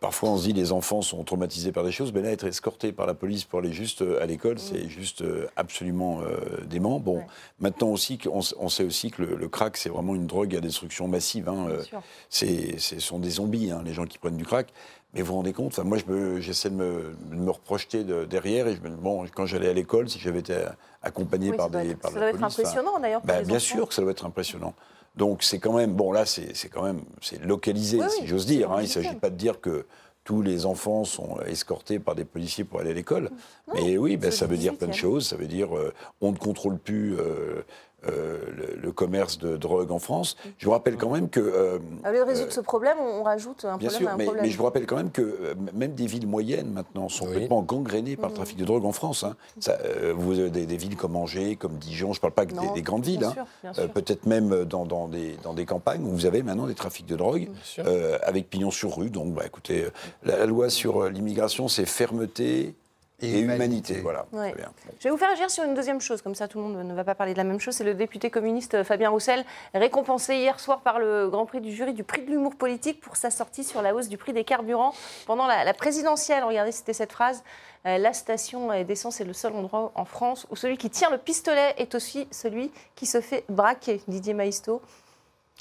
parfois 0.00 0.30
on 0.30 0.36
se 0.38 0.44
dit 0.44 0.52
les 0.52 0.72
enfants 0.72 1.02
sont 1.02 1.22
traumatisés 1.24 1.72
par 1.72 1.84
des 1.84 1.92
choses, 1.92 2.12
mais 2.12 2.22
là 2.22 2.30
être 2.30 2.44
escorté 2.46 2.92
par 2.92 3.06
la 3.06 3.14
police 3.14 3.44
pour 3.44 3.58
aller 3.60 3.72
juste 3.72 4.02
euh, 4.02 4.22
à 4.22 4.26
l'école, 4.26 4.58
c'est 4.58 4.88
juste 4.88 5.22
euh, 5.22 5.46
absolument 5.56 6.20
euh, 6.22 6.64
dément. 6.66 7.00
Bon, 7.00 7.18
Ouais. 7.18 7.26
maintenant 7.60 7.88
aussi, 7.88 8.18
on 8.30 8.68
sait 8.68 8.84
aussi 8.84 9.10
que 9.10 9.22
le, 9.22 9.36
le 9.36 9.48
crack 9.48 9.76
c'est 9.76 9.88
vraiment 9.90 10.14
une 10.14 10.26
drogue 10.26 10.54
à 10.56 10.60
destruction 10.60 11.08
massive. 11.08 11.48
hein, 11.48 11.66
euh, 11.68 11.82
c'est, 12.28 12.78
ce 12.78 12.98
sont 13.00 13.18
des 13.18 13.30
zombies, 13.30 13.70
hein, 13.70 13.82
les 13.84 13.92
gens 13.94 14.06
qui 14.06 14.18
prennent 14.18 14.36
du 14.36 14.44
crack. 14.46 14.68
Mais 15.14 15.20
vous 15.20 15.26
vous 15.28 15.34
rendez 15.34 15.52
compte 15.52 15.72
enfin, 15.72 15.84
Moi, 15.84 15.98
je 15.98 16.40
j'essaie 16.40 16.70
de 16.70 16.74
me, 16.74 17.14
de 17.30 17.34
me 17.36 17.50
reprojeter 17.50 18.02
de- 18.02 18.24
derrière. 18.24 18.66
Et 18.66 18.76
je 18.76 18.80
me, 18.80 18.88
bon, 18.88 19.26
quand 19.34 19.44
j'allais 19.44 19.68
à 19.68 19.74
l'école, 19.74 20.08
si 20.08 20.18
j'avais 20.18 20.38
été 20.38 20.56
accompagné 21.02 21.50
Oui, 21.50 21.56
par, 21.58 21.68
doit 21.68 21.82
des, 21.82 21.90
être, 21.90 21.98
par 21.98 22.12
ça 22.12 22.14
la 22.14 22.20
doit 22.22 22.30
être 22.30 22.40
police, 22.40 22.58
impressionnant 22.58 22.98
d'ailleurs 22.98 23.20
bah, 23.22 23.42
bien 23.42 23.58
sûr 23.58 23.86
que 23.88 23.92
ça 23.92 24.00
doit 24.00 24.12
être 24.12 24.24
impressionnant. 24.24 24.72
Donc 25.16 25.42
c'est 25.42 25.58
quand 25.58 25.74
même, 25.74 25.92
bon 25.92 26.10
là 26.12 26.24
c'est 26.26 26.68
quand 26.72 26.82
même, 26.82 27.02
c'est 27.20 27.42
localisé 27.44 27.98
Oui, 27.98 28.06
si 28.10 28.26
j'ose 28.26 28.46
dire. 28.46 28.72
hein. 28.72 28.78
il 28.80 28.84
ne 28.84 28.88
s'agit 28.88 29.14
pas 29.14 29.30
de 29.30 29.36
dire 29.36 29.60
que 29.60 29.86
tous 30.24 30.40
les 30.40 30.66
enfants 30.66 31.04
sont 31.04 31.38
escortés 31.46 31.98
par 31.98 32.14
des 32.14 32.24
policiers 32.24 32.62
pour 32.64 32.78
aller 32.80 32.90
à 32.92 32.94
l'école. 32.94 33.28
Mais 33.74 33.98
oui, 33.98 34.16
ben, 34.16 34.30
ça 34.30 34.46
veut 34.46 34.56
dire 34.56 34.76
plein 34.76 34.86
de 34.86 34.92
18e. 34.92 34.96
choses. 34.96 35.26
Ça 35.26 35.36
veut 35.36 35.48
dire 35.48 35.76
euh, 35.76 35.92
on 36.20 36.30
ne 36.32 36.36
contrôle 36.38 36.78
plus 36.78 37.16
euh, 37.18 37.62
euh, 38.08 38.38
le, 38.56 38.80
le 38.80 38.92
commerce 38.92 39.38
de 39.38 39.56
drogue 39.56 39.90
en 39.92 39.98
France. 39.98 40.36
Je 40.58 40.64
vous 40.66 40.72
rappelle 40.72 40.96
quand 40.96 41.10
même 41.10 41.28
que... 41.28 41.40
euh, 41.40 41.78
Au 42.06 42.10
lieu 42.12 42.18
de 42.18 42.24
résoudre 42.24 42.52
ce 42.52 42.60
problème, 42.60 42.96
on, 43.00 43.20
on 43.20 43.22
rajoute 43.22 43.64
un 43.64 43.76
Bien 43.76 43.88
problème 43.88 43.98
sûr, 44.00 44.08
à 44.08 44.12
un 44.12 44.16
mais, 44.16 44.24
problème. 44.24 44.44
mais 44.44 44.50
je 44.50 44.58
vous 44.58 44.64
rappelle 44.64 44.86
quand 44.86 44.96
même 44.96 45.10
que 45.10 45.22
euh, 45.22 45.54
même 45.72 45.92
des 45.94 46.06
villes 46.06 46.26
moyennes 46.26 46.70
maintenant 46.72 47.08
sont 47.08 47.24
Oui. 47.24 47.32
complètement 47.32 47.62
gangrénées 47.62 48.12
Mmh. 48.12 48.16
par 48.16 48.30
le 48.30 48.34
trafic 48.34 48.56
de 48.58 48.64
drogue 48.64 48.84
en 48.84 48.92
France. 48.92 49.22
hein. 49.24 49.36
Ça, 49.60 49.78
euh, 49.84 50.12
vous 50.16 50.38
avez 50.38 50.50
des, 50.50 50.66
des 50.66 50.76
villes 50.76 50.96
comme 50.96 51.14
Angers, 51.16 51.56
comme 51.56 51.76
Dijon, 51.78 52.12
je 52.12 52.18
ne 52.18 52.20
parle 52.20 52.32
pas 52.32 52.46
que 52.46 52.52
des, 52.52 52.66
Non, 52.66 52.72
des 52.74 52.82
grandes 52.82 53.04
villes, 53.04 53.18
bien 53.20 53.28
hein. 53.28 53.32
sûr, 53.32 53.44
bien 53.62 53.70
Euh, 53.70 53.84
sûr. 53.84 53.90
peut-être 53.92 54.26
même 54.26 54.64
dans, 54.64 54.84
dans 54.86 55.08
des, 55.08 55.36
dans 55.42 55.54
des 55.54 55.64
campagnes 55.66 56.02
où 56.04 56.10
vous 56.10 56.26
avez 56.26 56.42
maintenant 56.42 56.66
des 56.66 56.74
trafics 56.74 57.06
de 57.06 57.16
drogue 57.16 57.48
euh, 57.78 58.18
avec 58.22 58.50
pignon 58.50 58.70
sur 58.70 58.96
rue. 58.96 59.10
Donc, 59.10 59.34
bah, 59.34 59.42
écoutez, 59.46 59.86
la, 60.24 60.38
la 60.38 60.46
loi 60.46 60.68
sur 60.70 61.08
l'immigration, 61.08 61.68
c'est 61.68 61.86
fermeté 61.86 62.74
et, 63.22 63.26
Et 63.26 63.40
humanité. 63.40 63.54
humanité. 63.64 64.00
Voilà. 64.00 64.26
Ouais. 64.32 64.50
Très 64.52 64.60
bien. 64.60 64.72
Bon. 64.86 64.92
Je 64.98 65.04
vais 65.04 65.10
vous 65.10 65.16
faire 65.16 65.30
agir 65.30 65.50
sur 65.50 65.64
une 65.64 65.74
deuxième 65.74 66.00
chose, 66.00 66.20
comme 66.22 66.34
ça 66.34 66.48
tout 66.48 66.58
le 66.58 66.64
monde 66.64 66.84
ne 66.86 66.94
va 66.94 67.04
pas 67.04 67.14
parler 67.14 67.32
de 67.32 67.38
la 67.38 67.44
même 67.44 67.60
chose. 67.60 67.74
C'est 67.74 67.84
le 67.84 67.94
député 67.94 68.30
communiste 68.30 68.74
euh, 68.74 68.84
Fabien 68.84 69.10
Roussel, 69.10 69.44
récompensé 69.74 70.34
hier 70.36 70.58
soir 70.60 70.80
par 70.80 70.98
le 70.98 71.28
Grand 71.30 71.46
Prix 71.46 71.60
du 71.60 71.72
jury 71.72 71.94
du 71.94 72.04
prix 72.04 72.22
de 72.22 72.30
l'humour 72.30 72.56
politique 72.56 73.00
pour 73.00 73.16
sa 73.16 73.30
sortie 73.30 73.64
sur 73.64 73.80
la 73.82 73.94
hausse 73.94 74.08
du 74.08 74.18
prix 74.18 74.32
des 74.32 74.44
carburants 74.44 74.92
pendant 75.26 75.46
la, 75.46 75.64
la 75.64 75.74
présidentielle. 75.74 76.44
Regardez, 76.44 76.72
c'était 76.72 76.92
cette 76.92 77.12
phrase. 77.12 77.42
Euh, 77.86 77.98
la 77.98 78.12
station 78.12 78.68
d'essence 78.84 79.20
est 79.20 79.24
le 79.24 79.32
seul 79.32 79.52
endroit 79.54 79.90
en 79.94 80.04
France 80.04 80.46
où 80.50 80.56
celui 80.56 80.76
qui 80.78 80.88
tient 80.90 81.10
le 81.10 81.18
pistolet 81.18 81.74
est 81.78 81.94
aussi 81.94 82.28
celui 82.30 82.70
qui 82.94 83.06
se 83.06 83.20
fait 83.20 83.44
braquer. 83.48 84.00
Didier 84.08 84.34
Maisto. 84.34 84.80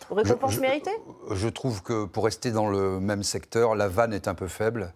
Récompense 0.09 0.51
Je- 0.51 0.55
je- 0.57 0.61
méritée? 0.61 0.91
Je 1.31 1.47
trouve 1.47 1.83
que 1.83 2.05
pour 2.05 2.23
rester 2.25 2.51
dans 2.51 2.67
le 2.69 2.99
même 2.99 3.21
secteur, 3.23 3.75
la 3.75 3.87
vanne 3.87 4.13
est 4.13 4.27
un 4.27 4.33
peu 4.33 4.47
faible. 4.47 4.93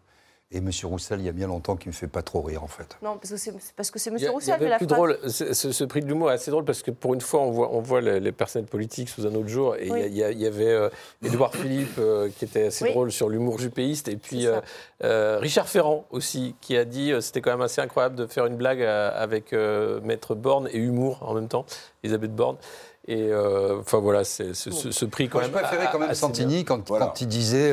Et 0.56 0.60
M. 0.60 0.70
Roussel, 0.86 1.20
il 1.20 1.26
y 1.26 1.30
a 1.30 1.34
bien 1.34 1.48
longtemps 1.48 1.76
qu'il 1.76 1.90
ne 1.90 1.94
me 1.94 1.98
fait 1.98 2.08
pas 2.08 2.22
trop 2.22 2.42
rire, 2.42 2.64
en 2.64 2.68
fait. 2.68 2.98
Non, 3.04 3.18
parce 3.18 3.30
que 3.32 3.36
c'est 3.38 3.54
parce 3.76 3.92
que 3.92 4.00
y 4.00 4.28
Roussel 4.30 4.40
qui 4.40 4.52
avait 4.64 4.70
la 4.70 4.78
plus 4.78 4.86
phrase. 4.88 4.98
drôle. 4.98 5.20
Ce, 5.28 5.54
ce- 5.74 5.84
prix 5.84 6.00
de 6.02 6.08
l'humour 6.08 6.32
est 6.32 6.36
assez 6.36 6.50
drôle 6.50 6.64
parce 6.64 6.82
que 6.82 6.92
pour 6.92 7.14
une 7.14 7.20
fois, 7.20 7.42
on 7.42 7.52
voit, 7.52 7.70
on 7.74 7.82
voit 7.82 8.00
les, 8.00 8.22
les 8.22 8.32
personnels 8.32 8.68
politiques 8.70 9.10
sous 9.10 9.28
un 9.28 9.36
autre 9.36 9.50
jour. 9.50 9.76
Et 9.76 9.88
il 9.88 10.16
y 10.18 10.24
Oui. 10.24 10.46
avait 10.46 10.72
euh, 10.72 10.90
Édouard 11.24 11.54
Philippe 11.56 11.98
euh, 12.00 12.30
qui 12.38 12.46
était 12.46 12.68
assez 12.68 12.86
Oui. 12.86 12.92
drôle 12.92 13.12
sur 13.12 13.28
l'humour 13.28 13.60
jupéiste. 13.60 14.08
Et 14.08 14.16
puis 14.16 14.48
euh, 14.48 14.62
euh, 15.04 15.40
Richard 15.42 15.68
Ferrand 15.68 16.06
aussi 16.10 16.56
qui 16.62 16.78
a 16.78 16.86
dit 16.86 17.12
euh, 17.12 17.20
c'était 17.20 17.42
quand 17.42 17.52
même 17.52 17.62
assez 17.62 17.82
incroyable 17.82 18.16
de 18.16 18.26
faire 18.26 18.46
une 18.46 18.56
blague 18.56 18.82
avec 18.82 19.52
euh, 19.52 20.00
Maître 20.04 20.36
Borne 20.36 20.70
et 20.72 20.78
humour 20.78 21.20
en 21.22 21.34
même 21.34 21.50
temps, 21.50 21.66
Elisabeth 22.04 22.34
Borne. 22.34 22.56
Et 23.08 23.22
euh, 23.32 23.80
enfin 23.82 24.00
voilà, 24.00 24.24
c'est 24.24 24.54
ce, 24.56 24.72
ce- 24.72 24.92
ce 24.92 25.06
prix 25.06 25.28
quand 25.28 25.40
Moi, 25.40 25.48
je 25.50 25.54
même. 25.54 25.62
préférais 25.64 25.90
quand 25.92 26.00
même. 26.00 26.14
Santini 26.16 26.64
quand, 26.66 26.88
Voilà. 26.88 27.08
quand 27.08 27.20
il 27.22 27.28
disait 27.28 27.72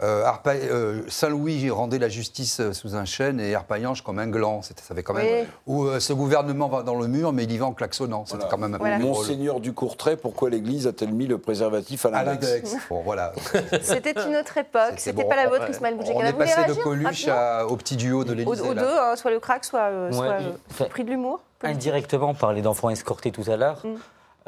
euh, 0.00 0.22
euh, 0.22 0.24
Arpa- 0.24 0.54
euh, 0.56 1.02
Saint-Louis 1.08 1.70
rendait 1.70 1.98
la 1.98 2.08
justice 2.08 2.60
euh, 2.60 2.72
sous 2.72 2.94
un 2.94 3.04
chêne 3.04 3.40
et 3.40 3.54
Arpaillange 3.54 4.02
comme 4.02 4.18
un 4.20 4.28
gland. 4.28 4.62
Ça 4.62 4.72
avait 4.90 5.02
quand 5.02 5.14
même. 5.14 5.46
Oui. 5.66 5.88
Euh, 5.88 5.98
ce 6.00 6.12
gouvernement 6.12 6.68
va 6.68 6.82
dans 6.82 6.94
le 6.94 7.06
mur, 7.08 7.32
mais 7.32 7.44
il 7.44 7.52
y 7.52 7.58
va 7.58 7.66
en 7.66 7.72
klaxonnant. 7.72 8.24
C'était 8.24 8.36
Voilà. 8.38 8.50
quand 8.50 8.58
même 8.58 8.74
un 8.74 8.78
Voilà. 8.78 8.98
Monseigneur 9.00 9.58
du 9.60 9.72
Courtrai, 9.72 10.16
pourquoi 10.16 10.50
l'Église 10.50 10.86
a-t-elle 10.86 11.12
mis 11.12 11.26
le 11.26 11.38
préservatif 11.38 12.06
à 12.06 12.10
l'index. 12.10 12.76
Bon, 12.88 13.02
voilà. 13.02 13.32
C'était 13.82 14.12
une 14.26 14.36
autre 14.36 14.56
époque. 14.58 14.94
C'était 14.98 15.22
bon. 15.24 15.28
pas 15.28 15.36
la 15.36 15.48
vôtre, 15.48 15.62
Ouais. 15.64 15.70
Ismaël 15.70 15.94
On 15.94 15.98
Boudjekala. 15.98 16.28
est 16.28 16.32
Vous 16.32 16.38
voulez 16.38 16.54
passé 16.54 16.68
de 16.68 16.82
Coluche 16.82 17.28
à- 17.28 17.66
au 17.66 17.76
petit 17.76 17.96
duo 17.96 18.22
de 18.24 18.32
l'Élysée. 18.34 18.62
aux 18.68 18.74
deux, 18.74 18.80
hein, 18.86 19.16
soit 19.16 19.30
le 19.32 19.40
crack, 19.40 19.64
soit, 19.64 19.80
euh, 19.90 20.08
Ouais, 20.10 20.14
soit 20.16 20.38
je- 20.38 20.84
le 20.84 20.88
prix 20.90 21.04
de 21.04 21.10
l'humour. 21.10 21.40
Indirectement, 21.64 22.28
on 22.30 22.34
parlait 22.34 22.62
d'enfants 22.62 22.90
escortés 22.90 23.32
tout 23.32 23.44
à 23.50 23.56
l'heure. 23.56 23.82
Mm. 23.84 23.94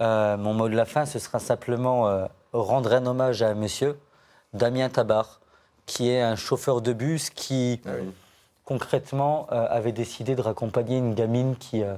Euh, 0.01 0.37
mon 0.37 0.55
mot 0.55 0.69
de 0.69 0.77
la 0.77 0.85
fin, 0.85 1.05
ce 1.07 1.19
sera 1.19 1.41
simplement 1.41 2.07
euh, 2.09 2.25
rendre 2.53 2.93
un 2.95 3.05
hommage 3.05 3.43
à 3.43 3.49
un 3.49 3.55
monsieur, 3.55 3.99
Damien 4.55 4.89
Tabar, 4.89 5.40
qui 5.91 6.09
est 6.09 6.23
un 6.23 6.37
chauffeur 6.37 6.83
de 6.83 6.93
bus 6.93 7.31
qui, 7.31 7.81
concrètement, 8.65 9.49
euh, 9.51 9.67
avait 9.69 9.91
décidé 9.91 10.37
de 10.37 10.41
raccompagner 10.41 10.99
une 10.99 11.15
gamine 11.15 11.57
qui, 11.57 11.83
euh, 11.83 11.97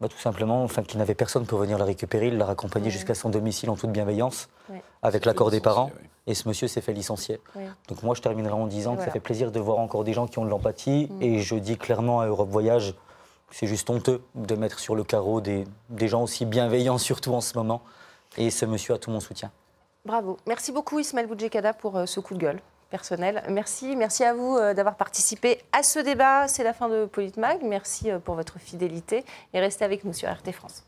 bah, 0.00 0.08
tout 0.08 0.16
simplement, 0.18 0.64
enfin, 0.64 0.82
qui 0.82 0.96
n'avait 0.96 1.14
personne 1.14 1.44
pour 1.44 1.58
venir 1.58 1.76
la 1.76 1.84
récupérer. 1.84 2.28
Il 2.28 2.38
l'a 2.38 2.46
raccompagnée 2.46 2.86
Ouais. 2.86 2.90
jusqu'à 2.90 3.14
son 3.14 3.28
domicile 3.28 3.68
en 3.68 3.76
toute 3.76 3.90
bienveillance, 3.92 4.48
Ouais. 4.70 4.82
avec 5.02 5.26
l'accord 5.26 5.50
des 5.50 5.60
parents. 5.60 5.90
Et 6.26 6.32
ce 6.34 6.48
monsieur 6.48 6.68
s'est 6.68 6.80
fait 6.80 6.94
licencier. 6.94 7.38
Ouais. 7.54 7.66
Donc 7.88 8.02
moi, 8.02 8.14
je 8.14 8.22
terminerai 8.22 8.54
en 8.54 8.66
disant 8.66 8.92
Et 8.92 8.94
que 8.94 8.96
voilà. 9.00 9.10
ça 9.10 9.12
fait 9.12 9.20
plaisir 9.20 9.52
de 9.52 9.60
voir 9.60 9.78
encore 9.78 10.04
des 10.04 10.14
gens 10.14 10.26
qui 10.26 10.38
ont 10.38 10.46
de 10.46 10.50
l'empathie. 10.50 11.08
Mm. 11.10 11.22
Et 11.22 11.38
je 11.40 11.54
dis 11.56 11.76
clairement 11.76 12.20
à 12.20 12.26
Europe 12.26 12.48
Voyage, 12.48 12.94
que 13.50 13.54
c'est 13.54 13.66
juste 13.66 13.90
honteux 13.90 14.22
de 14.34 14.54
mettre 14.54 14.78
sur 14.78 14.94
le 14.94 15.04
carreau 15.04 15.42
des, 15.42 15.64
des 15.90 16.08
gens 16.08 16.22
aussi 16.22 16.46
bienveillants, 16.46 16.96
surtout 16.96 17.34
en 17.34 17.42
ce 17.42 17.58
moment. 17.58 17.82
Et 18.38 18.48
ce 18.50 18.64
monsieur 18.64 18.94
a 18.94 18.98
tout 18.98 19.10
mon 19.10 19.20
soutien. 19.20 19.50
Bravo. 20.06 20.38
Merci 20.46 20.72
beaucoup 20.72 20.98
Ismaël 20.98 21.26
Boudjekada 21.26 21.74
pour 21.74 21.96
euh, 21.98 22.06
ce 22.06 22.18
coup 22.20 22.32
de 22.34 22.38
gueule. 22.40 22.60
Merci, 23.48 23.96
merci 23.96 24.24
à 24.24 24.34
vous 24.34 24.56
euh, 24.56 24.74
d'avoir 24.74 24.96
participé 24.96 25.58
à 25.72 25.82
ce 25.82 25.98
débat. 25.98 26.48
C'est 26.48 26.64
la 26.64 26.72
fin 26.72 26.88
de 26.88 27.06
Politmag. 27.06 27.60
Merci 27.62 28.10
euh, 28.10 28.18
pour 28.18 28.34
votre 28.34 28.58
fidélité 28.58 29.24
et 29.52 29.60
restez 29.60 29.84
avec 29.84 30.04
nous 30.04 30.12
sur 30.12 30.30
RT 30.30 30.52
France. 30.52 30.84